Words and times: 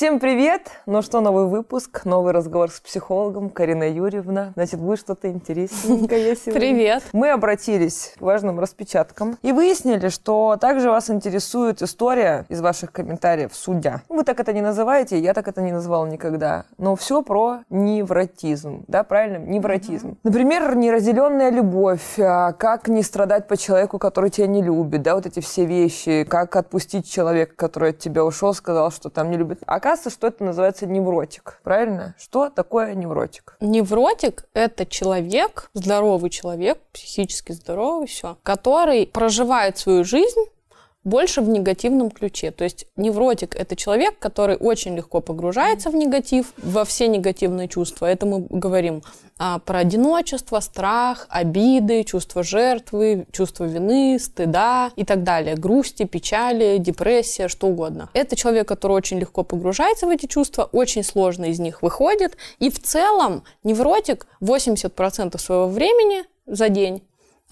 Всем 0.00 0.18
привет! 0.18 0.70
Ну 0.86 1.02
что, 1.02 1.20
новый 1.20 1.44
выпуск, 1.44 2.06
новый 2.06 2.32
разговор 2.32 2.70
с 2.70 2.80
психологом 2.80 3.50
Карина 3.50 3.86
Юрьевна. 3.86 4.52
Значит, 4.54 4.80
будет 4.80 4.98
что-то 4.98 5.28
интересненькое 5.28 6.36
сегодня. 6.36 6.58
Привет! 6.58 7.02
Мы 7.12 7.28
обратились 7.28 8.14
к 8.16 8.22
важным 8.22 8.58
распечаткам 8.58 9.36
и 9.42 9.52
выяснили, 9.52 10.08
что 10.08 10.56
также 10.58 10.88
вас 10.88 11.10
интересует 11.10 11.82
история 11.82 12.46
из 12.48 12.62
ваших 12.62 12.92
комментариев 12.92 13.50
судья. 13.52 14.00
Вы 14.08 14.24
так 14.24 14.40
это 14.40 14.54
не 14.54 14.62
называете, 14.62 15.18
я 15.18 15.34
так 15.34 15.48
это 15.48 15.60
не 15.60 15.70
называл 15.70 16.06
никогда. 16.06 16.64
Но 16.78 16.96
все 16.96 17.20
про 17.20 17.58
невротизм. 17.68 18.86
Да, 18.88 19.04
правильно? 19.04 19.36
Невротизм. 19.36 20.16
Например, 20.22 20.76
неразделенная 20.76 21.50
любовь, 21.50 22.18
а, 22.18 22.52
как 22.52 22.88
не 22.88 23.02
страдать 23.02 23.46
по 23.48 23.58
человеку, 23.58 23.98
который 23.98 24.30
тебя 24.30 24.46
не 24.46 24.62
любит, 24.62 25.02
да, 25.02 25.14
вот 25.14 25.26
эти 25.26 25.40
все 25.40 25.66
вещи, 25.66 26.24
как 26.24 26.56
отпустить 26.56 27.06
человека, 27.06 27.52
который 27.54 27.90
от 27.90 27.98
тебя 27.98 28.24
ушел, 28.24 28.54
сказал, 28.54 28.90
что 28.90 29.10
там 29.10 29.30
не 29.30 29.36
любит. 29.36 29.58
А 29.66 29.78
оказывается, 29.90 30.10
что 30.10 30.26
это 30.28 30.44
называется 30.44 30.86
невротик. 30.86 31.60
Правильно? 31.64 32.14
Что 32.18 32.48
такое 32.48 32.94
невротик? 32.94 33.56
Невротик– 33.60 34.44
это 34.54 34.86
человек, 34.86 35.70
здоровый 35.74 36.30
человек, 36.30 36.78
психически 36.92 37.52
здоровый, 37.52 38.06
все, 38.06 38.36
который 38.42 39.06
проживает 39.06 39.78
свою 39.78 40.04
жизнь 40.04 40.44
больше 41.04 41.40
в 41.40 41.48
негативном 41.48 42.10
ключе. 42.10 42.50
То 42.50 42.64
есть 42.64 42.86
невротик– 42.96 43.54
это 43.56 43.76
человек, 43.76 44.18
который 44.18 44.56
очень 44.56 44.96
легко 44.96 45.20
погружается 45.20 45.90
в 45.90 45.94
негатив, 45.94 46.52
во 46.58 46.84
все 46.84 47.08
негативные 47.08 47.68
чувства. 47.68 48.06
Это 48.06 48.26
мы 48.26 48.46
говорим 48.50 49.02
а, 49.38 49.58
про 49.58 49.78
одиночество, 49.78 50.60
страх, 50.60 51.26
обиды, 51.30 52.04
чувство 52.04 52.42
жертвы, 52.42 53.26
чувство 53.32 53.64
вины, 53.64 54.18
стыда 54.18 54.90
и 54.96 55.04
так 55.04 55.22
далее. 55.22 55.56
Грусти, 55.56 56.04
печали, 56.04 56.76
депрессия, 56.78 57.48
что 57.48 57.68
угодно. 57.68 58.10
Это 58.12 58.36
человек, 58.36 58.68
который 58.68 58.92
очень 58.92 59.18
легко 59.18 59.42
погружается 59.42 60.06
в 60.06 60.10
эти 60.10 60.26
чувства, 60.26 60.68
очень 60.72 61.02
сложно 61.02 61.46
из 61.46 61.58
них 61.58 61.80
выходит. 61.80 62.36
И 62.58 62.70
в 62.70 62.78
целом 62.78 63.44
невротик 63.64 64.26
80% 64.42 65.38
своего 65.38 65.68
времени 65.68 66.24
за 66.46 66.68
день 66.68 67.02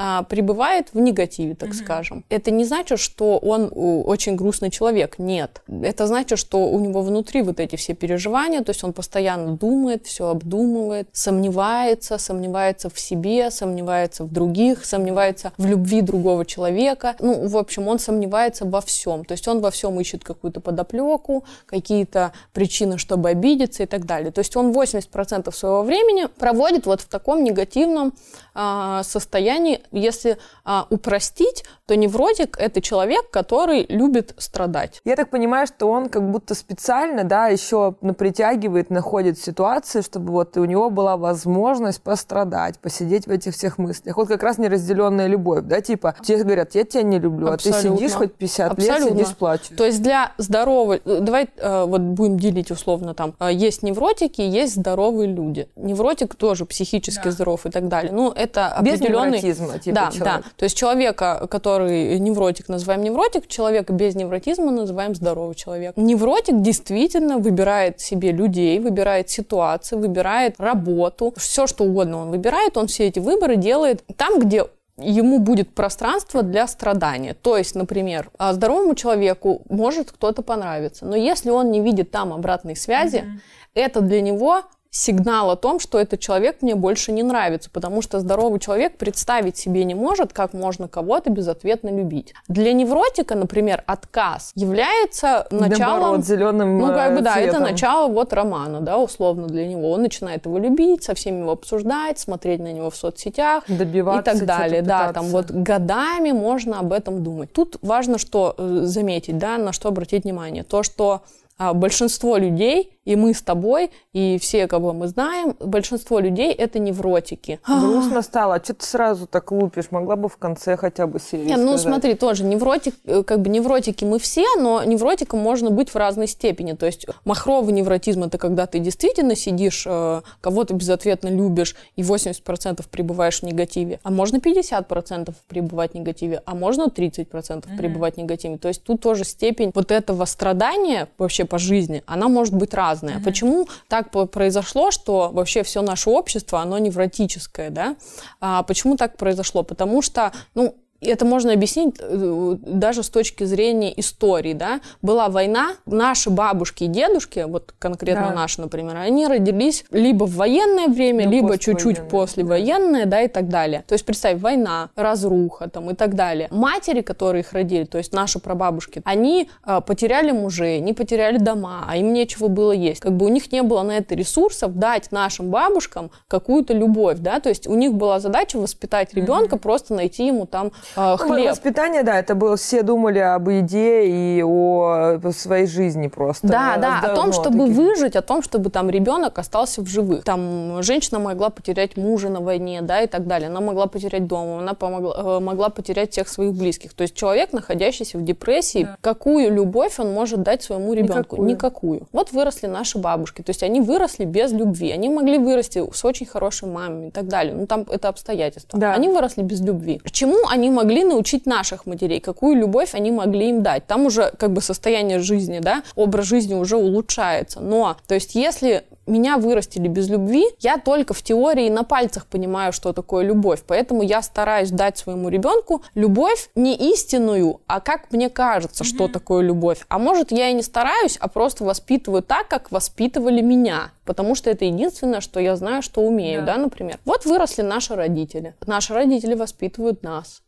а, 0.00 0.22
пребывает 0.22 0.91
в 0.92 1.00
негативе, 1.00 1.56
так 1.56 1.70
mm-hmm. 1.70 1.84
скажем. 1.84 2.24
Это 2.28 2.52
не 2.52 2.64
значит, 2.64 3.00
что 3.00 3.36
он 3.36 3.72
очень 3.74 4.36
грустный 4.36 4.70
человек. 4.70 5.18
Нет. 5.18 5.60
Это 5.66 6.06
значит, 6.06 6.38
что 6.38 6.70
у 6.70 6.78
него 6.78 7.02
внутри 7.02 7.42
вот 7.42 7.58
эти 7.58 7.74
все 7.74 7.94
переживания, 7.94 8.62
то 8.62 8.70
есть 8.70 8.84
он 8.84 8.92
постоянно 8.92 9.56
думает, 9.56 10.06
все 10.06 10.28
обдумывает, 10.28 11.08
сомневается, 11.12 12.16
сомневается 12.19 12.91
в 12.91 13.00
себе, 13.00 13.50
сомневается 13.50 14.22
в 14.22 14.32
других, 14.32 14.84
сомневается 14.84 15.52
в 15.58 15.66
любви 15.66 16.00
другого 16.00 16.46
человека. 16.46 17.16
Ну, 17.19 17.48
в 17.48 17.56
общем, 17.56 17.88
он 17.88 17.98
сомневается 17.98 18.66
во 18.66 18.80
всем. 18.80 19.24
То 19.24 19.32
есть 19.32 19.48
он 19.48 19.60
во 19.60 19.72
всем 19.72 19.98
ищет 19.98 20.22
какую-то 20.22 20.60
подоплеку, 20.60 21.42
какие-то 21.66 22.32
причины, 22.52 22.98
чтобы 22.98 23.30
обидеться 23.30 23.82
и 23.82 23.86
так 23.86 24.06
далее. 24.06 24.30
То 24.30 24.38
есть 24.38 24.54
он 24.54 24.70
80% 24.70 25.52
своего 25.52 25.82
времени 25.82 26.28
проводит 26.38 26.86
вот 26.86 27.00
в 27.00 27.08
таком 27.08 27.42
негативном 27.42 28.14
а, 28.54 29.02
состоянии 29.02 29.80
если 29.92 30.39
а, 30.64 30.86
упростить, 30.91 31.64
то 31.86 31.97
невротик– 31.97 32.56
это 32.61 32.81
человек, 32.81 33.31
который 33.31 33.86
любит 33.89 34.34
страдать. 34.39 35.00
Я 35.05 35.17
так 35.17 35.31
понимаю, 35.31 35.67
что 35.67 35.89
он 35.89 36.08
как 36.08 36.31
будто 36.31 36.55
специально, 36.55 37.25
да, 37.25 37.48
еще 37.48 37.92
притягивает, 38.19 38.91
находит 38.91 39.39
ситуации, 39.39 40.03
чтобы 40.03 40.33
вот 40.33 40.56
у 40.56 40.64
него 40.64 40.91
была 40.91 41.16
возможность 41.16 42.03
пострадать, 42.03 42.78
посидеть 42.78 43.27
в 43.27 43.31
этих 43.31 43.55
всех 43.55 43.78
мыслях. 43.78 44.16
Вот 44.16 44.28
как 44.28 44.42
раз 44.42 44.59
неразделенная 44.59 45.27
любовь, 45.27 45.64
да, 45.64 45.81
типа, 45.81 46.14
тебе 46.22 46.44
говорят, 46.44 46.75
я 46.75 46.84
тебя 46.84 47.03
не 47.03 47.19
люблю, 47.19 47.48
Абсолютно. 47.48 47.81
а 47.81 47.83
ты 47.83 47.97
сидишь 47.97 48.12
хоть 48.12 48.34
50 48.34 48.72
Абсолютно. 48.72 49.05
лет, 49.05 49.12
сидишь, 49.12 49.36
плачешь. 49.36 49.77
То 49.77 49.84
есть 49.84 50.03
для 50.03 50.33
здоровой, 50.39 51.00
давай 51.05 51.48
э, 51.56 51.84
вот 51.84 52.00
будем 52.00 52.39
делить 52.39 52.70
условно 52.70 53.14
там, 53.14 53.34
э, 53.41 53.50
есть 53.53 53.83
невротики, 53.83 54.41
есть 54.41 54.75
здоровые 54.75 55.33
люди. 55.33 55.69
Невротик 55.77 56.34
тоже 56.34 56.66
психически 56.66 57.25
да. 57.25 57.31
здоров 57.31 57.66
и 57.66 57.70
так 57.70 57.89
далее. 57.89 58.12
Ну, 58.12 58.31
это 58.31 58.77
Без 58.83 58.94
определенный... 58.94 59.41
невротизма, 59.87 60.11
типа 60.11 60.11
да, 60.11 60.11
человек. 60.11 60.44
да. 60.44 60.50
То 60.56 60.65
есть 60.65 60.77
человека, 60.77 61.47
который 61.50 62.19
невротик, 62.19 62.69
называем 62.69 63.03
невротик, 63.03 63.47
человека 63.47 63.93
без 63.93 64.15
невротизма 64.15 64.71
называем 64.71 65.15
здоровый 65.15 65.55
человек. 65.55 65.97
Невротик 65.97 66.61
действительно 66.61 67.39
выбирает 67.39 68.00
себе 68.00 68.33
людей, 68.33 68.78
выбирает 68.78 69.31
ситуации, 69.31 69.97
выбирает 69.97 70.55
работу, 70.59 71.34
все 71.37 71.67
что 71.67 71.84
угодно 71.84 72.19
он 72.19 72.31
выбирает, 72.31 72.77
он 72.77 72.87
все 72.87 73.06
эти 73.06 73.19
выборы 73.19 73.56
делает 73.56 74.05
там, 74.17 74.38
где 74.38 74.65
ему 74.99 75.38
будет 75.38 75.75
пространство 75.75 76.43
для 76.43 76.67
страдания. 76.67 77.34
То 77.34 77.56
есть, 77.56 77.75
например, 77.75 78.31
а 78.38 78.53
здоровому 78.53 78.94
человеку 78.94 79.62
может 79.69 80.11
кто-то 80.11 80.43
понравиться, 80.43 81.06
но 81.06 81.17
если 81.17 81.50
он 81.50 81.71
не 81.71 81.81
видит 81.81 82.11
там 82.11 82.33
обратной 82.33 82.77
связи, 82.77 83.19
mm-hmm. 83.19 83.41
это 83.75 84.00
для 84.00 84.21
него 84.21 84.62
сигнал 84.91 85.50
о 85.50 85.56
том, 85.56 85.81
что 85.81 85.99
этот 85.99 86.21
человек 86.21 86.62
мне 86.62 86.75
больше 86.75 87.12
не 87.12 87.22
нравится, 87.22 87.71
потому 87.71 88.00
что 88.00 88.21
здоровый 88.21 88.59
человек 88.59 88.97
представить 88.97 89.56
себе 89.56 89.84
не 89.84 89.94
может, 89.94 90.32
как 90.32 90.54
можно 90.54 90.88
кого-то 90.88 91.31
безответно 91.31 91.91
любить. 91.91 92.32
Для 92.49 92.72
невротика, 92.72 93.34
например, 93.34 93.84
отказ 93.87 94.53
является 94.54 95.47
началом... 95.50 96.00
Наоборот, 96.00 96.26
зеленым 96.26 96.78
Ну, 96.78 96.87
как 96.88 97.16
бы, 97.16 97.21
да, 97.21 97.34
цветом. 97.34 97.62
это 97.62 97.71
начало 97.72 98.09
вот 98.10 98.32
романа, 98.32 98.81
да, 98.81 98.99
условно 98.99 99.47
для 99.47 99.66
него. 99.66 99.91
Он 99.91 100.03
начинает 100.03 100.47
его 100.47 100.59
любить, 100.59 101.05
со 101.05 101.15
всеми 101.15 101.41
его 101.41 101.53
обсуждать, 101.53 102.19
смотреть 102.19 102.60
на 102.60 102.72
него 102.72 102.91
в 102.91 102.97
соцсетях 102.97 103.65
Добиваться, 103.69 104.31
и 104.31 104.38
так 104.38 104.47
далее. 104.47 104.82
Да, 104.82 105.12
там 105.12 105.26
вот 105.26 105.50
годами 105.50 106.32
можно 106.32 106.81
об 106.81 106.93
этом 106.93 107.22
думать. 107.22 107.53
Тут 107.53 107.76
важно 107.82 108.19
что 108.19 108.55
э, 108.56 108.81
заметить, 108.82 109.38
да, 109.38 109.59
на 109.59 109.72
что 109.72 109.88
обратить 109.88 110.25
внимание. 110.25 110.65
То, 110.65 110.82
что 110.82 111.22
а, 111.59 111.75
большинство 111.75 112.37
людей 112.37 112.97
и 113.08 113.16
мы 113.16 113.32
с 113.32 113.41
тобой, 113.41 113.91
и 114.12 114.38
все, 114.38 114.66
кого 114.66 114.92
мы 114.92 115.08
знаем, 115.08 115.56
большинство 115.60 116.19
людей 116.19 116.52
это 116.52 116.78
невротики. 116.78 117.58
Грустно 117.66 118.20
стало. 118.20 118.56
А 118.56 118.62
что 118.62 118.74
ты 118.74 118.84
сразу 118.84 119.26
так 119.26 119.50
лупишь? 119.50 119.91
Могла 119.91 120.16
бы 120.16 120.28
в 120.28 120.36
конце 120.36 120.76
хотя 120.76 121.06
бы 121.06 121.19
серии 121.19 121.46
Нет, 121.46 121.58
Ну, 121.58 121.78
смотри, 121.78 122.14
тоже 122.14 122.44
невротик, 122.44 122.94
э, 123.06 123.22
как 123.22 123.41
бы 123.41 123.48
невротики 123.48 124.04
мы 124.04 124.19
все, 124.19 124.44
но 124.58 124.84
невротиком 124.84 125.41
можно 125.41 125.70
быть 125.70 125.88
в 125.88 125.96
разной 125.96 126.26
степени. 126.26 126.72
То 126.72 126.84
есть 126.84 127.06
махровый 127.24 127.72
невротизм 127.72 128.24
это 128.24 128.36
когда 128.36 128.66
ты 128.66 128.78
действительно 128.78 129.34
сидишь, 129.36 129.84
э, 129.86 130.20
кого-то 130.42 130.75
безответно 130.75 131.28
любишь 131.28 131.76
и 131.96 132.02
80% 132.02 132.86
пребываешь 132.90 133.40
в 133.40 133.42
негативе, 133.44 134.00
а 134.02 134.10
можно 134.10 134.36
50% 134.36 135.34
пребывать 135.48 135.92
в 135.92 135.94
негативе, 135.94 136.42
а 136.44 136.54
можно 136.54 136.88
30% 136.94 137.25
mm-hmm. 137.25 137.76
пребывать 137.78 138.16
в 138.16 138.19
негативе. 138.19 138.58
То 138.58 138.69
есть 138.69 138.82
тут 138.82 139.00
тоже 139.00 139.25
степень 139.25 139.72
вот 139.75 139.92
этого 139.92 140.26
страдания 140.26 141.08
вообще 141.16 141.46
по 141.46 141.58
жизни, 141.58 142.02
она 142.04 142.28
может 142.28 142.52
быть 142.52 142.75
разной 142.75 142.97
разные. 142.98 143.16
Mm-hmm. 143.16 143.25
Почему 143.25 143.69
так 143.88 144.10
произошло, 144.31 144.91
что 144.91 145.31
вообще 145.32 145.62
все 145.62 145.82
наше 145.82 146.10
общество, 146.10 146.60
оно 146.60 146.78
невротическое, 146.78 147.70
да? 147.70 147.97
А 148.41 148.62
почему 148.62 148.97
так 148.97 149.16
произошло? 149.16 149.62
Потому 149.62 150.03
что, 150.03 150.32
ну, 150.54 150.76
это 151.00 151.25
можно 151.25 151.53
объяснить 151.53 151.97
э, 152.00 152.56
даже 152.60 153.03
с 153.03 153.09
точки 153.09 153.44
зрения 153.44 153.98
истории, 153.98 154.53
да. 154.53 154.81
Была 155.00 155.28
война, 155.28 155.76
наши 155.86 156.31
бабушки 156.31 156.84
и 156.84 156.86
дедушки, 156.88 157.44
вот 157.47 157.72
конкретно 157.78 158.28
да. 158.31 158.34
наши, 158.34 158.60
например, 158.60 158.97
они 158.97 159.26
родились 159.26 159.84
либо 159.91 160.25
в 160.25 160.34
военное 160.34 160.88
время, 160.88 161.26
ну, 161.26 161.31
либо 161.31 161.58
чуть-чуть 161.58 162.08
послевоенное, 162.08 163.04
да. 163.04 163.10
да, 163.10 163.22
и 163.22 163.28
так 163.28 163.48
далее. 163.48 163.84
То 163.87 163.92
есть, 163.92 164.04
представь, 164.04 164.41
война, 164.41 164.91
разруха 164.97 165.69
там 165.70 165.91
и 165.91 165.94
так 165.94 166.14
далее. 166.14 166.48
Матери, 166.50 167.03
которые 167.03 167.42
их 167.42 167.53
родили, 167.53 167.84
то 167.84 167.98
есть 167.98 168.12
наши 168.12 168.41
прабабушки, 168.41 169.00
они 169.04 169.50
э, 169.64 169.81
потеряли 169.87 170.32
мужей, 170.32 170.81
не 170.81 170.92
потеряли 170.92 171.38
дома, 171.38 171.84
а 171.88 171.97
им 171.97 172.12
нечего 172.12 172.48
было 172.48 172.72
есть. 172.72 173.00
Как 173.00 173.12
бы 173.12 173.26
у 173.26 173.28
них 173.28 173.53
не 173.53 173.62
было 173.62 173.82
на 173.82 173.98
это 173.98 174.14
ресурсов 174.14 174.75
дать 174.75 175.12
нашим 175.12 175.50
бабушкам 175.50 176.10
какую-то 176.26 176.75
любовь, 176.75 177.19
да, 177.19 177.38
то 177.41 177.48
есть 177.48 177.66
у 177.66 177.75
них 177.75 177.94
была 177.94 178.19
задача 178.19 178.58
воспитать 178.58 179.14
ребенка, 179.14 179.56
mm-hmm. 179.56 179.60
просто 179.60 179.94
найти 179.94 180.26
ему 180.26 180.47
там 180.47 180.72
э, 180.97 181.16
хлеб. 181.19 181.50
Воспитание, 181.50 182.03
да, 182.03 182.19
это 182.19 182.34
было, 182.34 182.56
все 182.56 182.82
думали 182.82 183.19
об 183.19 183.49
еде 183.49 184.06
и 184.06 184.43
о 184.43 185.19
своей 185.32 185.66
жизни 185.66 186.09
просто. 186.09 186.47
Да, 186.47 186.76
да, 186.76 187.00
о 187.00 187.15
том, 187.15 187.32
чтобы 187.32 187.66
таких. 187.66 187.76
выжить, 187.76 188.16
о 188.16 188.22
том, 188.22 188.43
чтобы 188.43 188.70
там 188.70 188.90
ребенок 188.90 189.38
остался 189.38 189.82
в 189.82 189.87
живых. 189.87 190.25
Там 190.25 190.82
женщина 190.82 191.19
могла 191.19 191.50
потерять 191.50 191.96
мужа 191.96 192.29
на 192.29 192.40
войне, 192.40 192.82
да, 192.82 193.02
и 193.02 193.06
так 193.06 193.26
далее. 193.26 193.49
Она 193.49 193.61
могла 193.61 193.87
потерять 193.87 194.26
дом, 194.26 194.58
она 194.58 194.75
помогла, 194.75 195.14
э, 195.17 195.40
могла 195.40 195.69
потерять 195.69 196.12
всех 196.12 196.29
своих 196.29 196.55
близких. 196.55 196.94
То 196.94 197.02
есть 197.02 197.14
человек, 197.14 197.52
находящийся 197.52 198.19
в 198.19 198.25
депрессии, 198.25 198.85
да. 198.85 198.96
какую 199.00 199.52
любовь 199.52 199.99
он 199.99 200.12
может 200.12 200.43
дать 200.43 200.62
своему 200.62 200.93
ребенку? 200.94 201.37
Никакую. 201.37 201.49
Никакую. 201.49 202.08
Вот 202.12 202.32
выросли 202.32 202.67
наши 202.67 202.99
бабушки, 202.99 203.43
то 203.43 203.50
есть 203.50 203.62
они 203.62 203.81
выросли 203.81 204.25
без 204.25 204.52
любви. 204.52 204.90
Они 204.93 205.08
могли 205.08 205.38
вырасти 205.38 205.82
с 205.93 206.05
очень 206.05 206.26
хорошей 206.26 206.69
мамой 206.69 207.08
и 207.08 207.11
так 207.11 207.26
далее. 207.26 207.55
Ну, 207.55 207.67
там 207.67 207.85
это 207.90 208.08
обстоятельства. 208.08 208.79
Да. 208.79 208.94
Они 208.94 209.08
выросли 209.08 209.43
без 209.43 209.61
любви. 209.61 210.00
Почему 210.02 210.37
они 210.49 210.70
могли 210.78 211.02
научить 211.02 211.44
наших 211.44 211.86
матерей, 211.86 212.20
какую 212.20 212.56
любовь 212.56 212.94
они 212.94 213.10
могли 213.10 213.48
им 213.48 213.62
дать. 213.62 213.86
Там 213.86 214.06
уже 214.06 214.32
как 214.38 214.52
бы 214.52 214.60
состояние 214.60 215.19
жизни, 215.19 215.58
да, 215.58 215.82
образ 215.96 216.26
жизни 216.26 216.54
уже 216.54 216.76
улучшается. 216.76 217.60
Но, 217.60 217.96
то 218.06 218.14
есть, 218.14 218.36
если 218.36 218.84
меня 219.08 219.38
вырастили 219.38 219.88
без 219.88 220.08
любви, 220.08 220.44
я 220.60 220.78
только 220.78 221.14
в 221.14 221.22
теории 221.22 221.69
на 221.69 221.82
пальцах 221.82 222.26
понимаю, 222.26 222.72
что 222.72 222.92
такое 222.92 223.25
любовь. 223.25 223.62
Поэтому 223.66 224.02
я 224.02 224.22
стараюсь 224.22 224.70
дать 224.70 224.98
своему 224.98 225.28
ребенку 225.28 225.82
любовь 225.94 226.50
не 226.54 226.76
истинную, 226.92 227.60
а 227.66 227.80
как 227.80 228.12
мне 228.12 228.28
кажется, 228.28 228.84
mm-hmm. 228.84 228.86
что 228.86 229.08
такое 229.08 229.42
любовь. 229.42 229.84
А 229.88 229.98
может, 229.98 230.30
я 230.30 230.50
и 230.50 230.52
не 230.52 230.62
стараюсь, 230.62 231.16
а 231.19 231.28
просто 231.28 231.64
воспитываю 231.64 232.22
так, 232.22 232.48
как 232.48 232.70
воспитывали 232.70 233.40
меня. 233.40 233.90
Потому 234.04 234.34
что 234.34 234.50
это 234.50 234.64
единственное, 234.64 235.20
что 235.20 235.40
я 235.40 235.56
знаю, 235.56 235.82
что 235.82 236.02
умею, 236.02 236.44
да, 236.44 236.54
да 236.54 236.62
например. 236.62 236.98
Вот 237.04 237.25
выросли 237.25 237.62
наши 237.62 237.94
родители. 237.94 238.54
Наши 238.66 238.94
родители 238.94 239.34
воспитывают 239.34 240.02
нас. 240.02 240.42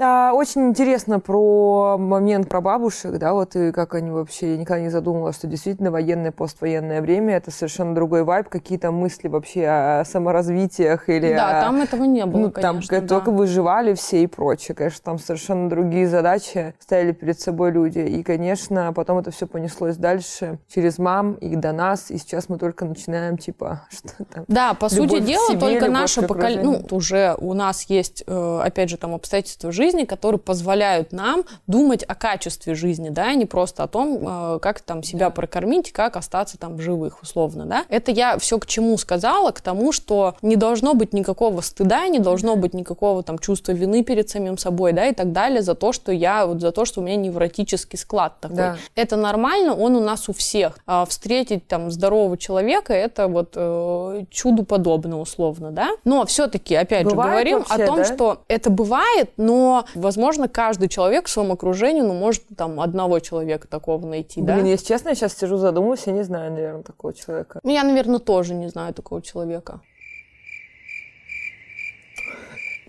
Да, 0.00 0.32
очень 0.32 0.68
интересно 0.68 1.20
про 1.20 1.98
момент 1.98 2.48
про 2.48 2.62
бабушек, 2.62 3.18
да, 3.18 3.34
вот 3.34 3.54
и 3.54 3.70
как 3.70 3.94
они 3.94 4.10
вообще, 4.10 4.52
я 4.52 4.56
никогда 4.56 4.80
не 4.80 4.88
задумывалась, 4.88 5.36
что 5.36 5.46
действительно 5.46 5.90
военное, 5.90 6.32
поствоенное 6.32 7.02
время 7.02 7.36
это 7.36 7.50
совершенно 7.50 7.94
другой 7.94 8.24
вайб, 8.24 8.48
какие-то 8.48 8.92
мысли 8.92 9.28
вообще 9.28 9.66
о 9.66 10.04
саморазвитиях 10.06 11.10
или... 11.10 11.34
Да, 11.34 11.58
о, 11.58 11.60
там 11.64 11.82
этого 11.82 12.04
не 12.04 12.24
было, 12.24 12.40
Ну, 12.40 12.50
там 12.50 12.76
конечно, 12.76 13.06
только 13.06 13.30
да. 13.30 13.36
выживали 13.36 13.92
все 13.92 14.22
и 14.22 14.26
прочее, 14.26 14.74
конечно, 14.74 15.02
там 15.04 15.18
совершенно 15.18 15.68
другие 15.68 16.08
задачи 16.08 16.72
ставили 16.78 17.12
перед 17.12 17.38
собой 17.38 17.70
люди, 17.70 17.98
и, 17.98 18.22
конечно, 18.22 18.94
потом 18.94 19.18
это 19.18 19.30
все 19.30 19.46
понеслось 19.46 19.96
дальше 19.96 20.60
через 20.72 20.96
мам 20.96 21.34
и 21.34 21.56
до 21.56 21.72
нас, 21.72 22.10
и 22.10 22.16
сейчас 22.16 22.48
мы 22.48 22.56
только 22.56 22.86
начинаем, 22.86 23.36
типа, 23.36 23.82
что 23.90 24.24
там... 24.24 24.44
Да, 24.48 24.72
по 24.72 24.88
сути 24.88 25.20
дела, 25.20 25.46
себе, 25.48 25.60
только 25.60 25.90
наше 25.90 26.22
поколение, 26.22 26.64
ну, 26.64 26.96
уже 26.96 27.36
у 27.38 27.52
нас 27.52 27.82
есть, 27.90 28.24
э, 28.26 28.60
опять 28.64 28.88
же, 28.88 28.96
там 28.96 29.14
обстоятельства 29.14 29.70
жизни, 29.70 29.89
жизни, 29.90 30.04
которые 30.04 30.38
позволяют 30.38 31.12
нам 31.12 31.44
думать 31.66 32.04
о 32.06 32.14
качестве 32.14 32.74
жизни, 32.74 33.08
да, 33.08 33.28
а 33.28 33.34
не 33.34 33.46
просто 33.46 33.82
о 33.82 33.88
том, 33.88 34.54
э, 34.54 34.58
как 34.60 34.80
там 34.80 35.02
себя 35.02 35.30
прокормить, 35.30 35.92
как 35.92 36.16
остаться 36.16 36.58
там 36.58 36.76
в 36.76 36.80
живых, 36.80 37.22
условно, 37.22 37.66
да. 37.66 37.84
Это 37.88 38.12
я 38.12 38.38
все 38.38 38.58
к 38.58 38.66
чему 38.66 38.96
сказала, 38.98 39.50
к 39.50 39.60
тому, 39.60 39.92
что 39.92 40.36
не 40.42 40.56
должно 40.56 40.94
быть 40.94 41.12
никакого 41.12 41.60
стыда, 41.60 42.06
не 42.06 42.20
должно 42.20 42.56
быть 42.56 42.72
никакого 42.72 43.22
там 43.22 43.38
чувства 43.38 43.72
вины 43.72 44.04
перед 44.04 44.30
самим 44.30 44.58
собой, 44.58 44.92
да, 44.92 45.06
и 45.06 45.14
так 45.14 45.32
далее 45.32 45.62
за 45.62 45.74
то, 45.74 45.92
что 45.92 46.12
я, 46.12 46.46
вот 46.46 46.60
за 46.60 46.70
то, 46.70 46.84
что 46.84 47.00
у 47.00 47.04
меня 47.04 47.16
невротический 47.16 47.98
склад 47.98 48.34
такой. 48.40 48.56
Да. 48.56 48.76
Это 48.94 49.16
нормально, 49.16 49.74
он 49.74 49.96
у 49.96 50.00
нас 50.00 50.28
у 50.28 50.32
всех. 50.32 50.78
А 50.86 51.04
встретить 51.04 51.66
там 51.66 51.90
здорового 51.90 52.36
человека, 52.36 52.92
это 52.92 53.26
вот 53.26 53.54
э, 53.56 54.24
чуду 54.30 54.64
подобно, 54.64 55.20
условно, 55.20 55.72
да. 55.72 55.90
Но 56.04 56.24
все-таки, 56.26 56.76
опять 56.76 57.04
бывает 57.04 57.28
же, 57.28 57.30
говорим 57.30 57.58
вообще, 57.58 57.82
о 57.82 57.86
том, 57.86 57.96
да? 57.96 58.04
что 58.04 58.42
это 58.48 58.70
бывает, 58.70 59.30
но 59.36 59.79
возможно, 59.94 60.48
каждый 60.48 60.88
человек 60.88 61.26
в 61.26 61.30
своем 61.30 61.52
окружении, 61.52 62.02
ну, 62.02 62.14
может, 62.14 62.42
там, 62.56 62.80
одного 62.80 63.18
человека 63.20 63.68
такого 63.68 64.06
найти, 64.06 64.40
Блин, 64.40 64.62
да? 64.62 64.68
если 64.68 64.86
честно, 64.86 65.10
я 65.10 65.14
сейчас 65.14 65.36
сижу, 65.36 65.56
задумываюсь, 65.56 66.02
я 66.06 66.12
не 66.12 66.22
знаю, 66.22 66.52
наверное, 66.52 66.82
такого 66.82 67.12
человека. 67.12 67.60
Ну, 67.62 67.70
я, 67.70 67.82
наверное, 67.84 68.18
тоже 68.18 68.54
не 68.54 68.68
знаю 68.68 68.94
такого 68.94 69.22
человека. 69.22 69.80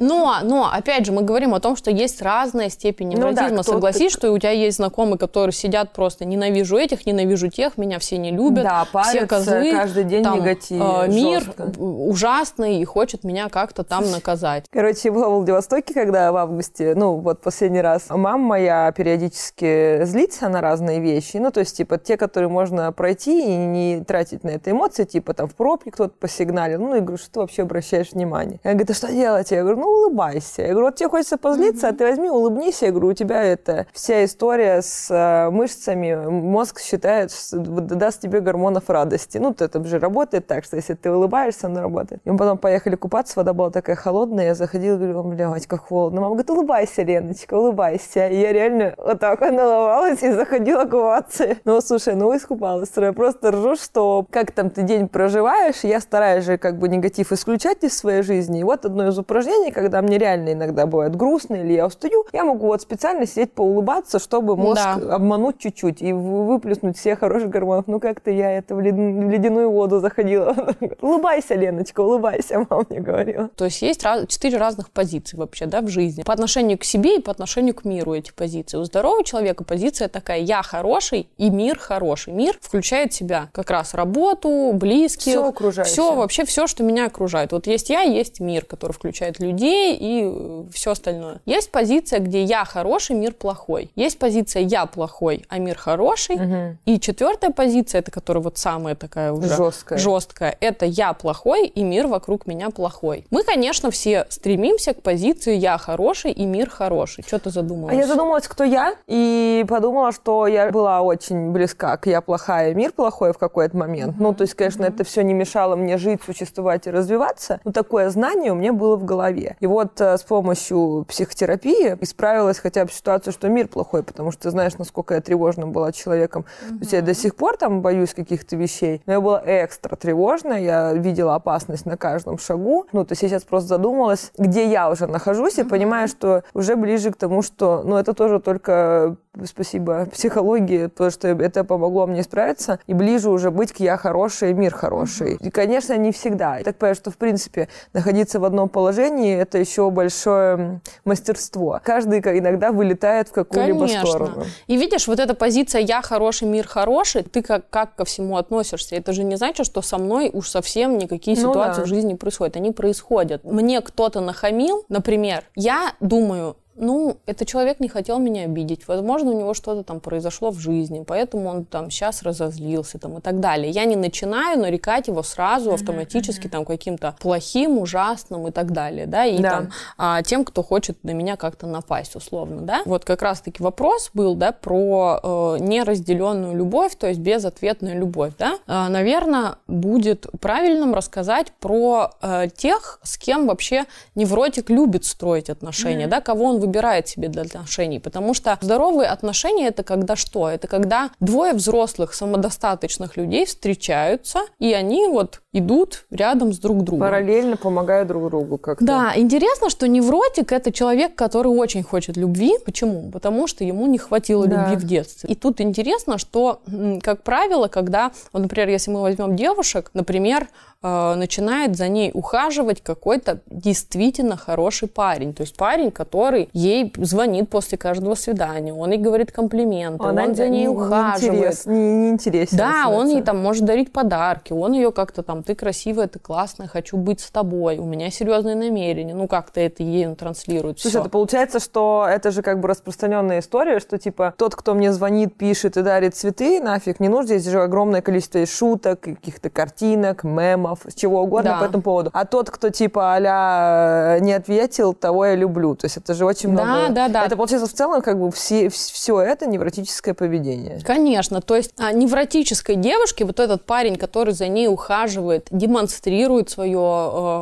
Но, 0.01 0.37
но, 0.43 0.67
опять 0.71 1.05
же, 1.05 1.11
мы 1.11 1.21
говорим 1.21 1.53
о 1.53 1.59
том, 1.59 1.75
что 1.75 1.91
есть 1.91 2.23
разная 2.23 2.69
степень 2.69 3.09
невротизма. 3.09 3.49
Ну, 3.49 3.55
да, 3.57 3.63
Согласись, 3.63 4.11
что 4.11 4.31
у 4.31 4.37
тебя 4.39 4.49
есть 4.49 4.77
знакомые, 4.77 5.19
которые 5.19 5.53
сидят 5.53 5.93
просто 5.93 6.25
ненавижу 6.25 6.75
этих, 6.77 7.05
ненавижу 7.05 7.49
тех, 7.49 7.77
меня 7.77 7.99
все 7.99 8.17
не 8.17 8.31
любят, 8.31 8.63
да, 8.63 9.03
все 9.03 9.27
козлы, 9.27 9.71
каждый 9.71 10.05
день 10.05 10.23
там, 10.23 10.39
негатив, 10.39 10.81
э, 10.81 11.07
мир 11.07 11.43
жестко. 11.43 11.71
ужасный 11.79 12.79
и 12.79 12.85
хочет 12.85 13.23
меня 13.23 13.47
как-то 13.49 13.83
там 13.83 14.09
наказать. 14.11 14.65
Короче, 14.71 15.01
я 15.05 15.11
была 15.11 15.29
в 15.29 15.33
Владивостоке, 15.35 15.93
когда 15.93 16.31
в 16.31 16.37
августе, 16.37 16.95
ну 16.95 17.17
вот 17.17 17.41
последний 17.41 17.81
раз, 17.81 18.05
мама 18.09 18.37
моя 18.39 18.91
периодически 18.91 20.03
злится 20.03 20.49
на 20.49 20.61
разные 20.61 20.99
вещи, 20.99 21.37
ну 21.37 21.51
то 21.51 21.59
есть 21.59 21.77
типа 21.77 21.99
те, 21.99 22.17
которые 22.17 22.49
можно 22.49 22.91
пройти 22.91 23.53
и 23.53 23.55
не 23.55 24.03
тратить 24.03 24.43
на 24.43 24.49
это 24.49 24.71
эмоции, 24.71 25.03
типа 25.03 25.35
там 25.35 25.47
в 25.47 25.53
пробке 25.53 25.91
кто-то 25.91 26.15
посигналил, 26.19 26.79
ну 26.79 26.95
и 26.95 27.01
говорю, 27.01 27.17
что 27.17 27.31
ты 27.31 27.39
вообще 27.41 27.61
обращаешь 27.61 28.13
внимание? 28.13 28.59
Я 28.63 28.73
говорю, 28.73 28.87
а 28.89 28.93
что 28.95 29.07
делать? 29.11 29.51
Я 29.51 29.61
говорю, 29.61 29.77
ну 29.77 29.90
улыбайся. 29.91 30.63
Я 30.63 30.69
говорю, 30.69 30.87
вот 30.87 30.95
тебе 30.95 31.09
хочется 31.09 31.37
позлиться, 31.37 31.87
mm-hmm. 31.87 31.93
а 31.93 31.95
ты 31.95 32.05
возьми, 32.05 32.29
улыбнись. 32.29 32.81
Я 32.81 32.91
говорю, 32.91 33.09
у 33.09 33.13
тебя 33.13 33.43
это 33.43 33.87
вся 33.93 34.23
история 34.25 34.81
с 34.81 35.09
э, 35.09 35.49
мышцами, 35.49 36.15
мозг 36.29 36.79
считает, 36.79 37.31
даст 37.51 38.21
тебе 38.21 38.39
гормонов 38.39 38.89
радости. 38.89 39.37
Ну, 39.37 39.55
это 39.57 39.83
же 39.83 39.99
работает 39.99 40.47
так, 40.47 40.63
что 40.63 40.75
если 40.75 40.93
ты 40.93 41.11
улыбаешься, 41.11 41.67
оно 41.67 41.81
работает. 41.81 42.21
И 42.25 42.31
мы 42.31 42.37
потом 42.37 42.57
поехали 42.57 42.95
купаться, 42.95 43.33
вода 43.37 43.53
была 43.53 43.69
такая 43.69 43.95
холодная, 43.95 44.45
я 44.45 44.55
заходила, 44.55 44.97
говорю, 44.97 45.23
блядь, 45.23 45.67
как 45.67 45.81
холодно. 45.81 46.21
Мама 46.21 46.35
говорит, 46.35 46.49
улыбайся, 46.49 47.03
Леночка, 47.03 47.55
улыбайся. 47.55 48.27
И 48.27 48.39
я 48.39 48.53
реально 48.53 48.93
вот 48.97 49.19
так 49.19 49.41
налывалась 49.41 50.21
и 50.23 50.31
заходила 50.31 50.85
купаться. 50.85 51.57
Ну, 51.65 51.81
слушай, 51.81 52.15
ну 52.15 52.35
искупалась. 52.35 52.91
Я 52.95 53.13
просто 53.13 53.51
ржу, 53.51 53.75
что 53.75 54.25
как 54.29 54.51
там 54.51 54.69
ты 54.69 54.83
день 54.83 55.07
проживаешь, 55.07 55.83
я 55.83 55.99
стараюсь 55.99 56.45
же 56.45 56.57
как 56.57 56.77
бы 56.77 56.87
негатив 56.87 57.31
исключать 57.31 57.83
из 57.83 57.97
своей 57.97 58.21
жизни. 58.21 58.59
И 58.59 58.63
вот 58.63 58.85
одно 58.85 59.07
из 59.07 59.17
упражнений, 59.17 59.71
когда 59.81 60.01
мне 60.01 60.19
реально 60.19 60.53
иногда 60.53 60.85
бывает 60.85 61.15
грустно 61.15 61.55
или 61.55 61.73
я 61.73 61.87
устаю, 61.87 62.25
я 62.33 62.45
могу 62.45 62.67
вот 62.67 62.81
специально 62.81 63.25
сидеть 63.25 63.53
поулыбаться, 63.53 64.19
чтобы 64.19 64.55
мозг 64.55 64.81
да. 64.83 65.15
обмануть 65.15 65.57
чуть-чуть 65.57 66.01
и 66.01 66.13
выплеснуть 66.13 66.97
все 66.97 67.15
хороших 67.15 67.49
гормонов. 67.49 67.87
Ну 67.87 67.99
как-то 67.99 68.29
я 68.29 68.51
это 68.51 68.75
в, 68.75 68.79
лед... 68.79 68.93
в 68.93 69.29
ледяную 69.29 69.71
воду 69.71 69.99
заходила. 69.99 70.55
улыбайся, 71.01 71.55
Леночка, 71.55 72.01
улыбайся, 72.01 72.65
мама 72.69 72.85
мне 72.89 72.99
говорила. 72.99 73.49
То 73.55 73.65
есть 73.65 73.81
есть 73.81 74.03
раз... 74.03 74.27
четыре 74.27 74.57
разных 74.57 74.91
позиции 74.91 75.35
вообще, 75.35 75.65
да, 75.65 75.81
в 75.81 75.87
жизни. 75.87 76.23
По 76.23 76.33
отношению 76.33 76.77
к 76.77 76.83
себе 76.83 77.17
и 77.17 77.21
по 77.21 77.31
отношению 77.31 77.73
к 77.73 77.83
миру 77.83 78.13
эти 78.13 78.31
позиции. 78.31 78.77
У 78.77 78.83
здорового 78.83 79.23
человека 79.23 79.63
позиция 79.63 80.09
такая, 80.09 80.41
я 80.41 80.61
хороший 80.61 81.27
и 81.37 81.49
мир 81.49 81.79
хороший. 81.79 82.33
Мир 82.33 82.55
включает 82.61 83.13
в 83.13 83.15
себя 83.15 83.49
как 83.51 83.71
раз 83.71 83.95
работу, 83.95 84.71
близких. 84.73 85.31
Все 85.31 85.47
окружающее. 85.47 85.91
Все, 85.91 86.13
вообще 86.13 86.45
все, 86.45 86.67
что 86.67 86.83
меня 86.83 87.07
окружает. 87.07 87.51
Вот 87.51 87.65
есть 87.65 87.89
я, 87.89 88.01
есть 88.01 88.39
мир, 88.39 88.65
который 88.65 88.91
включает 88.91 89.39
людей, 89.39 89.60
людей 89.61 89.95
и 89.99 90.23
э, 90.25 90.63
все 90.71 90.91
остальное. 90.91 91.39
Есть 91.45 91.71
позиция, 91.71 92.19
где 92.19 92.43
я 92.43 92.65
хороший, 92.65 93.15
мир 93.15 93.33
плохой. 93.33 93.91
Есть 93.95 94.19
позиция 94.19 94.63
я 94.63 94.85
плохой, 94.85 95.45
а 95.49 95.59
мир 95.59 95.77
хороший. 95.77 96.35
Угу. 96.35 96.77
И 96.85 96.99
четвертая 96.99 97.51
позиция, 97.51 97.99
это 97.99 98.11
которая 98.11 98.43
вот 98.43 98.57
самая 98.57 98.95
такая 98.95 99.31
уже 99.31 99.55
жесткая. 99.55 99.99
жесткая, 99.99 100.57
это 100.59 100.85
я 100.85 101.13
плохой 101.13 101.67
и 101.67 101.83
мир 101.83 102.07
вокруг 102.07 102.47
меня 102.47 102.69
плохой. 102.69 103.25
Мы, 103.29 103.43
конечно, 103.43 103.91
все 103.91 104.25
стремимся 104.29 104.93
к 104.93 105.01
позиции 105.01 105.55
я 105.55 105.77
хороший 105.77 106.31
и 106.31 106.45
мир 106.45 106.69
хороший. 106.69 107.23
Что 107.25 107.39
ты 107.39 107.49
задумалась? 107.49 107.93
А 107.93 107.95
я 107.95 108.07
задумалась, 108.07 108.47
кто 108.47 108.63
я, 108.63 108.95
и 109.07 109.65
подумала, 109.67 110.11
что 110.11 110.47
я 110.47 110.71
была 110.71 111.01
очень 111.01 111.51
близка 111.51 111.97
к 111.97 112.07
я 112.07 112.21
плохая, 112.21 112.73
мир 112.73 112.91
плохой 112.91 113.33
в 113.33 113.37
какой-то 113.37 113.77
момент. 113.77 114.15
Угу. 114.15 114.23
Ну, 114.23 114.33
то 114.33 114.43
есть, 114.43 114.53
конечно, 114.55 114.85
угу. 114.85 114.93
это 114.93 115.03
все 115.03 115.21
не 115.21 115.33
мешало 115.33 115.75
мне 115.75 115.97
жить, 115.97 116.21
существовать 116.23 116.87
и 116.87 116.91
развиваться, 116.91 117.59
но 117.63 117.71
такое 117.71 118.09
знание 118.09 118.51
у 118.51 118.55
меня 118.55 118.73
было 118.73 118.95
в 118.95 119.05
голове. 119.05 119.50
И 119.59 119.67
вот 119.67 119.99
э, 120.01 120.17
с 120.17 120.23
помощью 120.23 121.05
психотерапии 121.07 121.97
исправилась 122.01 122.59
хотя 122.59 122.85
бы 122.85 122.91
ситуация, 122.91 123.31
что 123.31 123.49
мир 123.49 123.67
плохой, 123.67 124.03
потому 124.03 124.31
что 124.31 124.43
ты 124.43 124.51
знаешь, 124.51 124.77
насколько 124.77 125.13
я 125.15 125.21
тревожным 125.21 125.71
была 125.71 125.91
человеком. 125.91 126.45
Mm-hmm. 126.45 126.69
То 126.69 126.79
есть 126.79 126.93
я 126.93 127.01
до 127.01 127.13
сих 127.13 127.35
пор 127.35 127.57
там 127.57 127.81
боюсь 127.81 128.13
каких-то 128.13 128.55
вещей, 128.55 129.01
но 129.05 129.13
я 129.13 129.21
была 129.21 129.41
экстра 129.45 129.95
тревожная, 129.95 130.59
я 130.59 130.93
видела 130.93 131.35
опасность 131.35 131.85
на 131.85 131.97
каждом 131.97 132.37
шагу. 132.37 132.85
Ну, 132.91 133.05
то 133.05 133.13
есть 133.13 133.23
я 133.23 133.29
сейчас 133.29 133.43
просто 133.43 133.69
задумалась, 133.69 134.31
где 134.37 134.67
я 134.67 134.89
уже 134.89 135.07
нахожусь, 135.07 135.59
и 135.59 135.63
понимаю, 135.63 136.07
что 136.07 136.43
уже 136.53 136.75
ближе 136.75 137.11
к 137.11 137.15
тому, 137.15 137.41
что, 137.41 137.83
ну, 137.83 137.97
это 137.97 138.13
тоже 138.13 138.39
только 138.39 139.15
спасибо 139.45 140.05
психологии, 140.11 140.87
то, 140.87 141.09
что 141.09 141.29
это 141.29 141.63
помогло 141.63 142.05
мне 142.05 142.23
справиться, 142.23 142.79
и 142.87 142.93
ближе 142.93 143.29
уже 143.29 143.51
быть 143.51 143.71
к 143.71 143.79
я 143.79 143.97
хороший, 143.97 144.53
мир 144.53 144.73
хороший. 144.73 145.35
И, 145.35 145.49
конечно, 145.49 145.95
не 145.97 146.11
всегда. 146.11 146.57
Я 146.57 146.63
так 146.63 146.75
понимаю, 146.77 146.95
что, 146.95 147.11
в 147.11 147.17
принципе, 147.17 147.69
находиться 147.93 148.39
в 148.39 148.45
одном 148.45 148.69
положении— 148.69 149.35
это 149.37 149.57
еще 149.57 149.89
большое 149.89 150.81
мастерство. 151.05 151.79
Каждый 151.83 152.19
иногда 152.19 152.71
вылетает 152.71 153.29
в 153.29 153.31
какую-либо 153.31 153.87
конечно. 153.87 154.05
сторону. 154.05 154.45
И 154.67 154.77
видишь, 154.77 155.07
вот 155.07 155.19
эта 155.19 155.33
позиция 155.33 155.81
«я 155.81 156.01
хороший, 156.01 156.47
мир 156.47 156.67
хороший», 156.67 157.23
ты 157.23 157.41
как, 157.41 157.69
как 157.69 157.95
ко 157.95 158.05
всему 158.05 158.37
относишься? 158.37 158.95
Это 158.95 159.13
же 159.13 159.23
не 159.23 159.37
значит, 159.37 159.65
что 159.65 159.81
со 159.81 159.97
мной 159.97 160.29
уж 160.31 160.49
совсем 160.49 160.97
никакие 160.97 161.37
ну, 161.37 161.49
ситуации 161.49 161.81
да. 161.81 161.85
в 161.85 161.87
жизни 161.87 162.13
происходят. 162.15 162.57
Они 162.57 162.71
происходят. 162.71 163.43
Мне 163.43 163.81
кто-то 163.81 164.19
нахамил, 164.19 164.85
например, 164.89 165.43
я 165.55 165.93
думаю, 165.99 166.57
ну, 166.75 167.17
этот 167.25 167.47
человек 167.47 167.79
не 167.79 167.89
хотел 167.89 168.19
меня 168.19 168.45
обидеть. 168.45 168.87
Возможно, 168.87 169.31
у 169.31 169.39
него 169.39 169.53
что-то 169.53 169.83
там 169.83 169.99
произошло 169.99 170.51
в 170.51 170.59
жизни, 170.59 171.03
поэтому 171.05 171.49
он 171.49 171.65
там 171.65 171.91
сейчас 171.91 172.23
разозлился 172.23 172.97
там 172.97 173.17
и 173.17 173.21
так 173.21 173.39
далее. 173.39 173.69
Я 173.69 173.85
не 173.85 173.95
начинаю 173.95 174.59
нарекать 174.59 175.07
его 175.07 175.21
сразу 175.23 175.73
автоматически 175.73 176.47
там 176.47 176.65
каким-то 176.65 177.15
плохим, 177.19 177.77
ужасным 177.77 178.47
и 178.47 178.51
так 178.51 178.71
далее, 178.71 179.05
да, 179.05 179.25
и 179.25 179.39
да. 179.39 179.49
там 179.49 179.69
а, 179.97 180.21
тем, 180.23 180.45
кто 180.45 180.63
хочет 180.63 181.03
на 181.03 181.11
меня 181.11 181.35
как-то 181.35 181.67
напасть, 181.67 182.15
условно, 182.15 182.61
да. 182.61 182.81
Вот 182.85 183.03
как 183.03 183.21
раз-таки 183.21 183.61
вопрос 183.61 184.09
был, 184.13 184.35
да, 184.35 184.51
про 184.51 185.19
э, 185.21 185.57
неразделенную 185.59 186.55
любовь, 186.55 186.95
то 186.95 187.07
есть 187.07 187.19
безответную 187.19 187.99
любовь, 187.99 188.33
да. 188.39 188.57
А, 188.67 188.89
наверное, 188.89 189.55
будет 189.67 190.27
правильным 190.39 190.93
рассказать 190.93 191.51
про 191.59 192.11
э, 192.21 192.47
тех, 192.55 192.99
с 193.03 193.17
кем 193.17 193.47
вообще 193.47 193.85
невротик 194.15 194.69
любит 194.69 195.05
строить 195.05 195.49
отношения, 195.49 196.05
mm-hmm. 196.05 196.09
да, 196.09 196.21
кого 196.21 196.45
он 196.45 196.60
выбирает 196.61 197.07
себе 197.09 197.27
для 197.27 197.41
отношений. 197.41 197.99
Потому 197.99 198.33
что 198.33 198.57
здоровые 198.61 199.09
отношения 199.09 199.67
это 199.67 199.83
когда 199.83 200.15
что? 200.15 200.47
Это 200.49 200.67
когда 200.67 201.09
двое 201.19 201.53
взрослых 201.53 202.13
самодостаточных 202.13 203.17
людей 203.17 203.45
встречаются, 203.45 204.39
и 204.59 204.71
они 204.73 205.07
вот 205.07 205.41
идут 205.53 206.05
рядом 206.11 206.53
с 206.53 206.59
друг 206.59 206.83
другом. 206.83 207.01
Параллельно 207.01 207.57
помогают 207.57 208.07
друг 208.07 208.29
другу 208.29 208.57
как-то. 208.57 208.85
Да, 208.85 209.13
интересно, 209.15 209.69
что 209.69 209.87
невротик 209.87 210.51
это 210.51 210.71
человек, 210.71 211.15
который 211.15 211.47
очень 211.47 211.83
хочет 211.83 212.15
любви. 212.15 212.53
Почему? 212.65 213.11
Потому 213.11 213.47
что 213.47 213.63
ему 213.63 213.87
не 213.87 213.97
хватило 213.97 214.47
Да. 214.47 214.61
любви 214.69 214.75
в 214.77 214.87
детстве. 214.87 215.29
И 215.29 215.35
тут 215.35 215.59
интересно, 215.59 216.17
что, 216.17 216.61
как 217.01 217.23
правило, 217.23 217.67
когда, 217.67 218.11
вот, 218.31 218.43
например, 218.43 218.69
если 218.69 218.91
мы 218.91 219.01
возьмем 219.01 219.35
девушек, 219.35 219.91
например, 219.93 220.47
э, 220.81 221.15
начинает 221.15 221.75
за 221.75 221.87
ней 221.87 222.11
ухаживать 222.13 222.81
какой-то 222.81 223.39
действительно 223.47 224.37
хороший 224.37 224.87
парень. 224.87 225.33
То 225.33 225.41
есть 225.41 225.55
парень, 225.55 225.91
который 225.91 226.49
ей 226.53 226.91
звонит 226.97 227.49
после 227.49 227.77
каждого 227.77 228.15
свидания, 228.15 228.73
он 228.73 228.91
ей 228.91 228.99
говорит 228.99 229.31
комплименты, 229.31 230.03
Она 230.03 230.23
он 230.25 230.35
за 230.35 230.47
ней 230.47 230.61
не- 230.61 230.67
ухаживает. 230.69 231.65
Не, 231.65 231.93
не 231.93 232.09
интересен 232.09 232.57
Да, 232.57 232.87
он 232.89 233.09
ей 233.09 233.21
там 233.21 233.37
может 233.37 233.65
дарить 233.65 233.91
подарки, 233.91 234.53
он 234.53 234.73
ее 234.73 234.91
как-то 234.91 235.23
там, 235.23 235.43
ты 235.43 235.55
красивая, 235.55 236.07
ты 236.07 236.19
классная, 236.19 236.67
хочу 236.67 236.97
быть 236.97 237.19
с 237.19 237.29
тобой, 237.29 237.77
у 237.77 237.85
меня 237.85 238.09
серьезные 238.09 238.55
намерения. 238.55 239.13
Ну, 239.13 239.27
как-то 239.27 239.59
это 239.59 239.83
ей 239.83 240.07
он 240.07 240.15
транслирует. 240.15 240.79
Слушай, 240.79 240.93
всё. 240.93 240.99
это 241.01 241.09
получается, 241.09 241.59
что 241.59 242.05
это 242.09 242.31
же 242.31 242.41
как 242.41 242.59
бы 242.59 242.67
распространенная 242.67 243.39
история, 243.39 243.79
что 243.79 243.97
типа 243.97 244.33
тот, 244.37 244.55
кто 244.55 244.73
мне 244.73 244.91
звонит, 244.91 245.35
пишет 245.35 245.77
и 245.77 245.81
дарит 245.81 246.15
цветы, 246.15 246.59
нафиг 246.61 246.99
не 246.99 247.09
нужно. 247.09 247.37
Здесь 247.37 247.51
же 247.51 247.61
огромное 247.61 248.01
количество 248.01 248.45
шуток, 248.45 249.01
каких-то 249.01 249.49
картинок, 249.49 250.23
мемов, 250.23 250.70
чего 250.95 251.21
угодно 251.21 251.51
Да. 251.51 251.59
по 251.59 251.63
этому 251.65 251.83
поводу. 251.83 252.09
А 252.13 252.25
тот, 252.25 252.49
кто 252.49 252.69
типа 252.69 253.15
а 253.15 254.19
не 254.19 254.33
ответил, 254.33 254.93
того 254.93 255.25
я 255.25 255.35
люблю. 255.35 255.75
То 255.75 255.85
есть 255.85 255.97
это 255.97 256.13
же 256.13 256.25
очень 256.25 256.55
Да, 256.55 256.63
много. 256.65 256.93
да, 256.93 257.07
да. 257.07 257.25
Это 257.25 257.35
получается 257.35 257.67
в 257.67 257.73
целом 257.73 258.01
как 258.01 258.19
бы 258.19 258.31
все, 258.31 258.69
все 258.69 259.19
это 259.21 259.45
невротическое 259.47 260.13
поведение. 260.13 260.79
Конечно, 260.85 261.41
то 261.41 261.55
есть 261.55 261.71
а, 261.77 261.91
невротической 261.91 262.75
девушке 262.75 263.25
вот 263.25 263.39
этот 263.39 263.65
парень, 263.65 263.95
который 263.97 264.33
за 264.33 264.47
ней 264.47 264.67
ухаживает, 264.67 265.47
демонстрирует 265.51 266.49
свое 266.49 266.79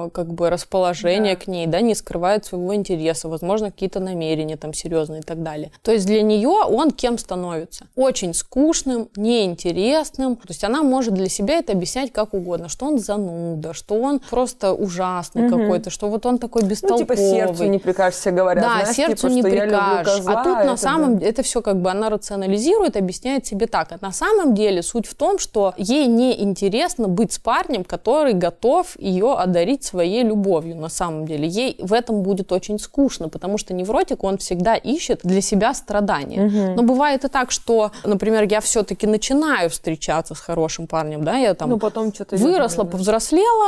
э, 0.07 0.09
как 0.13 0.27
бы 0.33 0.49
расположение 0.49 1.35
Да. 1.35 1.41
к 1.43 1.47
ней, 1.47 1.67
да, 1.67 1.81
не 1.81 1.95
скрывает 1.95 2.45
своего 2.45 2.73
интереса, 2.75 3.27
возможно, 3.29 3.71
какие-то 3.71 3.99
намерения 3.99 4.57
там 4.57 4.73
серьезные 4.73 5.21
и 5.21 5.23
так 5.23 5.43
далее. 5.43 5.71
То 5.83 5.91
есть 5.91 6.05
для 6.05 6.21
нее 6.21 6.49
он 6.49 6.91
кем 6.91 7.17
становится? 7.17 7.85
Очень 7.95 8.33
скучным, 8.33 9.09
неинтересным. 9.15 10.35
То 10.35 10.49
есть 10.49 10.63
она 10.63 10.83
может 10.83 11.13
для 11.13 11.29
себя 11.29 11.55
это 11.59 11.73
объяснять 11.73 12.11
как 12.11 12.33
угодно, 12.33 12.69
что 12.69 12.85
он 12.85 12.97
зануда, 13.19 13.73
что 13.73 13.95
он 13.95 14.19
просто 14.19 14.73
ужасный 14.73 15.49
какой-то, 15.49 15.89
что 15.89 16.09
вот 16.09 16.25
он 16.25 16.37
такой 16.37 16.63
Ну, 16.63 16.67
бестолковый. 16.69 17.03
типа 17.05 17.15
сердцу 17.17 17.65
не 17.65 17.79
прикажешься, 17.79 18.31
говорят. 18.31 18.63
Да, 18.63 18.79
знаешь, 18.81 18.95
сердцу 18.95 19.29
типа, 19.29 19.47
не 19.47 19.51
прикажешь. 19.51 20.15
козла, 20.15 20.41
а 20.41 20.43
тут 20.43 20.65
на 20.65 20.77
самом 20.77 21.17
да. 21.19 21.25
это 21.25 21.43
все 21.43 21.61
как 21.61 21.81
бы 21.81 21.91
она 21.91 22.09
рационализирует, 22.09 22.97
объясняет 22.97 23.45
себе 23.45 23.67
так. 23.67 23.91
А 23.91 23.97
на 24.01 24.11
самом 24.11 24.53
деле 24.55 24.81
суть 24.83 25.05
в 25.07 25.15
том, 25.15 25.39
что 25.39 25.73
ей 25.77 26.07
не 26.07 26.41
интересно 26.41 27.07
быть 27.07 27.33
с 27.33 27.39
парнем, 27.39 27.83
который 27.83 28.33
готов 28.33 28.99
ее 28.99 29.33
одарить 29.33 29.83
своей 29.83 30.23
любовью. 30.23 30.75
На 30.75 30.89
самом 30.89 31.25
деле 31.25 31.47
ей 31.47 31.75
в 31.79 31.93
этом 31.93 32.21
будет 32.23 32.51
очень 32.51 32.79
скучно, 32.79 33.29
потому 33.29 33.57
что 33.57 33.73
невротик 33.73 34.23
он 34.23 34.37
всегда 34.37 34.75
ищет 34.75 35.21
для 35.23 35.41
себя 35.41 35.73
страдания. 35.73 36.73
Но 36.75 36.83
бывает 36.83 37.25
и 37.25 37.27
так, 37.27 37.51
что, 37.51 37.91
например, 38.03 38.47
я 38.49 38.61
все-таки 38.61 39.07
начинаю 39.07 39.69
встречаться 39.69 40.35
с 40.35 40.39
хорошим 40.39 40.87
парнем, 40.87 41.23
да, 41.23 41.37
я 41.37 41.53
там 41.53 41.69
Ну, 41.69 41.77
потом. 41.77 42.11
Выросла, 42.31 42.83
повзрослела, 42.83 43.08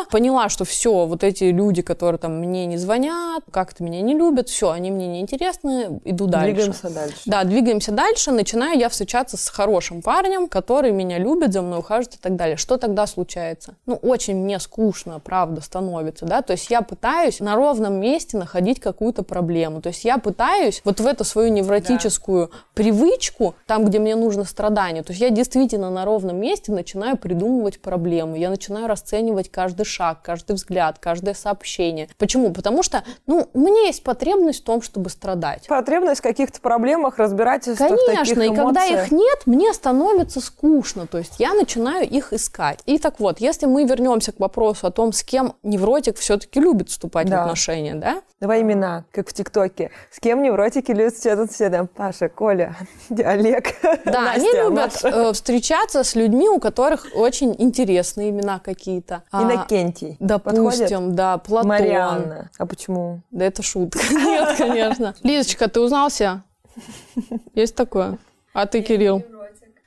поняла, 0.09 0.49
что 0.49 0.65
все, 0.65 1.05
вот 1.05 1.23
эти 1.23 1.45
люди, 1.45 1.81
которые 1.81 2.19
там 2.19 2.39
мне 2.39 2.65
не 2.65 2.77
звонят, 2.77 3.43
как-то 3.51 3.83
меня 3.83 4.01
не 4.01 4.13
любят, 4.13 4.49
все, 4.49 4.69
они 4.69 4.91
мне 4.91 5.07
не 5.07 5.21
интересны, 5.21 5.99
иду 6.05 6.27
дальше. 6.27 6.53
Двигаемся 6.53 6.89
дальше. 6.89 7.21
Да, 7.25 7.43
двигаемся 7.43 7.91
дальше, 7.91 8.31
начинаю 8.31 8.77
я 8.79 8.89
встречаться 8.89 9.37
с 9.37 9.49
хорошим 9.49 10.01
парнем, 10.01 10.47
который 10.47 10.91
меня 10.91 11.17
любит, 11.17 11.53
за 11.53 11.61
мной 11.61 11.79
ухаживает 11.79 12.15
и 12.15 12.19
так 12.19 12.35
далее. 12.35 12.57
Что 12.57 12.77
тогда 12.77 13.07
случается? 13.07 13.75
Ну, 13.85 13.95
очень 13.95 14.35
мне 14.35 14.59
скучно, 14.59 15.19
правда, 15.19 15.61
становится, 15.61 16.25
да, 16.25 16.41
то 16.41 16.51
есть 16.51 16.69
я 16.69 16.81
пытаюсь 16.81 17.39
на 17.39 17.55
ровном 17.55 17.99
месте 17.99 18.37
находить 18.37 18.79
какую-то 18.79 19.23
проблему, 19.23 19.81
то 19.81 19.89
есть 19.89 20.03
я 20.03 20.17
пытаюсь 20.17 20.81
вот 20.83 20.99
в 20.99 21.07
эту 21.07 21.23
свою 21.23 21.49
невротическую 21.49 22.51
привычку, 22.73 23.55
там, 23.65 23.85
где 23.85 23.99
мне 23.99 24.15
нужно 24.15 24.43
страдание, 24.43 25.03
то 25.03 25.11
есть 25.11 25.21
я 25.21 25.29
действительно 25.29 25.89
на 25.89 26.05
ровном 26.05 26.37
месте 26.37 26.71
начинаю 26.71 27.17
придумывать 27.17 27.81
проблему, 27.81 28.35
я 28.35 28.49
начинаю 28.49 28.87
расценивать 28.87 29.30
каждый 29.49 29.85
шаг, 29.85 30.21
каждый 30.23 30.53
взгляд, 30.53 30.97
каждое 30.99 31.33
сообщение. 31.33 32.07
Почему? 32.17 32.51
Потому 32.51 32.83
что, 32.83 33.03
ну, 33.27 33.49
у 33.53 33.59
меня 33.59 33.81
есть 33.87 34.03
потребность 34.03 34.61
в 34.61 34.63
том, 34.65 34.81
чтобы 34.81 35.09
страдать. 35.09 35.67
Потребность 35.67 36.19
в 36.19 36.23
каких-то 36.23 36.59
проблемах, 36.61 37.17
разбирательствах, 37.17 37.89
Конечно, 38.05 38.35
таких 38.35 38.53
и 38.53 38.55
когда 38.55 38.81
эмоциях. 38.87 39.05
их 39.07 39.11
нет, 39.11 39.39
мне 39.45 39.73
становится 39.73 40.41
скучно, 40.41 41.07
то 41.07 41.17
есть 41.17 41.35
я 41.39 41.53
начинаю 41.53 42.07
их 42.07 42.33
искать. 42.33 42.79
И 42.85 42.97
так 42.97 43.19
вот, 43.19 43.39
если 43.39 43.65
мы 43.65 43.85
вернемся 43.85 44.31
к 44.31 44.39
вопросу 44.39 44.87
о 44.87 44.91
том, 44.91 45.13
с 45.13 45.23
кем 45.23 45.53
невротик 45.63 46.17
все-таки 46.17 46.59
любит 46.59 46.89
вступать 46.89 47.29
Да. 47.29 47.39
в 47.39 47.41
отношения, 47.43 47.95
да? 47.95 48.21
Давай 48.39 48.61
имена, 48.61 49.05
как 49.11 49.29
в 49.29 49.33
ТикТоке. 49.33 49.91
С 50.11 50.19
кем 50.19 50.41
невротики 50.41 50.91
любят 50.91 51.13
встречаться 51.13 51.53
все 51.53 51.69
там? 51.69 51.87
Паша, 51.87 52.29
Коля, 52.29 52.75
Олег, 53.09 53.75
Да, 54.05 54.31
они 54.35 54.45
Настя, 54.45 54.63
любят 54.63 55.03
Маша. 55.03 55.07
э, 55.09 55.33
встречаться 55.33 56.03
с 56.03 56.15
людьми, 56.15 56.49
у 56.49 56.59
которых 56.59 57.05
очень 57.13 57.55
интересные 57.59 58.29
имена 58.31 58.59
какие-то. 58.59 59.10
А, 59.31 59.43
Иннокентий. 59.43 60.15
допустим, 60.19 60.63
Подходит? 60.65 61.15
да, 61.15 61.37
Платон. 61.37 61.69
Марианна. 61.69 62.49
А 62.57 62.65
почему? 62.65 63.21
Да 63.31 63.45
это 63.45 63.61
шутка. 63.63 63.99
Нет, 64.11 64.57
конечно. 64.57 65.13
Лизочка, 65.23 65.67
ты 65.67 65.79
узнался? 65.81 66.43
Есть 67.55 67.75
такое? 67.75 68.17
А 68.53 68.65
ты, 68.65 68.81
Кирилл? 68.81 69.23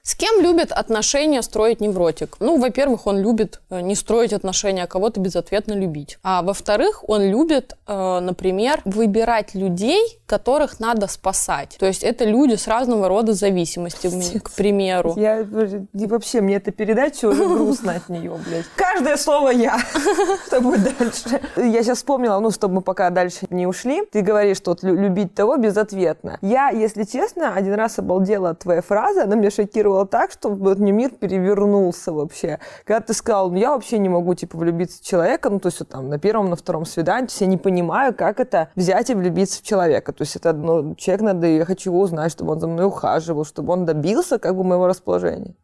С 0.06 0.16
кем 0.16 0.42
любит 0.42 0.70
отношения 0.70 1.40
строить 1.40 1.80
невротик? 1.80 2.36
Ну, 2.38 2.58
во-первых, 2.58 3.06
он 3.06 3.20
любит 3.20 3.62
э, 3.70 3.80
не 3.80 3.94
строить 3.94 4.34
отношения, 4.34 4.84
а 4.84 4.86
кого-то 4.86 5.18
безответно 5.18 5.72
любить. 5.72 6.18
А 6.22 6.42
во-вторых, 6.42 7.08
он 7.08 7.22
любит, 7.22 7.74
э, 7.86 8.20
например, 8.20 8.82
выбирать 8.84 9.54
людей, 9.54 10.20
которых 10.26 10.78
надо 10.78 11.06
спасать. 11.06 11.76
То 11.78 11.86
есть 11.86 12.02
это 12.02 12.26
люди 12.26 12.56
с 12.56 12.68
разного 12.68 13.08
рода 13.08 13.32
зависимостями, 13.32 14.40
к 14.40 14.50
примеру. 14.50 15.14
Я 15.16 15.42
вообще, 15.94 16.42
мне 16.42 16.56
эта 16.56 16.70
передача 16.70 17.24
уже 17.24 17.48
грустно 17.48 17.92
от 17.92 18.10
нее, 18.10 18.38
блядь. 18.46 18.66
Каждое 18.76 19.16
слово 19.16 19.52
я. 19.52 19.78
Что 20.46 20.60
будет 20.60 20.82
дальше? 20.98 21.40
Я 21.56 21.82
сейчас 21.82 21.96
вспомнила, 21.96 22.38
ну, 22.40 22.50
чтобы 22.50 22.74
мы 22.74 22.80
пока 22.82 23.08
дальше 23.08 23.46
не 23.48 23.66
ушли. 23.66 24.04
Ты 24.12 24.20
говоришь, 24.20 24.58
что 24.58 24.76
любить 24.82 25.34
того 25.34 25.56
безответно. 25.56 26.38
Я, 26.42 26.68
если 26.68 27.04
честно, 27.04 27.54
один 27.54 27.72
раз 27.72 27.98
обалдела 27.98 28.50
от 28.50 28.58
твоей 28.58 28.82
фразы. 28.82 29.20
Она 29.20 29.34
меня 29.36 29.50
шокировала 29.50 29.93
так, 30.04 30.32
что 30.32 30.50
вот 30.50 30.78
мне 30.78 30.92
мир 30.92 31.10
перевернулся 31.10 32.12
вообще. 32.12 32.58
Когда 32.84 33.00
ты 33.00 33.14
сказал, 33.14 33.50
ну, 33.50 33.56
я 33.56 33.70
вообще 33.70 33.98
не 33.98 34.08
могу, 34.08 34.34
типа, 34.34 34.58
влюбиться 34.58 34.98
в 34.98 35.06
человека, 35.06 35.50
ну, 35.50 35.60
то 35.60 35.68
есть 35.68 35.80
вот 35.80 35.88
там 35.88 36.08
на 36.08 36.18
первом, 36.18 36.50
на 36.50 36.56
втором 36.56 36.84
свидании, 36.84 37.26
то 37.26 37.30
есть 37.30 37.40
я 37.40 37.46
не 37.46 37.56
понимаю, 37.58 38.14
как 38.14 38.40
это 38.40 38.70
взять 38.74 39.10
и 39.10 39.14
влюбиться 39.14 39.60
в 39.60 39.62
человека. 39.62 40.12
То 40.12 40.22
есть 40.22 40.36
это, 40.36 40.52
ну, 40.52 40.94
человек 40.96 41.22
надо, 41.22 41.46
я 41.46 41.64
хочу 41.64 41.90
его 41.90 42.00
узнать, 42.00 42.32
чтобы 42.32 42.52
он 42.52 42.60
за 42.60 42.66
мной 42.66 42.86
ухаживал, 42.86 43.44
чтобы 43.44 43.72
он 43.72 43.84
добился, 43.84 44.38
как 44.38 44.56
бы, 44.56 44.64
моего 44.64 44.86
расположения. 44.86 45.54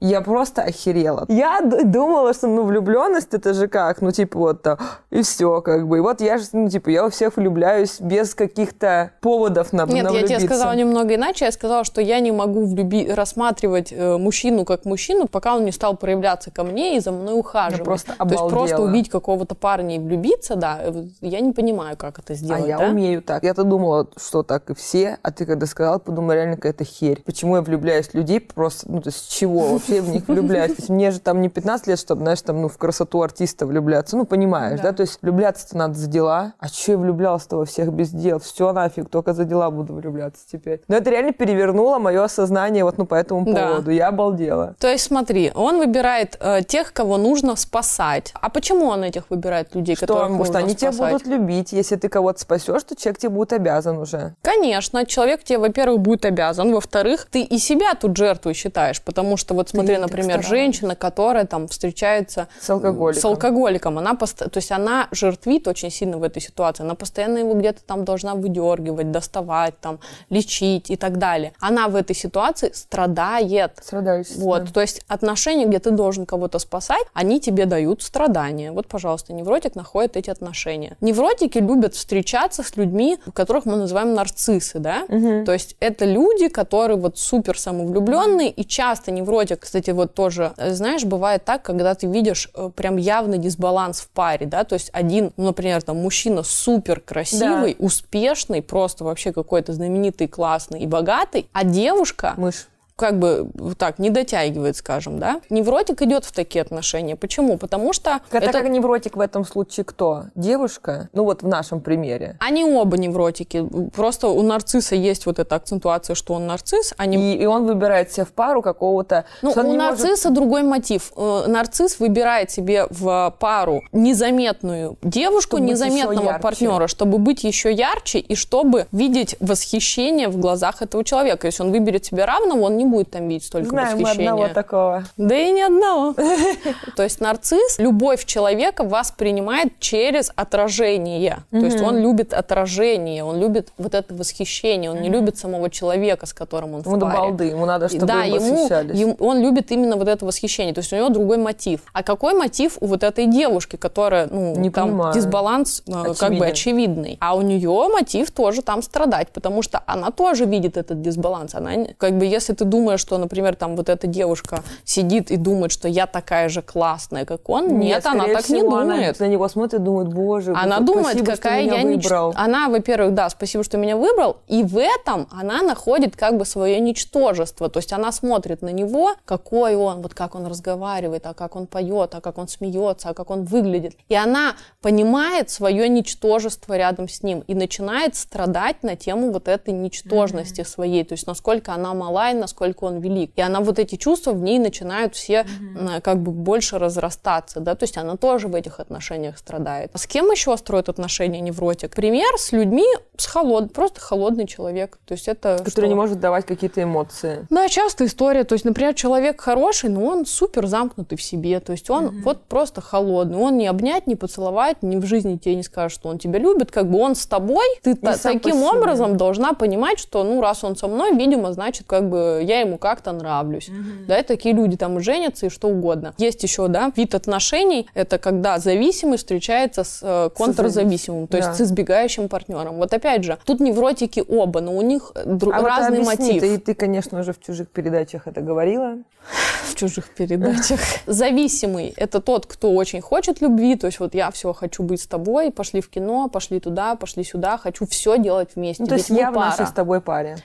Я 0.00 0.22
просто 0.22 0.62
охерела. 0.62 1.26
Я 1.28 1.60
думала, 1.60 2.32
что, 2.32 2.46
ну, 2.46 2.62
влюбленность 2.64 3.34
это 3.34 3.52
же 3.52 3.68
как, 3.68 4.00
ну, 4.00 4.10
типа, 4.12 4.38
вот, 4.38 4.62
так, 4.62 4.80
и 5.10 5.22
все, 5.22 5.60
как 5.60 5.86
бы. 5.86 5.98
И 5.98 6.00
вот 6.00 6.20
я 6.22 6.38
же, 6.38 6.44
ну, 6.52 6.68
типа, 6.70 6.88
я 6.88 7.02
во 7.02 7.10
всех 7.10 7.36
влюбляюсь 7.36 8.00
без 8.00 8.34
каких-то 8.34 9.10
поводов 9.20 9.72
на, 9.74 9.84
Нет, 9.84 10.10
на 10.10 10.16
я 10.16 10.26
тебе 10.26 10.40
сказала 10.40 10.72
немного 10.74 11.14
иначе. 11.14 11.44
Я 11.44 11.52
сказала, 11.52 11.84
что 11.84 12.00
я 12.00 12.20
не 12.20 12.32
могу 12.32 12.64
влюби- 12.66 13.12
рассматривать 13.12 13.92
э, 13.92 14.16
мужчину 14.16 14.64
как 14.64 14.86
мужчину, 14.86 15.28
пока 15.28 15.54
он 15.54 15.64
не 15.66 15.72
стал 15.72 15.96
проявляться 15.96 16.50
ко 16.50 16.64
мне 16.64 16.96
и 16.96 17.00
за 17.00 17.12
мной 17.12 17.38
ухаживать. 17.38 17.78
Я 17.80 17.84
просто 17.84 18.06
То 18.16 18.24
есть 18.24 18.36
просто 18.38 18.54
обалдела. 18.54 18.84
увидеть 18.84 19.10
какого-то 19.10 19.54
парня 19.54 19.96
и 19.96 19.98
влюбиться, 19.98 20.56
да, 20.56 20.78
э, 20.80 21.04
я 21.20 21.40
не 21.40 21.52
понимаю, 21.52 21.98
как 21.98 22.18
это 22.18 22.32
А 22.32 22.36
сделать. 22.36 22.66
я 22.66 22.78
да? 22.78 22.88
умею 22.88 23.20
так. 23.22 23.42
Я-то 23.42 23.64
думала, 23.64 24.06
что 24.16 24.42
так 24.42 24.70
и 24.70 24.74
все, 24.74 25.18
а 25.22 25.30
ты 25.30 25.44
когда 25.44 25.66
сказала, 25.66 25.98
подумала, 25.98 26.32
реально 26.32 26.56
какая-то 26.56 26.84
херь. 26.84 27.22
Почему 27.26 27.56
я 27.56 27.62
влюбляюсь 27.62 28.08
в 28.08 28.14
людей 28.14 28.40
просто, 28.40 28.90
ну, 28.90 29.02
то 29.02 29.08
есть 29.08 29.18
с 29.18 29.28
чего 29.28 29.72
вообще 29.72 29.89
в 29.98 30.08
них 30.08 30.28
влюбляюсь? 30.28 30.72
То 30.72 30.78
есть 30.78 30.90
мне 30.90 31.10
же 31.10 31.20
там 31.20 31.40
не 31.40 31.48
15 31.48 31.86
лет, 31.88 31.98
чтобы, 31.98 32.22
знаешь, 32.22 32.40
там, 32.42 32.62
ну, 32.62 32.68
в 32.68 32.78
красоту 32.78 33.22
артиста 33.22 33.66
влюбляться. 33.66 34.16
Ну, 34.16 34.24
понимаешь, 34.24 34.80
да? 34.80 34.92
То 34.92 35.02
есть 35.02 35.18
влюбляться-то 35.22 35.76
надо 35.76 35.94
за 35.94 36.06
дела. 36.08 36.52
А 36.58 36.68
че 36.68 36.92
я 36.92 36.98
влюблялась-то 36.98 37.56
во 37.56 37.64
всех 37.64 37.92
без 37.92 38.10
дел? 38.10 38.38
Все 38.38 38.72
нафиг, 38.72 39.08
только 39.08 39.32
за 39.34 39.44
дела 39.44 39.70
буду 39.70 39.94
влюбляться 39.94 40.42
теперь. 40.50 40.80
Но 40.88 40.96
это 40.96 41.10
реально 41.10 41.32
перевернуло 41.32 41.98
мое 41.98 42.26
сознание 42.28 42.84
вот, 42.84 42.98
ну, 42.98 43.06
по 43.06 43.14
этому 43.14 43.44
Да. 43.44 43.68
поводу. 43.68 43.90
Я 43.90 44.08
обалдела. 44.08 44.74
То 44.78 44.88
есть 44.88 45.04
смотри, 45.04 45.50
он 45.54 45.78
выбирает 45.78 46.36
э, 46.40 46.62
тех, 46.62 46.92
кого 46.92 47.16
нужно 47.16 47.56
спасать. 47.56 48.32
А 48.40 48.48
почему 48.48 48.86
он 48.86 49.02
этих 49.04 49.24
выбирает 49.30 49.74
людей, 49.74 49.96
Что, 49.96 50.06
которых 50.06 50.22
потому 50.24 50.44
что 50.44 50.52
нужно 50.54 50.66
они 50.66 50.74
тебя 50.76 50.92
будут 50.92 51.26
любить. 51.26 51.72
Если 51.72 51.96
ты 51.96 52.08
кого-то 52.08 52.40
спасешь, 52.40 52.82
то 52.84 52.94
человек 52.94 53.18
тебе 53.18 53.30
будет 53.30 53.52
обязан 53.52 53.98
уже. 53.98 54.34
Конечно, 54.42 55.06
человек 55.06 55.42
тебе, 55.44 55.58
во-первых, 55.58 56.00
будет 56.00 56.24
обязан, 56.24 56.72
во-вторых, 56.72 57.26
ты 57.30 57.42
и 57.42 57.58
себя 57.58 57.94
тут 57.94 58.16
жертвой 58.16 58.54
считаешь, 58.54 59.00
потому 59.02 59.36
что 59.36 59.54
вот 59.54 59.68
Ты 59.68 59.76
смотри, 59.80 59.96
например, 59.98 60.42
женщина, 60.44 60.94
которая 60.94 61.46
там 61.46 61.68
встречается 61.68 62.48
с 62.60 62.70
алкоголиком, 62.70 63.20
с 63.20 63.24
алкоголиком 63.24 63.98
она 63.98 64.14
пост... 64.14 64.38
то 64.38 64.56
есть 64.56 64.72
она 64.72 65.08
жертвит 65.10 65.68
очень 65.68 65.90
сильно 65.90 66.18
в 66.18 66.22
этой 66.22 66.40
ситуации, 66.40 66.82
она 66.82 66.94
постоянно 66.94 67.38
его 67.38 67.54
где-то 67.54 67.82
там 67.84 68.04
должна 68.04 68.34
выдергивать, 68.34 69.10
доставать, 69.10 69.78
там, 69.80 70.00
лечить 70.28 70.90
и 70.90 70.96
так 70.96 71.18
далее. 71.18 71.52
Она 71.60 71.88
в 71.88 71.96
этой 71.96 72.14
ситуации 72.16 72.70
страдает. 72.72 73.72
Страдающая. 73.82 74.36
Вот, 74.38 74.72
то 74.72 74.80
есть 74.80 75.02
отношения, 75.08 75.66
где 75.66 75.78
ты 75.78 75.90
должен 75.90 76.26
кого-то 76.26 76.58
спасать, 76.58 77.04
они 77.12 77.40
тебе 77.40 77.66
дают 77.66 78.02
страдания. 78.02 78.72
Вот, 78.72 78.86
пожалуйста, 78.86 79.32
невротик 79.32 79.74
находит 79.74 80.16
эти 80.16 80.30
отношения. 80.30 80.96
Невротики 81.00 81.58
любят 81.58 81.94
встречаться 81.94 82.62
с 82.62 82.76
людьми, 82.76 83.18
которых 83.34 83.66
мы 83.66 83.76
называем 83.76 84.14
нарциссы, 84.14 84.78
да? 84.78 85.04
Угу. 85.08 85.44
То 85.44 85.52
есть 85.52 85.76
это 85.80 86.04
люди, 86.04 86.48
которые 86.48 86.96
вот 86.96 87.18
супер 87.18 87.58
самовлюбленные, 87.58 88.50
и 88.50 88.64
часто 88.64 89.10
невротик, 89.10 89.64
кстати, 89.70 89.92
вот 89.92 90.14
тоже, 90.14 90.52
знаешь, 90.58 91.04
бывает 91.04 91.44
так, 91.44 91.62
когда 91.62 91.94
ты 91.94 92.08
видишь 92.08 92.50
э, 92.56 92.70
прям 92.74 92.96
явный 92.96 93.38
дисбаланс 93.38 94.00
в 94.00 94.08
паре, 94.08 94.44
да, 94.44 94.64
то 94.64 94.72
есть 94.72 94.90
один, 94.92 95.32
ну, 95.36 95.44
например, 95.44 95.80
там 95.80 95.98
мужчина 95.98 96.42
супер 96.42 96.98
красивый, 96.98 97.76
да. 97.78 97.84
успешный, 97.84 98.62
просто 98.62 99.04
вообще 99.04 99.32
какой-то 99.32 99.72
знаменитый, 99.72 100.26
классный 100.26 100.80
и 100.80 100.88
богатый, 100.88 101.48
а 101.52 101.62
девушка... 101.62 102.34
Мышь 102.36 102.66
как 103.00 103.18
бы 103.18 103.48
так 103.78 103.98
не 103.98 104.10
дотягивает, 104.10 104.76
скажем, 104.76 105.18
да. 105.18 105.40
Невротик 105.48 106.02
идет 106.02 106.26
в 106.26 106.32
такие 106.32 106.60
отношения. 106.60 107.16
Почему? 107.16 107.56
Потому 107.56 107.94
что 107.94 108.20
это, 108.30 108.44
это 108.44 108.52
как 108.52 108.68
невротик 108.68 109.16
в 109.16 109.20
этом 109.20 109.46
случае 109.46 109.84
кто? 109.84 110.24
Девушка? 110.34 111.08
Ну 111.14 111.24
вот 111.24 111.42
в 111.42 111.48
нашем 111.48 111.80
примере. 111.80 112.36
Они 112.40 112.62
оба 112.62 112.98
невротики. 112.98 113.66
Просто 113.96 114.28
у 114.28 114.42
нарцисса 114.42 114.96
есть 114.96 115.24
вот 115.24 115.38
эта 115.38 115.56
акцентуация, 115.56 116.14
что 116.14 116.34
он 116.34 116.46
нарцисс, 116.46 116.92
а 116.98 117.06
не... 117.06 117.36
и, 117.36 117.42
и 117.42 117.46
он 117.46 117.66
выбирает 117.66 118.12
себе 118.12 118.26
в 118.26 118.32
пару 118.32 118.60
какого-то. 118.60 119.24
Ну 119.40 119.52
у 119.52 119.72
нарцисса 119.72 120.28
может... 120.28 120.34
другой 120.34 120.62
мотив. 120.62 121.12
Э, 121.16 121.44
нарцисс 121.46 122.00
выбирает 122.00 122.50
себе 122.50 122.86
в 122.90 123.34
пару 123.38 123.80
незаметную 123.92 124.98
девушку, 125.02 125.56
чтобы 125.56 125.70
незаметного 125.70 126.38
партнера, 126.38 126.86
чтобы 126.86 127.16
быть 127.16 127.44
еще 127.44 127.72
ярче 127.72 128.18
и 128.18 128.34
чтобы 128.34 128.88
видеть 128.92 129.36
восхищение 129.40 130.28
в 130.28 130.36
глазах 130.36 130.82
этого 130.82 131.02
человека. 131.02 131.46
Если 131.46 131.62
он 131.62 131.70
выберет 131.70 132.04
себе 132.04 132.26
равного, 132.26 132.60
он 132.66 132.76
не 132.76 132.89
будет 132.90 133.10
там 133.10 133.28
видеть 133.28 133.44
столько 133.44 133.70
Знаем 133.70 133.98
восхищения. 133.98 134.30
одного 134.30 134.48
такого. 134.52 135.04
Да 135.16 135.36
и 135.36 135.50
ни 135.52 135.60
одного. 135.60 136.14
То 136.96 137.02
есть 137.02 137.20
нарцисс 137.20 137.78
любовь 137.78 138.24
человека 138.24 138.84
воспринимает 138.84 139.78
через 139.78 140.32
отражение. 140.36 141.38
То 141.50 141.58
есть 141.58 141.80
он 141.80 141.98
любит 141.98 142.32
отражение, 142.32 143.24
он 143.24 143.38
любит 143.38 143.72
вот 143.78 143.94
это 143.94 144.14
восхищение, 144.14 144.90
он 144.90 145.00
не 145.00 145.08
любит 145.08 145.38
самого 145.38 145.70
человека, 145.70 146.26
с 146.26 146.32
которым 146.32 146.74
он 146.74 146.82
в 146.82 146.84
паре. 146.84 146.98
балды, 146.98 147.44
ему 147.44 147.66
надо, 147.66 147.88
чтобы 147.88 148.06
да, 148.06 148.24
ему, 148.24 149.16
он 149.18 149.40
любит 149.40 149.70
именно 149.70 149.96
вот 149.96 150.08
это 150.08 150.24
восхищение. 150.26 150.74
То 150.74 150.80
есть 150.80 150.92
у 150.92 150.96
него 150.96 151.08
другой 151.08 151.38
мотив. 151.38 151.80
А 151.92 152.02
какой 152.02 152.34
мотив 152.34 152.76
у 152.80 152.86
вот 152.86 153.02
этой 153.02 153.26
девушки, 153.26 153.76
которая, 153.76 154.28
ну, 154.30 154.56
не 154.56 154.70
там 154.70 154.88
понимаю. 154.90 155.14
дисбаланс 155.14 155.82
Очевиден. 155.86 156.14
как 156.14 156.38
бы 156.38 156.46
очевидный. 156.46 157.18
А 157.20 157.36
у 157.36 157.42
нее 157.42 157.88
мотив 157.92 158.30
тоже 158.30 158.62
там 158.62 158.82
страдать, 158.82 159.28
потому 159.28 159.62
что 159.62 159.82
она 159.86 160.10
тоже 160.10 160.44
видит 160.44 160.76
этот 160.76 161.02
дисбаланс. 161.02 161.54
Она, 161.54 161.72
как 161.96 162.18
бы, 162.18 162.26
если 162.26 162.52
ты 162.54 162.64
думаешь, 162.70 163.00
что, 163.00 163.18
например, 163.18 163.56
там 163.56 163.76
вот 163.76 163.88
эта 163.88 164.06
девушка 164.06 164.62
сидит 164.84 165.30
и 165.30 165.36
думает, 165.36 165.72
что 165.72 165.88
я 165.88 166.06
такая 166.06 166.48
же 166.48 166.62
классная, 166.62 167.24
как 167.24 167.48
он. 167.50 167.78
Нет, 167.78 168.04
Нет 168.04 168.06
она 168.06 168.26
так 168.28 168.44
всего, 168.44 168.56
не 168.56 168.62
думает. 168.62 169.20
Она 169.20 169.28
на 169.28 169.32
него 169.32 169.48
смотрит 169.48 169.80
и 169.80 169.82
думает, 169.82 170.08
боже, 170.08 170.54
она 170.56 170.80
думает, 170.80 171.18
спасибо, 171.18 171.32
какая 171.32 171.62
я 171.64 171.82
выбрал. 171.82 172.28
Нич... 172.30 172.38
Она, 172.38 172.68
во-первых, 172.68 173.14
да, 173.14 173.28
спасибо, 173.28 173.64
что 173.64 173.76
меня 173.76 173.96
выбрал, 173.96 174.38
и 174.46 174.62
в 174.62 174.78
этом 174.78 175.28
она 175.30 175.62
находит 175.62 176.16
как 176.16 176.38
бы 176.38 176.44
свое 176.44 176.80
ничтожество. 176.80 177.68
То 177.68 177.78
есть 177.78 177.92
она 177.92 178.12
смотрит 178.12 178.62
на 178.62 178.70
него, 178.70 179.14
какой 179.24 179.74
он, 179.74 180.00
вот 180.02 180.14
как 180.14 180.34
он 180.34 180.46
разговаривает, 180.46 181.26
а 181.26 181.34
как 181.34 181.56
он 181.56 181.66
поет, 181.66 182.14
а 182.14 182.20
как 182.20 182.38
он 182.38 182.48
смеется, 182.48 183.10
а 183.10 183.14
как 183.14 183.30
он 183.30 183.44
выглядит. 183.44 183.94
И 184.08 184.14
она 184.14 184.54
понимает 184.80 185.50
свое 185.50 185.88
ничтожество 185.88 186.76
рядом 186.76 187.08
с 187.08 187.22
ним 187.22 187.42
и 187.46 187.54
начинает 187.54 188.16
страдать 188.16 188.82
на 188.82 188.96
тему 188.96 189.32
вот 189.32 189.48
этой 189.48 189.74
ничтожности 189.74 190.60
mm-hmm. 190.60 190.68
своей, 190.68 191.04
то 191.04 191.14
есть 191.14 191.26
насколько 191.26 191.74
она 191.74 191.94
мала 191.94 192.30
и 192.30 192.34
насколько 192.34 192.59
насколько 192.60 192.84
он 192.84 193.00
велик. 193.00 193.32
И 193.36 193.40
она 193.40 193.60
вот 193.60 193.78
эти 193.78 193.96
чувства 193.96 194.32
в 194.32 194.42
ней 194.42 194.58
начинают 194.58 195.14
все 195.14 195.46
mm-hmm. 195.46 196.00
как 196.02 196.22
бы 196.22 196.32
больше 196.32 196.78
разрастаться, 196.78 197.60
да, 197.60 197.74
то 197.74 197.84
есть 197.84 197.96
она 197.96 198.16
тоже 198.16 198.48
в 198.48 198.54
этих 198.54 198.80
отношениях 198.80 199.38
страдает. 199.38 199.90
А 199.94 199.98
с 199.98 200.06
кем 200.06 200.30
еще 200.30 200.56
строит 200.56 200.88
отношения 200.88 201.40
невротик? 201.40 201.94
Пример 201.94 202.36
с 202.36 202.52
людьми 202.52 202.86
с 203.16 203.26
холод, 203.26 203.72
просто 203.72 204.00
холодный 204.00 204.46
человек, 204.46 204.98
то 205.06 205.12
есть 205.12 205.28
это 205.28 205.58
который 205.58 205.86
что? 205.86 205.86
не 205.86 205.94
может 205.94 206.20
давать 206.20 206.46
какие-то 206.46 206.82
эмоции. 206.82 207.46
Да, 207.50 207.68
часто 207.68 208.04
история, 208.04 208.44
то 208.44 208.54
есть, 208.54 208.64
например, 208.64 208.94
человек 208.94 209.40
хороший, 209.40 209.90
но 209.90 210.04
он 210.04 210.26
супер 210.26 210.66
замкнутый 210.66 211.16
в 211.16 211.22
себе, 211.22 211.60
то 211.60 211.72
есть 211.72 211.88
он 211.90 212.06
mm-hmm. 212.06 212.22
вот 212.22 212.44
просто 212.44 212.80
холодный, 212.80 213.38
он 213.38 213.56
не 213.56 213.66
обнять, 213.66 214.06
не 214.06 214.16
поцеловать, 214.16 214.82
ни 214.82 214.96
в 214.96 215.04
жизни 215.06 215.36
тебе 215.36 215.56
не 215.56 215.62
скажет, 215.62 215.92
что 215.92 216.08
он 216.08 216.18
тебя 216.18 216.38
любит, 216.38 216.70
как 216.70 216.90
бы 216.90 216.98
он 216.98 217.14
с 217.14 217.26
тобой, 217.26 217.64
ты 217.82 217.94
та- 217.94 218.16
таким 218.16 218.62
образом 218.62 219.16
должна 219.16 219.54
понимать, 219.54 219.98
что 219.98 220.24
ну 220.24 220.40
раз 220.40 220.64
он 220.64 220.76
со 220.76 220.88
мной, 220.88 221.14
видимо, 221.14 221.52
значит 221.52 221.86
как 221.86 222.08
бы 222.08 222.40
я 222.50 222.60
ему 222.60 222.78
как-то 222.78 223.12
нравлюсь. 223.12 223.68
Mm-hmm. 223.68 224.06
Да, 224.06 224.18
и 224.18 224.22
такие 224.24 224.54
люди 224.54 224.76
там 224.76 225.00
женятся 225.00 225.46
и 225.46 225.48
что 225.48 225.68
угодно. 225.68 226.14
Есть 226.18 226.42
еще, 226.42 226.66
да, 226.66 226.92
вид 226.96 227.14
отношений, 227.14 227.88
это 227.94 228.18
когда 228.18 228.58
зависимый 228.58 229.18
встречается 229.18 229.84
с 229.84 230.00
э, 230.02 230.30
контрзависимым, 230.36 231.28
то 231.28 231.38
да. 231.38 231.46
есть 231.46 231.58
с 231.58 231.60
избегающим 231.60 232.28
партнером. 232.28 232.76
Вот 232.76 232.92
опять 232.92 233.22
же, 233.24 233.38
тут 233.44 233.60
невротики 233.60 234.24
оба, 234.26 234.60
но 234.60 234.76
у 234.76 234.82
них 234.82 235.12
дру- 235.14 235.52
а 235.52 235.62
разный 235.62 235.98
вот 236.00 236.18
мотив. 236.18 236.40
Ты, 236.40 236.58
ты, 236.58 236.74
конечно, 236.74 237.20
уже 237.20 237.32
в 237.32 237.40
чужих 237.40 237.68
передачах 237.68 238.26
это 238.26 238.40
говорила. 238.40 238.96
В 239.70 239.76
чужих 239.76 240.08
передачах. 240.10 240.80
Зависимый– 241.06 241.94
это 241.96 242.20
тот, 242.20 242.46
кто 242.46 242.72
очень 242.72 243.00
хочет 243.00 243.40
любви, 243.40 243.76
то 243.76 243.86
есть 243.86 244.00
вот 244.00 244.14
я 244.14 244.30
все 244.30 244.52
хочу 244.52 244.82
быть 244.82 245.00
с 245.00 245.06
тобой, 245.06 245.52
пошли 245.52 245.80
в 245.80 245.88
кино, 245.88 246.28
пошли 246.28 246.58
туда, 246.58 246.96
пошли 246.96 247.22
сюда, 247.22 247.56
хочу 247.58 247.86
все 247.86 248.18
делать 248.18 248.50
вместе. 248.56 248.82
Ну, 248.82 248.88
то 248.88 248.96
есть 248.96 249.10
я 249.10 249.30
в 249.30 249.34
нашей 249.34 249.66
с 249.66 249.72
тобой 249.72 250.00
паре. 250.00 250.38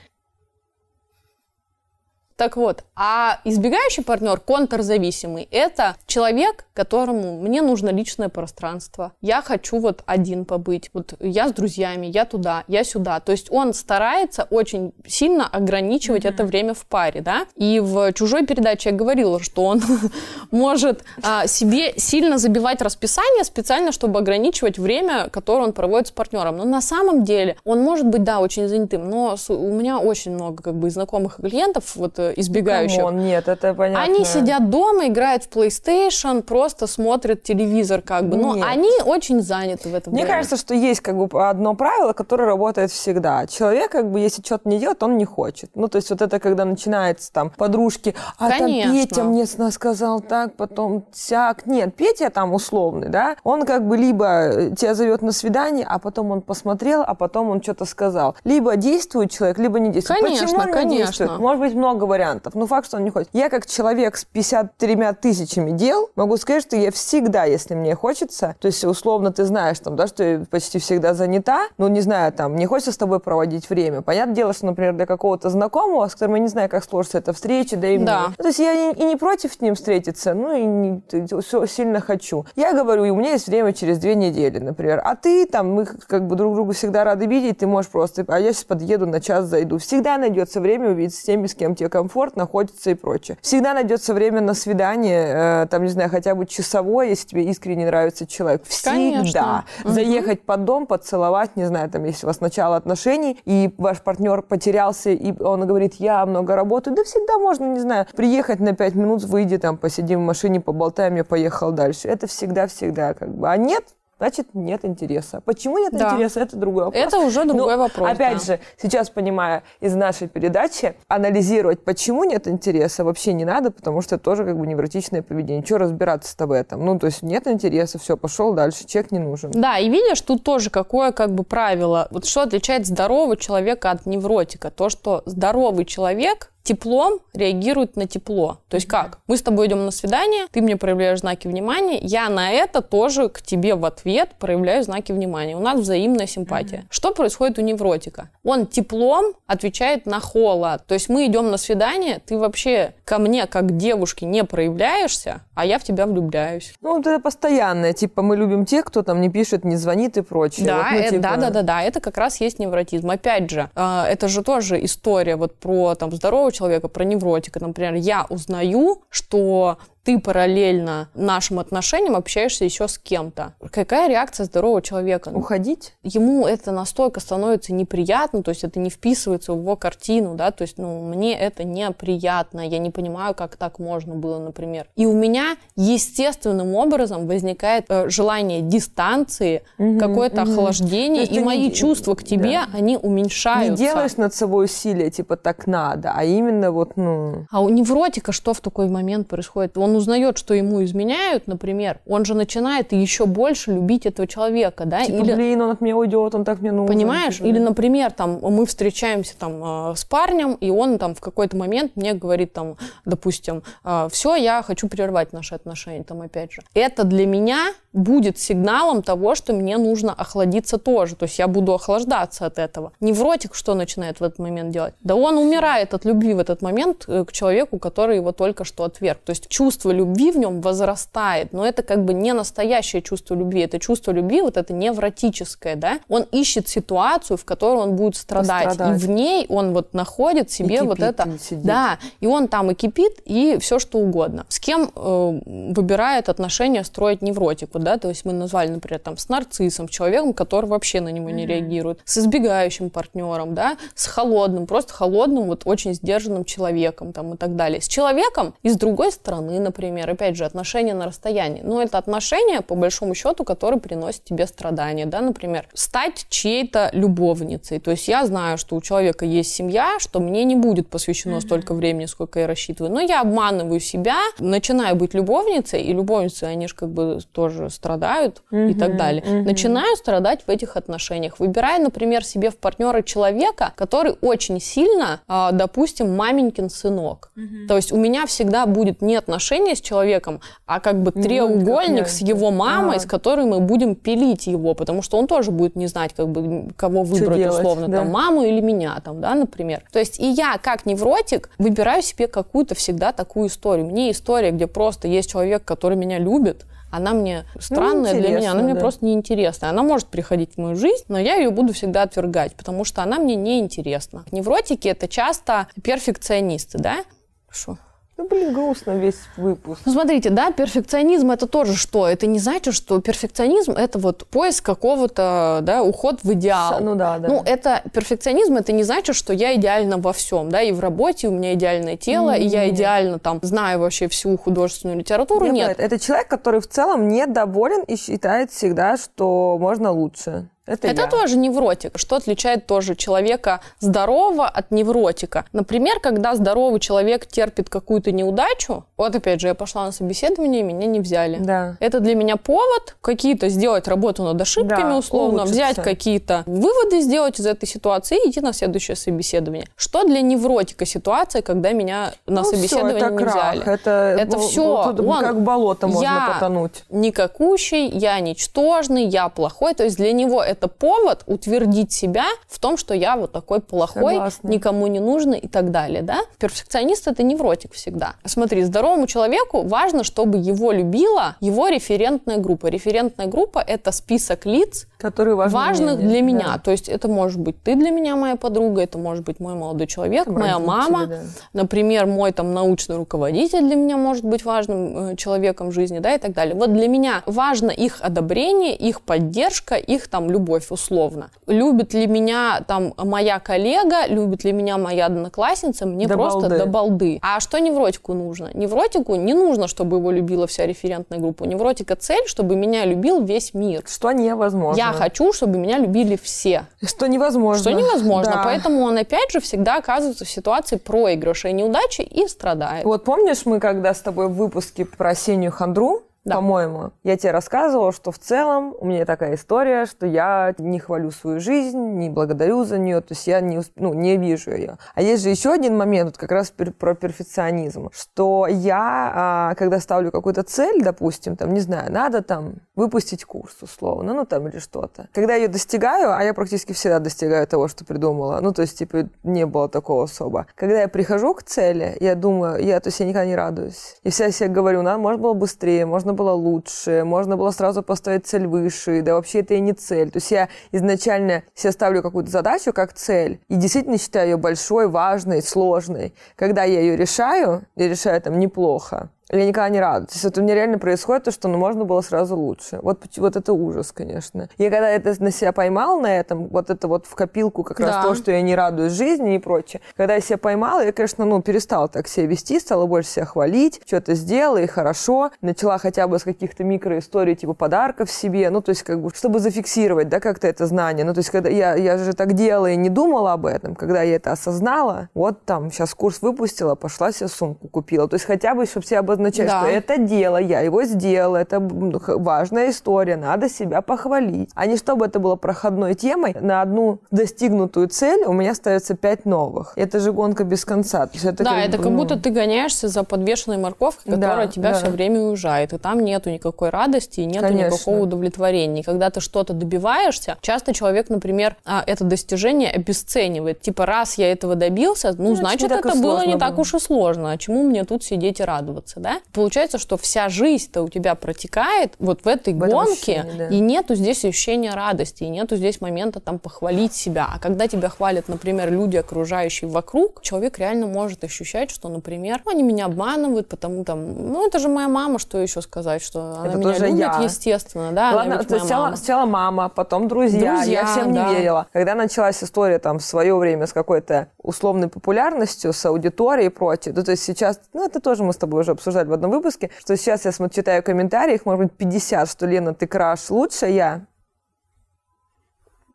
Так 2.36 2.58
вот, 2.58 2.84
а 2.94 3.40
избегающий 3.44 4.04
партнер, 4.04 4.38
контрзависимый, 4.40 5.48
это 5.50 5.96
человек, 6.06 6.66
которому 6.74 7.40
мне 7.40 7.62
нужно 7.62 7.88
личное 7.88 8.28
пространство. 8.28 9.12
Я 9.22 9.40
хочу 9.40 9.78
вот 9.78 10.02
один 10.04 10.44
побыть. 10.44 10.90
Вот 10.92 11.14
я 11.20 11.48
с 11.48 11.52
друзьями, 11.52 12.06
я 12.06 12.26
туда, 12.26 12.64
я 12.68 12.84
сюда. 12.84 13.20
То 13.20 13.32
есть 13.32 13.50
он 13.50 13.72
старается 13.72 14.46
очень 14.50 14.92
сильно 15.06 15.48
ограничивать 15.48 16.26
mm-hmm. 16.26 16.34
это 16.34 16.44
время 16.44 16.74
в 16.74 16.84
паре, 16.84 17.22
да. 17.22 17.46
И 17.54 17.80
в 17.80 18.12
чужой 18.12 18.44
передаче 18.44 18.90
я 18.90 18.96
говорила, 18.96 19.42
что 19.42 19.64
он 19.64 19.80
может 20.50 21.04
а, 21.22 21.46
себе 21.46 21.94
сильно 21.96 22.36
забивать 22.36 22.82
расписание 22.82 23.44
специально, 23.44 23.92
чтобы 23.92 24.18
ограничивать 24.18 24.78
время, 24.78 25.30
которое 25.30 25.64
он 25.64 25.72
проводит 25.72 26.08
с 26.08 26.10
партнером. 26.10 26.58
Но 26.58 26.64
на 26.64 26.82
самом 26.82 27.24
деле 27.24 27.56
он 27.64 27.80
может 27.80 28.06
быть, 28.06 28.24
да, 28.24 28.40
очень 28.40 28.68
занятым. 28.68 29.08
Но 29.08 29.36
у 29.48 29.72
меня 29.72 29.98
очень 29.98 30.34
много 30.34 30.62
как 30.62 30.74
бы 30.74 30.90
знакомых 30.90 31.36
клиентов, 31.36 31.96
вот 31.96 32.18
избегающих. 32.34 32.98
Come 32.98 33.09
on, 33.09 33.18
нет, 33.18 33.48
это 33.48 33.74
понятно. 33.74 34.02
Они 34.02 34.24
сидят 34.24 34.70
дома, 34.70 35.06
играют 35.06 35.44
в 35.44 35.50
PlayStation, 35.50 36.42
просто 36.42 36.86
смотрят 36.86 37.42
телевизор 37.42 38.02
как 38.02 38.28
бы. 38.28 38.36
Но 38.36 38.56
нет. 38.56 38.66
они 38.68 38.90
очень 39.04 39.40
заняты 39.40 39.88
в 39.88 39.94
этом 39.94 40.12
Мне 40.12 40.22
время. 40.22 40.38
кажется, 40.38 40.56
что 40.56 40.74
есть 40.74 41.00
как 41.00 41.16
бы 41.16 41.48
одно 41.48 41.74
правило, 41.74 42.12
которое 42.12 42.46
работает 42.46 42.90
всегда. 42.90 43.46
Человек, 43.46 43.90
как 43.90 44.10
бы, 44.10 44.20
если 44.20 44.42
что-то 44.42 44.68
не 44.68 44.78
делает, 44.78 45.02
он 45.02 45.16
не 45.16 45.24
хочет. 45.24 45.70
Ну, 45.74 45.88
то 45.88 45.96
есть 45.96 46.10
вот 46.10 46.22
это, 46.22 46.38
когда 46.38 46.64
начинается 46.64 47.32
там 47.32 47.50
подружки, 47.50 48.14
а 48.38 48.50
Конечно. 48.50 48.92
там 48.92 48.92
Петя 48.92 49.24
мне 49.24 49.46
сказал 49.70 50.20
так, 50.20 50.54
потом 50.54 51.06
сяк. 51.12 51.66
Нет, 51.66 51.94
Петя 51.94 52.30
там 52.30 52.54
условный, 52.54 53.08
да, 53.08 53.36
он 53.44 53.64
как 53.64 53.86
бы 53.86 53.96
либо 53.96 54.70
тебя 54.76 54.94
зовет 54.94 55.22
на 55.22 55.32
свидание, 55.32 55.86
а 55.88 55.98
потом 55.98 56.30
он 56.30 56.42
посмотрел, 56.42 57.02
а 57.06 57.14
потом 57.14 57.50
он 57.50 57.62
что-то 57.62 57.84
сказал. 57.84 58.36
Либо 58.44 58.76
действует 58.76 59.30
человек, 59.30 59.58
либо 59.58 59.78
не 59.78 59.90
действует. 59.90 60.20
Конечно, 60.20 60.46
Почему 60.46 60.60
он 60.62 60.72
конечно. 60.72 60.90
не 60.90 60.96
действует? 60.98 61.38
Может 61.38 61.60
быть, 61.60 61.74
много 61.74 62.04
вариантов. 62.16 62.54
Но 62.54 62.66
факт, 62.66 62.86
что 62.86 62.96
он 62.96 63.04
не 63.04 63.10
хочет. 63.10 63.28
Я 63.32 63.50
как 63.50 63.66
человек 63.66 64.16
с 64.16 64.24
53 64.24 64.96
тысячами 65.20 65.70
дел 65.72 66.08
могу 66.16 66.36
сказать, 66.38 66.62
что 66.62 66.76
я 66.76 66.90
всегда, 66.90 67.44
если 67.44 67.74
мне 67.74 67.94
хочется, 67.94 68.56
то 68.58 68.66
есть 68.66 68.84
условно 68.84 69.32
ты 69.32 69.44
знаешь, 69.44 69.78
там, 69.80 69.96
да, 69.96 70.06
что 70.06 70.24
я 70.24 70.44
почти 70.50 70.78
всегда 70.78 71.14
занята, 71.14 71.66
ну, 71.78 71.88
не 71.88 72.00
знаю, 72.00 72.32
там, 72.32 72.52
мне 72.52 72.66
хочется 72.66 72.92
с 72.92 72.96
тобой 72.96 73.20
проводить 73.20 73.68
время. 73.68 74.00
Понятное 74.00 74.34
дело, 74.34 74.52
что, 74.52 74.66
например, 74.66 74.94
для 74.94 75.06
какого-то 75.06 75.50
знакомого, 75.50 76.08
с 76.08 76.12
которым 76.14 76.36
я 76.36 76.40
не 76.42 76.48
знаю, 76.48 76.68
как 76.70 76.84
сложится 76.84 77.18
эта 77.18 77.32
встреча, 77.32 77.76
да 77.76 77.88
и 77.88 77.98
да. 77.98 78.26
Ну, 78.28 78.42
то 78.42 78.48
есть 78.48 78.58
я 78.58 78.90
и, 78.90 78.94
и 78.94 79.04
не 79.04 79.16
против 79.16 79.52
с 79.52 79.60
ним 79.60 79.74
встретиться, 79.74 80.34
ну, 80.34 80.56
и 80.56 80.64
не, 80.64 81.40
все 81.40 81.66
сильно 81.66 82.00
хочу. 82.00 82.46
Я 82.56 82.72
говорю, 82.72 83.04
и 83.04 83.10
у 83.10 83.16
меня 83.16 83.32
есть 83.32 83.48
время 83.48 83.72
через 83.72 83.98
две 83.98 84.14
недели, 84.14 84.58
например. 84.58 85.02
А 85.04 85.16
ты 85.16 85.46
там, 85.46 85.72
мы 85.72 85.84
как 85.84 86.26
бы 86.26 86.36
друг 86.36 86.54
друга 86.54 86.72
всегда 86.72 87.04
рады 87.04 87.26
видеть, 87.26 87.58
ты 87.58 87.66
можешь 87.66 87.90
просто, 87.90 88.24
а 88.28 88.40
я 88.40 88.52
сейчас 88.52 88.64
подъеду, 88.64 89.06
на 89.06 89.20
час 89.20 89.46
зайду. 89.46 89.78
Всегда 89.78 90.16
найдется 90.16 90.60
время 90.60 90.90
увидеть 90.90 91.14
с 91.14 91.22
теми, 91.22 91.46
с 91.46 91.54
кем 91.54 91.74
тебе 91.74 91.88
комфорт 92.06 92.36
находится 92.36 92.90
и 92.90 92.94
прочее. 92.94 93.36
Всегда 93.40 93.74
найдется 93.74 94.14
время 94.14 94.40
на 94.40 94.54
свидание, 94.54 95.64
э, 95.64 95.66
там, 95.68 95.82
не 95.82 95.88
знаю, 95.88 96.08
хотя 96.08 96.36
бы 96.36 96.46
часовое, 96.46 97.08
если 97.08 97.26
тебе 97.26 97.44
искренне 97.44 97.84
нравится 97.84 98.28
человек. 98.28 98.62
Всегда. 98.64 98.92
Конечно. 98.92 99.64
Заехать 99.82 100.42
под 100.42 100.64
дом, 100.64 100.86
поцеловать, 100.86 101.56
не 101.56 101.64
знаю, 101.64 101.90
там, 101.90 102.04
если 102.04 102.26
у 102.26 102.28
вас 102.28 102.40
начало 102.40 102.76
отношений, 102.76 103.40
и 103.44 103.74
ваш 103.76 104.02
партнер 104.02 104.42
потерялся, 104.42 105.10
и 105.10 105.34
он 105.42 105.66
говорит, 105.66 105.94
я 105.94 106.24
много 106.26 106.54
работаю, 106.54 106.94
да 106.94 107.02
всегда 107.02 107.38
можно, 107.38 107.64
не 107.64 107.80
знаю, 107.80 108.06
приехать 108.14 108.60
на 108.60 108.72
пять 108.72 108.94
минут, 108.94 109.24
выйди 109.24 109.58
там, 109.58 109.76
посидим 109.76 110.20
в 110.20 110.26
машине, 110.26 110.60
поболтаем, 110.60 111.16
я 111.16 111.24
поехал 111.24 111.72
дальше. 111.72 112.06
Это 112.06 112.28
всегда-всегда 112.28 113.14
как 113.14 113.34
бы. 113.34 113.50
А 113.50 113.56
нет, 113.56 113.84
значит, 114.18 114.54
нет 114.54 114.84
интереса. 114.84 115.40
Почему 115.44 115.78
нет 115.78 115.92
Да. 115.92 116.10
интереса, 116.12 116.40
это 116.40 116.56
другой 116.56 116.84
вопрос. 116.84 117.02
Это 117.04 117.18
уже 117.18 117.44
другой 117.44 117.76
Ну, 117.76 117.82
вопрос. 117.82 118.10
Опять 118.10 118.38
да. 118.38 118.44
же, 118.54 118.60
сейчас 118.80 119.10
понимая 119.10 119.62
из 119.80 119.94
нашей 119.94 120.28
передачи, 120.28 120.94
анализировать, 121.08 121.84
почему 121.84 122.24
нет 122.24 122.48
интереса, 122.48 123.04
вообще 123.04 123.32
не 123.32 123.44
надо, 123.44 123.70
потому 123.70 124.00
что 124.00 124.16
это 124.16 124.24
тоже 124.24 124.44
как 124.44 124.58
бы 124.58 124.66
невротичное 124.66 125.22
поведение. 125.22 125.62
Чего 125.62 125.78
разбираться-то 125.78 126.46
в 126.46 126.52
этом? 126.52 126.84
Ну, 126.84 126.98
то 126.98 127.06
есть 127.06 127.22
нет 127.22 127.46
интереса, 127.46 127.98
все, 127.98 128.16
пошел 128.16 128.52
дальше, 128.54 128.86
человек 128.86 129.12
не 129.12 129.18
нужен. 129.18 129.50
Да, 129.50 129.78
и 129.78 129.88
видишь, 129.88 130.20
тут 130.20 130.42
тоже 130.42 130.70
какое 130.70 131.12
как 131.12 131.30
бы 131.32 131.44
правило. 131.44 132.08
Вот 132.10 132.24
что 132.26 132.42
отличает 132.42 132.86
здорового 132.86 133.36
человека 133.36 133.90
от 133.90 134.06
невротика? 134.06 134.70
То, 134.70 134.88
что 134.88 135.22
здоровый 135.26 135.84
человек 135.84 136.52
теплом 136.66 137.20
реагирует 137.32 137.96
на 137.96 138.06
тепло. 138.06 138.58
То 138.68 138.74
есть 138.74 138.88
как? 138.88 139.20
Мы 139.28 139.36
с 139.36 139.42
тобой 139.42 139.68
идем 139.68 139.84
на 139.84 139.92
свидание, 139.92 140.46
ты 140.50 140.60
мне 140.60 140.76
проявляешь 140.76 141.20
знаки 141.20 141.46
внимания, 141.46 141.98
я 142.02 142.28
на 142.28 142.50
это 142.50 142.82
тоже 142.82 143.28
к 143.28 143.40
тебе 143.40 143.76
в 143.76 143.84
ответ 143.84 144.30
проявляю 144.38 144.82
знаки 144.82 145.12
внимания. 145.12 145.56
У 145.56 145.60
нас 145.60 145.80
взаимная 145.80 146.26
симпатия. 146.26 146.84
Что 146.90 147.12
происходит 147.12 147.58
у 147.58 147.62
невротика? 147.62 148.30
Он 148.42 148.66
теплом 148.66 149.34
отвечает 149.46 150.06
на 150.06 150.20
холод. 150.20 150.84
То 150.86 150.94
есть 150.94 151.08
мы 151.08 151.26
идем 151.26 151.50
на 151.50 151.56
свидание, 151.56 152.20
ты 152.26 152.36
вообще 152.36 152.94
ко 153.04 153.18
мне 153.18 153.46
как 153.46 153.66
к 153.66 153.76
девушке 153.76 154.26
не 154.26 154.42
проявляешься, 154.44 155.42
а 155.54 155.64
я 155.64 155.78
в 155.78 155.84
тебя 155.84 156.06
влюбляюсь. 156.06 156.74
Ну, 156.80 156.96
вот 156.96 157.06
это 157.06 157.20
постоянное, 157.20 157.92
типа, 157.92 158.22
мы 158.22 158.36
любим 158.36 158.64
тех, 158.64 158.84
кто 158.84 159.02
там 159.02 159.20
не 159.20 159.30
пишет, 159.30 159.64
не 159.64 159.76
звонит 159.76 160.16
и 160.16 160.22
прочее. 160.22 160.66
Да, 160.66 160.76
Вот, 160.76 160.92
ну, 160.92 160.98
э, 160.98 161.10
типа, 161.10 161.22
да, 161.22 161.36
да, 161.36 161.50
да, 161.50 161.62
да, 161.62 161.82
это 161.82 162.00
как 162.00 162.18
раз 162.18 162.40
есть 162.40 162.58
невротизм. 162.58 163.10
Опять 163.10 163.50
же, 163.50 163.70
э, 163.74 164.02
это 164.08 164.28
же 164.28 164.42
тоже 164.42 164.84
история 164.84 165.36
вот 165.36 165.56
про 165.56 165.94
там 165.94 166.10
здорового 166.12 166.52
человека, 166.56 166.88
про 166.88 167.04
невротика. 167.04 167.60
Например, 167.60 167.94
я 167.94 168.26
узнаю, 168.28 169.02
что 169.10 169.78
ты 170.06 170.20
параллельно 170.20 171.08
нашим 171.14 171.58
отношениям 171.58 172.14
общаешься 172.14 172.64
еще 172.64 172.86
с 172.86 172.96
кем-то. 172.96 173.54
Какая 173.72 174.08
реакция 174.08 174.46
здорового 174.46 174.80
человека? 174.80 175.30
Уходить? 175.34 175.94
ему 176.04 176.46
это 176.46 176.70
настолько 176.70 177.18
становится 177.18 177.74
неприятно, 177.74 178.44
то 178.44 178.50
есть 178.50 178.62
это 178.62 178.78
не 178.78 178.88
вписывается 178.90 179.52
в 179.52 179.58
его 179.58 179.74
картину, 179.74 180.36
да, 180.36 180.52
то 180.52 180.62
есть, 180.62 180.78
ну, 180.78 181.02
мне 181.02 181.36
это 181.36 181.64
неприятно, 181.64 182.60
я 182.60 182.78
не 182.78 182.90
понимаю, 182.90 183.34
как 183.34 183.56
так 183.56 183.80
можно 183.80 184.14
было, 184.14 184.38
например. 184.38 184.86
И 184.94 185.04
у 185.06 185.12
меня 185.12 185.56
естественным 185.74 186.74
образом 186.74 187.26
возникает 187.26 187.86
э, 187.88 188.08
желание 188.08 188.62
дистанции, 188.62 189.62
Мгм, 189.78 189.98
какое-то 189.98 190.42
мгм. 190.42 190.52
охлаждение, 190.52 191.24
и 191.24 191.40
мои 191.40 191.64
не- 191.64 191.74
чувства 191.74 192.14
к 192.14 192.22
тебе, 192.22 192.60
да. 192.60 192.68
они 192.72 192.96
уменьшаются. 192.96 193.72
Не 193.72 193.76
делаешь 193.76 194.16
над 194.16 194.32
собой 194.32 194.66
усилия, 194.66 195.10
типа, 195.10 195.36
так 195.36 195.66
надо, 195.66 196.12
а 196.14 196.22
именно 196.22 196.70
вот, 196.70 196.96
ну... 196.96 197.46
А 197.50 197.60
у 197.60 197.68
невротика 197.68 198.30
что 198.30 198.54
в 198.54 198.60
такой 198.60 198.88
момент 198.88 199.26
происходит? 199.26 199.76
Он 199.76 199.95
узнает, 199.96 200.38
что 200.38 200.54
ему 200.54 200.84
изменяют, 200.84 201.46
например, 201.46 202.00
он 202.06 202.24
же 202.24 202.34
начинает 202.34 202.92
еще 202.92 203.26
больше 203.26 203.72
любить 203.72 204.06
этого 204.06 204.28
человека, 204.28 204.84
да? 204.84 205.04
Типа, 205.04 205.16
Или 205.16 205.34
блин, 205.34 205.62
он 205.62 205.70
от 205.70 205.80
меня 205.80 205.96
уйдет, 205.96 206.34
он 206.34 206.44
так 206.44 206.60
мне 206.60 206.72
нужен. 206.72 206.86
Понимаешь? 206.86 207.36
типа, 207.36 207.46
Или, 207.46 207.58
например, 207.58 208.12
там 208.12 208.38
мы 208.40 208.66
встречаемся 208.66 209.36
там 209.36 209.90
э, 209.90 209.96
с 209.96 210.04
парнем, 210.04 210.54
и 210.54 210.70
он 210.70 210.98
там 210.98 211.14
в 211.14 211.20
какой-то 211.20 211.56
момент 211.56 211.92
мне 211.96 212.14
говорит 212.14 212.52
там, 212.52 212.76
допустим, 213.04 213.62
все, 214.10 214.36
я 214.36 214.62
хочу 214.62 214.88
прервать 214.88 215.32
наши 215.32 215.54
отношения, 215.54 216.04
там 216.04 216.22
опять 216.22 216.52
же. 216.52 216.62
Это 216.74 217.04
для 217.04 217.26
меня 217.26 217.72
будет 217.96 218.38
сигналом 218.38 219.02
того, 219.02 219.34
что 219.34 219.52
мне 219.52 219.78
нужно 219.78 220.12
охладиться 220.12 220.78
тоже. 220.78 221.16
То 221.16 221.24
есть 221.24 221.38
я 221.38 221.48
буду 221.48 221.74
охлаждаться 221.74 222.46
от 222.46 222.58
этого. 222.58 222.92
Невротик 223.00 223.54
что 223.54 223.74
начинает 223.74 224.20
в 224.20 224.22
этот 224.22 224.38
момент 224.38 224.70
делать? 224.70 224.94
Да 225.00 225.14
он 225.14 225.38
умирает 225.38 225.94
от 225.94 226.04
любви 226.04 226.34
в 226.34 226.38
этот 226.38 226.62
момент 226.62 227.04
э, 227.08 227.24
к 227.24 227.32
человеку, 227.32 227.78
который 227.78 228.16
его 228.16 228.32
только 228.32 228.64
что 228.64 228.84
отверг. 228.84 229.18
То 229.24 229.30
есть 229.30 229.48
чувство 229.48 229.90
любви 229.90 230.30
в 230.30 230.38
нем 230.38 230.60
возрастает, 230.60 231.52
но 231.52 231.66
это 231.66 231.82
как 231.82 232.04
бы 232.04 232.14
не 232.14 232.32
настоящее 232.32 233.02
чувство 233.02 233.34
любви. 233.34 233.62
Это 233.62 233.78
чувство 233.78 234.12
любви, 234.12 234.42
вот 234.42 234.56
это 234.56 234.72
невротическое, 234.72 235.76
да? 235.76 236.00
Он 236.08 236.22
ищет 236.22 236.68
ситуацию, 236.68 237.36
в 237.36 237.44
которой 237.44 237.82
он 237.82 237.96
будет 237.96 238.16
страдать. 238.16 238.64
Пострадать. 238.66 239.02
И 239.02 239.06
в 239.06 239.08
ней 239.08 239.46
он 239.48 239.72
вот 239.72 239.94
находит 239.94 240.50
себе 240.50 240.82
вот 240.82 240.98
кипит, 240.98 241.08
это... 241.08 241.28
и 241.28 241.38
сидит. 241.38 241.64
Да, 241.64 241.98
и 242.20 242.26
он 242.26 242.48
там 242.48 242.70
и 242.70 242.74
кипит, 242.74 243.20
и 243.24 243.56
все 243.60 243.78
что 243.78 243.98
угодно. 243.98 244.44
С 244.48 244.60
кем 244.60 244.90
э, 244.94 245.40
выбирает 245.44 246.28
отношения 246.28 246.84
строить 246.84 247.22
невротику, 247.22 247.78
да? 247.86 247.98
То 247.98 248.08
есть 248.08 248.24
мы 248.24 248.32
назвали, 248.32 248.68
например, 248.68 248.98
там 248.98 249.16
с 249.16 249.28
нарциссом, 249.28 249.88
с 249.88 249.92
человеком, 249.92 250.34
который 250.34 250.66
вообще 250.66 251.00
на 251.00 251.10
него 251.10 251.30
не 251.30 251.46
реагирует, 251.46 252.00
с 252.04 252.18
избегающим 252.18 252.90
партнером, 252.90 253.54
да? 253.54 253.76
С 253.94 254.06
холодным, 254.06 254.66
просто 254.66 254.92
холодным, 254.92 255.44
вот 255.44 255.62
очень 255.64 255.94
сдержанным 255.94 256.44
человеком 256.44 257.12
там 257.12 257.34
и 257.34 257.36
так 257.36 257.54
далее. 257.54 257.80
С 257.80 257.86
человеком 257.86 258.54
из 258.64 258.76
другой 258.76 259.12
стороны, 259.12 259.60
например, 259.60 260.10
опять 260.10 260.36
же, 260.36 260.44
отношения 260.44 260.94
на 260.94 261.06
расстоянии. 261.06 261.62
Но 261.62 261.80
это 261.80 261.96
отношения, 261.98 262.60
по 262.60 262.74
большому 262.74 263.14
счету, 263.14 263.44
которые 263.44 263.80
приносят 263.80 264.24
тебе 264.24 264.48
страдания, 264.48 265.06
да, 265.06 265.20
например, 265.20 265.68
стать 265.72 266.26
чьей-то 266.28 266.90
любовницей. 266.92 267.78
То 267.78 267.92
есть 267.92 268.08
я 268.08 268.26
знаю, 268.26 268.58
что 268.58 268.74
у 268.74 268.80
человека 268.80 269.24
есть 269.24 269.54
семья, 269.54 269.98
что 270.00 270.18
мне 270.18 270.42
не 270.42 270.56
будет 270.56 270.88
посвящено 270.88 271.40
столько 271.40 271.72
времени, 271.72 272.06
сколько 272.06 272.40
я 272.40 272.48
рассчитываю. 272.48 272.92
Но 272.92 273.00
я 273.00 273.20
обманываю 273.20 273.78
себя, 273.78 274.16
начинаю 274.40 274.96
быть 274.96 275.14
любовницей, 275.14 275.82
и 275.82 275.92
любовницы, 275.92 276.44
они 276.44 276.66
же 276.66 276.74
как 276.74 276.88
бы 276.88 277.20
тоже 277.30 277.70
страдают 277.76 278.42
и 278.50 278.74
так 278.74 278.96
далее. 278.96 279.22
Начинаю 279.42 279.96
страдать 279.96 280.40
в 280.46 280.50
этих 280.50 280.76
отношениях. 280.76 281.38
Выбираю, 281.38 281.82
например, 281.82 282.24
себе 282.24 282.50
в 282.50 282.56
партнера 282.56 283.02
человека, 283.02 283.72
который 283.76 284.16
очень 284.20 284.60
сильно, 284.60 285.20
а, 285.28 285.52
допустим, 285.52 286.16
маменькин 286.16 286.70
сынок. 286.70 287.30
То 287.68 287.76
есть 287.76 287.92
у 287.92 287.96
меня 287.96 288.26
всегда 288.26 288.66
будет 288.66 289.02
не 289.02 289.14
отношения 289.16 289.76
с 289.76 289.80
человеком, 289.80 290.40
а 290.66 290.80
как 290.80 291.02
бы 291.02 291.12
Ну, 291.14 291.22
треугольник 291.22 291.98
как 292.04 292.08
с 292.08 292.20
его 292.20 292.50
мамой, 292.50 292.96
А. 292.96 293.00
с 293.00 293.06
которой 293.06 293.44
мы 293.44 293.60
будем 293.60 293.94
пилить 293.94 294.46
его, 294.46 294.74
потому 294.74 295.02
что 295.02 295.18
он 295.18 295.26
тоже 295.26 295.50
будет 295.50 295.76
не 295.76 295.86
знать, 295.86 296.12
как 296.14 296.28
бы, 296.28 296.70
кого 296.76 297.02
выбрать 297.02 297.38
делать, 297.38 297.58
условно, 297.60 297.88
да. 297.88 297.98
там, 297.98 298.10
маму 298.10 298.42
или 298.42 298.60
меня, 298.60 298.98
там, 299.04 299.20
да, 299.20 299.34
например. 299.34 299.82
То 299.92 299.98
есть 299.98 300.18
и 300.18 300.26
я, 300.26 300.58
как 300.62 300.86
невротик, 300.86 301.50
выбираю 301.58 302.02
себе 302.02 302.26
какую-то 302.26 302.74
всегда 302.74 303.12
такую 303.12 303.48
историю. 303.48 303.86
Мне 303.86 304.10
история, 304.10 304.50
где 304.50 304.66
просто 304.66 305.08
есть 305.08 305.30
человек, 305.30 305.64
который 305.64 305.96
меня 305.96 306.18
любит, 306.18 306.64
она 306.96 307.12
мне 307.12 307.44
странная 307.60 308.14
для 308.14 308.28
меня, 308.30 308.52
она 308.52 308.62
неинтересна, 308.62 308.62
мне 308.62 308.74
да. 308.74 308.80
просто 308.80 309.04
неинтересна. 309.04 309.70
Она 309.70 309.82
может 309.82 310.08
приходить 310.08 310.54
в 310.54 310.58
мою 310.58 310.76
жизнь, 310.76 311.04
но 311.08 311.18
я 311.18 311.36
ее 311.36 311.50
буду 311.50 311.72
всегда 311.72 312.02
отвергать, 312.02 312.54
потому 312.54 312.84
что 312.84 313.02
она 313.02 313.18
мне 313.18 313.36
неинтересна. 313.36 314.24
Невротики— 314.32 314.88
это 314.88 315.06
часто 315.06 315.68
перфекционисты, 315.82 316.78
да? 316.78 317.04
Что? 317.50 317.78
Ну, 318.18 318.26
блин, 318.26 318.54
грустно 318.54 318.92
весь 318.92 319.20
выпуск. 319.36 319.82
Ну, 319.84 319.92
смотрите, 319.92 320.30
да, 320.30 320.50
перфекционизм 320.50 321.30
это 321.32 321.46
тоже 321.46 321.76
что? 321.76 322.08
Это 322.08 322.26
не 322.26 322.38
значит, 322.38 322.72
что 322.72 322.98
перфекционизм 323.02 323.72
это 323.72 323.98
вот 323.98 324.26
поиск 324.28 324.64
какого-то, 324.64 325.60
да, 325.62 325.82
уход 325.82 326.20
в 326.22 326.32
идеал. 326.32 326.80
Ну 326.80 326.94
да, 326.94 327.18
да. 327.18 327.28
Ну, 327.28 327.42
это 327.44 327.82
перфекционизм, 327.92 328.56
это 328.56 328.72
не 328.72 328.84
значит, 328.84 329.16
что 329.16 329.34
я 329.34 329.54
идеально 329.56 329.98
во 329.98 330.14
всем, 330.14 330.48
да, 330.48 330.62
и 330.62 330.72
в 330.72 330.80
работе 330.80 331.28
у 331.28 331.30
меня 331.30 331.52
идеальное 331.52 331.98
тело, 331.98 332.34
и 332.34 332.46
я 332.46 332.70
идеально 332.70 333.18
там 333.18 333.38
знаю 333.42 333.80
вообще 333.80 334.08
всю 334.08 334.38
художественную 334.38 334.98
литературу. 334.98 335.44
Нет. 335.46 335.52
понимаю, 335.52 335.76
Это 335.78 335.98
человек, 335.98 336.28
который 336.28 336.60
в 336.60 336.68
целом 336.68 337.08
недоволен 337.08 337.82
и 337.82 337.96
считает 337.96 338.50
всегда, 338.50 338.96
что 338.96 339.58
можно 339.60 339.90
лучше. 339.90 340.48
Это, 340.66 340.88
Это 340.88 341.02
я. 341.02 341.06
тоже 341.06 341.36
невротик. 341.36 341.96
Что 341.96 342.16
отличает 342.16 342.66
тоже 342.66 342.96
человека 342.96 343.60
здорового 343.80 344.46
от 344.48 344.70
невротика? 344.72 345.44
Например, 345.52 346.00
когда 346.00 346.34
здоровый 346.34 346.80
человек 346.80 347.26
терпит 347.26 347.68
какую-то 347.68 348.10
неудачу, 348.12 348.84
вот 348.96 349.14
опять 349.14 349.40
же, 349.40 349.46
я 349.48 349.54
пошла 349.54 349.84
на 349.84 349.92
собеседование, 349.92 350.60
и 350.60 350.64
меня 350.64 350.86
не 350.86 350.98
взяли. 351.00 351.38
Да. 351.38 351.76
Это 351.78 352.00
для 352.00 352.14
меня 352.16 352.36
повод 352.36 352.96
какие-то 353.00 353.48
сделать 353.48 353.86
работу 353.86 354.24
над 354.24 354.40
ошибками, 354.40 354.90
Да, 354.90 354.96
условно, 354.98 355.42
улучшиться. 355.42 355.54
взять 355.54 355.76
какие-то 355.76 356.42
выводы, 356.46 357.00
сделать 357.00 357.38
из 357.38 357.46
этой 357.46 357.66
ситуации 357.66 358.18
и 358.24 358.30
идти 358.30 358.40
на 358.40 358.52
следующее 358.52 358.96
собеседование. 358.96 359.68
Что 359.76 360.02
для 360.04 360.20
невротика 360.20 360.84
ситуация, 360.84 361.42
когда 361.42 361.72
меня 361.72 362.12
на 362.26 362.42
Ну, 362.42 362.50
собеседование 362.50 362.96
это 362.98 363.10
не 363.10 363.18
крах, 363.18 363.34
взяли? 363.34 363.72
Это, 363.74 363.90
Это 364.18 364.38
всё, 364.38 364.84
тут 364.96 365.00
он- 365.06 365.20
как 365.22 365.40
болото 365.42 365.86
можно 365.86 366.02
я 366.02 366.30
потонуть. 366.34 366.82
никакущий, 366.90 367.86
я 367.88 368.18
ничтожный, 368.20 369.04
я 369.04 369.28
плохой. 369.28 369.74
То 369.74 369.84
есть 369.84 369.96
для 369.96 370.12
него 370.12 370.42
это 370.42 370.55
повод 370.60 371.22
утвердить 371.26 371.92
себя 371.92 372.24
в 372.48 372.58
том, 372.58 372.76
что 372.76 372.94
я 372.94 373.16
вот 373.16 373.32
такой 373.32 373.60
плохой, 373.60 374.14
Согласна. 374.14 374.48
никому 374.48 374.86
не 374.86 375.00
нужный 375.00 375.38
и 375.38 375.48
так 375.48 375.70
далее, 375.70 376.02
да? 376.02 376.20
Перфекционист 376.38 377.08
это 377.08 377.22
невротик 377.22 377.72
всегда. 377.72 378.14
Смотри, 378.24 378.62
здоровому 378.62 379.06
человеку 379.06 379.62
важно, 379.62 380.04
чтобы 380.04 380.38
его 380.38 380.72
любила 380.72 381.36
его 381.40 381.68
референтная 381.68 382.38
группа. 382.38 382.68
Референтная 382.68 383.26
группа 383.26 383.58
это 383.58 383.92
список 383.92 384.46
лиц, 384.46 384.86
Которые 384.98 385.34
важны 385.34 385.58
важных 385.58 385.98
для 385.98 386.20
да. 386.20 386.20
меня. 386.20 386.58
То 386.58 386.70
есть 386.70 386.88
это 386.88 387.08
может 387.08 387.38
быть 387.40 387.62
ты 387.62 387.74
для 387.74 387.90
меня, 387.90 388.16
моя 388.16 388.36
подруга, 388.36 388.82
это 388.82 388.98
может 388.98 389.24
быть 389.24 389.40
мой 389.40 389.54
молодой 389.54 389.86
человек, 389.86 390.24
Там 390.24 390.34
моя 390.34 390.58
мама, 390.58 391.06
да. 391.06 391.20
например, 391.52 392.06
мой 392.06 392.32
там 392.32 392.54
научный 392.54 392.96
руководитель 392.96 393.60
для 393.60 393.76
меня 393.76 393.96
может 393.96 394.24
быть 394.24 394.44
важным 394.44 395.10
э, 395.10 395.16
человеком 395.16 395.68
в 395.68 395.72
жизни, 395.72 395.98
да, 395.98 396.14
и 396.14 396.18
так 396.18 396.32
далее. 396.32 396.54
Вот 396.54 396.72
для 396.72 396.88
меня 396.88 397.22
важно 397.26 397.70
их 397.70 397.98
одобрение, 398.00 398.74
их 398.74 399.00
поддержка, 399.00 399.74
их 399.74 400.08
там 400.08 400.30
любовь 400.30 400.45
условно. 400.70 401.30
Любит 401.46 401.94
ли 401.94 402.06
меня 402.06 402.62
там 402.66 402.94
моя 402.96 403.38
коллега, 403.38 404.06
любит 404.06 404.44
ли 404.44 404.52
меня 404.52 404.78
моя 404.78 405.06
одноклассница, 405.06 405.86
мне 405.86 406.06
До 406.06 406.14
просто 406.14 406.40
балды. 406.40 406.58
до 406.58 406.66
балды. 406.66 407.18
А 407.22 407.40
что 407.40 407.58
невротику 407.58 408.14
нужно? 408.14 408.50
Невротику 408.54 409.14
не 409.16 409.34
нужно, 409.34 409.68
чтобы 409.68 409.96
его 409.98 410.10
любила 410.10 410.46
вся 410.46 410.66
референтная 410.66 411.18
группа. 411.18 411.44
У 411.44 411.46
невротика 411.46 411.96
цель, 411.96 412.26
чтобы 412.26 412.56
меня 412.56 412.84
любил 412.84 413.22
весь 413.22 413.54
мир. 413.54 413.82
Что 413.86 414.12
невозможно. 414.12 414.78
Я 414.78 414.92
хочу, 414.92 415.32
чтобы 415.32 415.58
меня 415.58 415.78
любили 415.78 416.18
все. 416.22 416.66
Что 416.82 417.06
невозможно. 417.06 417.60
Что 417.60 417.72
невозможно. 417.72 418.32
Да. 418.32 418.42
Поэтому 418.44 418.82
он 418.82 418.96
опять 418.96 419.30
же 419.32 419.40
всегда 419.40 419.76
оказывается 419.76 420.24
в 420.24 420.30
ситуации 420.30 420.76
проигрыша 420.76 421.48
и 421.48 421.52
неудачи 421.52 422.02
и 422.02 422.26
страдает. 422.28 422.84
Вот 422.84 423.04
помнишь, 423.04 423.46
мы 423.46 423.60
когда 423.60 423.94
с 423.94 424.00
тобой 424.00 424.28
в 424.28 424.34
выпуске 424.34 424.84
про 424.84 425.10
осеннюю 425.10 425.52
хандру, 425.52 426.02
Да. 426.26 426.36
по-моему, 426.36 426.90
я 427.04 427.16
тебе 427.16 427.30
рассказывала, 427.30 427.92
что 427.92 428.10
в 428.10 428.18
целом 428.18 428.74
у 428.80 428.84
меня 428.84 429.04
такая 429.04 429.36
история, 429.36 429.86
что 429.86 430.06
я 430.06 430.54
не 430.58 430.80
хвалю 430.80 431.12
свою 431.12 431.38
жизнь, 431.38 431.78
не 431.78 432.10
благодарю 432.10 432.64
за 432.64 432.78
нее, 432.78 433.00
то 433.00 433.14
есть 433.14 433.28
я 433.28 433.40
не, 433.40 433.60
ну, 433.76 433.94
не 433.94 434.16
вижу 434.16 434.50
ее. 434.50 434.76
А 434.96 435.02
есть 435.02 435.22
же 435.22 435.28
еще 435.28 435.52
один 435.52 435.76
момент, 435.76 436.10
вот 436.10 436.18
как 436.18 436.32
раз 436.32 436.50
про 436.50 436.94
перфекционизм, 436.94 437.90
что 437.92 438.48
я, 438.48 439.12
а, 439.14 439.54
когда 439.54 439.78
ставлю 439.78 440.10
какую-то 440.10 440.42
цель, 440.42 440.82
допустим, 440.82 441.36
там, 441.36 441.54
не 441.54 441.60
знаю, 441.60 441.92
надо 441.92 442.22
там 442.22 442.56
выпустить 442.74 443.24
курс 443.24 443.56
условно, 443.62 444.12
ну 444.12 444.24
там 444.24 444.48
или 444.48 444.58
что-то. 444.58 445.08
Когда 445.12 445.34
я 445.34 445.42
ее 445.42 445.48
достигаю, 445.48 446.10
а 446.10 446.24
я 446.24 446.34
практически 446.34 446.72
всегда 446.72 446.98
достигаю 446.98 447.46
того, 447.46 447.68
что 447.68 447.84
придумала, 447.84 448.40
ну 448.40 448.52
то 448.52 448.62
есть 448.62 448.76
типа 448.78 449.08
не 449.22 449.46
было 449.46 449.68
такого 449.68 450.04
особо. 450.04 450.46
Когда 450.56 450.80
я 450.80 450.88
прихожу 450.88 451.34
к 451.34 451.44
цели, 451.44 451.96
я 452.00 452.16
думаю, 452.16 452.64
я, 452.64 452.80
то 452.80 452.88
есть 452.88 452.98
я 452.98 453.06
никогда 453.06 453.26
не 453.26 453.36
радуюсь. 453.36 453.96
И 454.02 454.10
вся 454.10 454.32
себе 454.32 454.48
говорю, 454.48 454.82
надо, 454.82 454.98
можно 454.98 455.22
было 455.22 455.34
быстрее, 455.34 455.86
можно 455.86 456.15
было 456.16 456.32
лучше, 456.32 457.04
можно 457.04 457.36
было 457.36 457.50
сразу 457.50 457.82
поставить 457.82 458.26
цель 458.26 458.46
выше, 458.46 459.02
да 459.02 459.14
вообще 459.14 459.40
это 459.40 459.54
и 459.54 459.60
не 459.60 459.72
цель. 459.72 460.10
То 460.10 460.16
есть 460.16 460.30
я 460.32 460.48
изначально 460.72 461.44
себе 461.54 461.72
ставлю 461.72 462.02
какую-то 462.02 462.30
задачу 462.30 462.72
как 462.72 462.92
цель 462.94 463.40
и 463.48 463.54
действительно 463.54 463.98
считаю 463.98 464.30
ее 464.30 464.36
большой, 464.36 464.88
важной, 464.88 465.42
сложной. 465.42 466.14
Когда 466.34 466.64
я 466.64 466.80
ее 466.80 466.96
решаю, 466.96 467.66
я 467.76 467.88
решаю 467.88 468.20
там 468.20 468.38
неплохо, 468.40 469.10
я 469.30 469.44
никогда 469.44 469.68
не 469.68 469.80
радуюсь. 469.80 470.10
То 470.10 470.14
есть 470.14 470.24
вот 470.24 470.38
у 470.38 470.42
меня 470.42 470.54
реально 470.54 470.78
происходит 470.78 471.24
то, 471.24 471.30
что 471.32 471.48
ну, 471.48 471.58
можно 471.58 471.84
было 471.84 472.00
сразу 472.00 472.36
лучше. 472.36 472.78
Вот, 472.82 473.04
вот 473.16 473.36
это 473.36 473.52
ужас, 473.52 473.90
конечно. 473.92 474.48
Я 474.56 474.70
когда 474.70 474.88
это 474.88 475.14
на 475.22 475.30
себя 475.30 475.52
поймал 475.52 476.00
на 476.00 476.18
этом, 476.18 476.46
вот 476.48 476.70
это 476.70 476.86
вот 476.86 477.06
в 477.06 477.14
копилку 477.14 477.64
как 477.64 477.80
раз 477.80 477.96
Да. 477.96 478.02
то, 478.02 478.14
что 478.14 478.30
я 478.30 478.40
не 478.42 478.54
радуюсь 478.54 478.92
жизни 478.92 479.34
и 479.34 479.38
прочее. 479.38 479.80
Когда 479.96 480.14
я 480.14 480.20
себя 480.20 480.38
поймала, 480.38 480.84
я, 480.84 480.92
конечно, 480.92 481.24
ну, 481.24 481.42
перестала 481.42 481.88
так 481.88 482.06
себя 482.06 482.26
вести, 482.26 482.60
стала 482.60 482.86
больше 482.86 483.10
себя 483.10 483.24
хвалить, 483.24 483.80
что-то 483.84 484.14
сделала 484.14 484.58
и 484.58 484.66
хорошо. 484.66 485.30
Начала 485.40 485.78
хотя 485.78 486.06
бы 486.06 486.18
с 486.18 486.22
каких-то 486.22 486.62
микроисторий, 486.62 487.34
типа 487.34 487.54
подарков 487.54 488.10
себе, 488.10 488.48
ну, 488.50 488.60
то 488.60 488.70
есть 488.70 488.84
как 488.84 489.00
бы, 489.00 489.10
чтобы 489.14 489.40
зафиксировать, 489.40 490.08
да, 490.08 490.20
как-то 490.20 490.46
это 490.46 490.66
знание. 490.66 491.04
Ну, 491.04 491.14
то 491.14 491.18
есть 491.18 491.30
когда 491.30 491.48
я, 491.48 491.74
я 491.74 491.98
же 491.98 492.12
так 492.12 492.34
делала 492.34 492.70
и 492.70 492.76
не 492.76 492.90
думала 492.90 493.32
об 493.32 493.46
этом, 493.46 493.74
когда 493.74 494.02
я 494.02 494.16
это 494.16 494.32
осознала, 494.32 495.08
вот 495.14 495.44
там, 495.44 495.72
сейчас 495.72 495.94
курс 495.94 496.22
выпустила, 496.22 496.74
пошла 496.76 497.10
себе 497.10 497.28
сумку 497.28 497.68
купила. 497.68 498.08
То 498.08 498.14
есть 498.14 498.24
хотя 498.26 498.54
бы, 498.54 498.66
чтобы 498.66 498.86
себя 498.86 499.02
обозначать, 499.16 499.46
Да. 499.48 499.60
что 499.62 499.70
это 499.70 499.98
дело, 499.98 500.36
я 500.36 500.60
его 500.60 500.84
сделала, 500.84 501.36
это 501.38 501.58
важная 501.60 502.70
история, 502.70 503.16
надо 503.16 503.48
себя 503.48 503.80
похвалить. 503.80 504.50
А 504.54 504.66
не 504.66 504.76
чтобы 504.76 505.06
это 505.06 505.18
было 505.18 505.36
проходной 505.36 505.94
темой, 505.94 506.34
на 506.40 506.62
одну 506.62 507.00
достигнутую 507.10 507.88
цель 507.88 508.24
у 508.24 508.32
меня 508.32 508.54
ставится 508.54 508.94
пять 508.94 509.24
новых. 509.24 509.72
Это 509.76 510.00
же 510.00 510.12
гонка 510.12 510.44
без 510.44 510.64
конца. 510.64 511.06
То 511.06 511.12
есть 511.14 511.24
это 511.24 511.44
да, 511.44 511.50
как 511.50 511.58
это 511.68 511.76
бы, 511.78 511.82
как 511.84 511.92
ну, 511.92 511.98
будто 511.98 512.18
ты 512.18 512.30
гоняешься 512.30 512.88
за 512.88 513.02
подвешенной 513.02 513.56
морковкой, 513.58 514.14
Да, 514.16 514.28
которая 514.28 514.48
тебя 514.48 514.72
да. 514.72 514.78
все 514.78 514.90
время 514.90 515.20
уезжает. 515.20 515.72
И 515.72 515.78
там 515.78 516.00
нету 516.00 516.30
никакой 516.30 516.70
радости, 516.70 517.20
и 517.20 517.26
нету 517.26 517.46
Конечно. 517.48 517.74
никакого 517.74 518.00
удовлетворения. 518.00 518.80
И 518.80 518.84
когда 518.84 519.10
ты 519.10 519.20
что-то 519.20 519.52
добиваешься, 519.54 520.36
часто 520.40 520.72
человек, 520.74 521.08
например, 521.08 521.56
а, 521.64 521.82
это 521.86 522.04
достижение 522.04 522.70
обесценивает. 522.70 523.60
Типа, 523.60 523.86
раз 523.86 524.18
я 524.18 524.30
этого 524.32 524.54
добился, 524.54 525.14
ну, 525.16 525.30
Ну, 525.30 525.36
значит, 525.36 525.68
так 525.68 525.84
это 525.86 525.94
было 525.98 526.16
сложно 526.18 526.26
не 526.32 526.38
так 526.38 526.52
было. 526.52 526.60
уж 526.62 526.74
и 526.74 526.78
сложно. 526.78 527.32
А 527.32 527.38
чему 527.38 527.62
мне 527.62 527.84
тут 527.84 528.04
сидеть 528.04 528.40
и 528.40 528.44
радоваться, 528.44 529.00
да? 529.06 529.20
Получается, 529.32 529.78
что 529.78 529.96
вся 529.96 530.28
жизнь-то 530.28 530.82
у 530.82 530.88
тебя 530.88 531.14
протекает 531.14 531.94
вот 532.00 532.24
в 532.24 532.26
этой 532.28 532.54
В 532.54 532.58
гонке, 532.58 533.20
ощущении, 533.20 533.38
да. 533.38 533.46
и 533.48 533.60
нету 533.60 533.94
здесь 533.94 534.24
ощущения 534.24 534.74
радости, 534.74 535.22
и 535.22 535.28
нету 535.28 535.54
здесь 535.56 535.80
момента 535.80 536.18
там 536.18 536.40
похвалить 536.40 536.92
себя. 536.92 537.28
А 537.32 537.38
когда 537.38 537.68
тебя 537.68 537.88
хвалят, 537.88 538.28
например, 538.28 538.72
люди, 538.72 538.96
окружающие 538.96 539.70
вокруг, 539.70 540.22
человек 540.22 540.58
реально 540.58 540.88
может 540.88 541.22
ощущать, 541.22 541.70
что, 541.70 541.88
например, 541.88 542.40
«Ну, 542.44 542.50
они 542.50 542.62
меня 542.64 542.86
обманывают, 542.86 543.48
потому 543.48 543.84
там, 543.84 544.32
ну, 544.32 544.44
это 544.46 544.58
же 544.58 544.68
моя 544.68 544.88
мама, 544.88 545.18
что 545.20 545.38
еще 545.38 545.62
сказать, 545.62 546.02
что 546.02 546.20
она 546.38 546.48
Это 546.48 546.58
меня 546.58 546.72
тоже 546.72 546.86
любит, 546.86 546.98
я. 546.98 547.20
естественно, 547.22 547.92
да, 547.92 548.08
она 548.08 548.16
Ладно, 548.16 548.34
моя 548.36 548.48
сначала, 548.48 548.84
мама. 548.84 548.96
сначала 548.96 549.26
мама, 549.26 549.68
потом 549.68 550.08
друзья. 550.08 550.56
Друзья, 550.56 550.80
Я 550.80 550.86
всем 550.86 551.12
да. 551.14 551.28
не 551.28 551.34
верила. 551.36 551.66
Когда 551.72 551.94
началась 551.94 552.42
история 552.42 552.80
там 552.80 552.98
в 552.98 553.04
свое 553.04 553.36
время 553.36 553.66
с 553.68 553.72
какой-то 553.72 554.28
условной 554.42 554.88
популярностью, 554.88 555.72
с 555.72 555.84
аудиторией 555.86 556.50
прочее, 556.50 556.92
ну, 556.96 557.04
то 557.04 557.12
есть 557.12 557.22
сейчас, 557.22 557.60
ну, 557.72 557.84
это 557.86 558.00
тоже 558.00 558.24
мы 558.24 558.32
с 558.32 558.36
тобой 558.36 558.62
уже 558.62 558.72
обсуждали 558.72 558.95
в 559.04 559.12
одном 559.12 559.30
выпуске, 559.30 559.70
что 559.78 559.96
сейчас 559.96 560.24
я 560.24 560.32
смотрю, 560.32 560.56
читаю 560.62 560.82
комментарии, 560.82 561.34
их 561.34 561.46
может 561.46 561.64
быть 561.66 561.76
50, 561.76 562.28
что 562.28 562.46
Лена, 562.46 562.74
ты 562.74 562.86
краш, 562.86 563.30
лучше 563.30 563.66
я, 563.66 564.06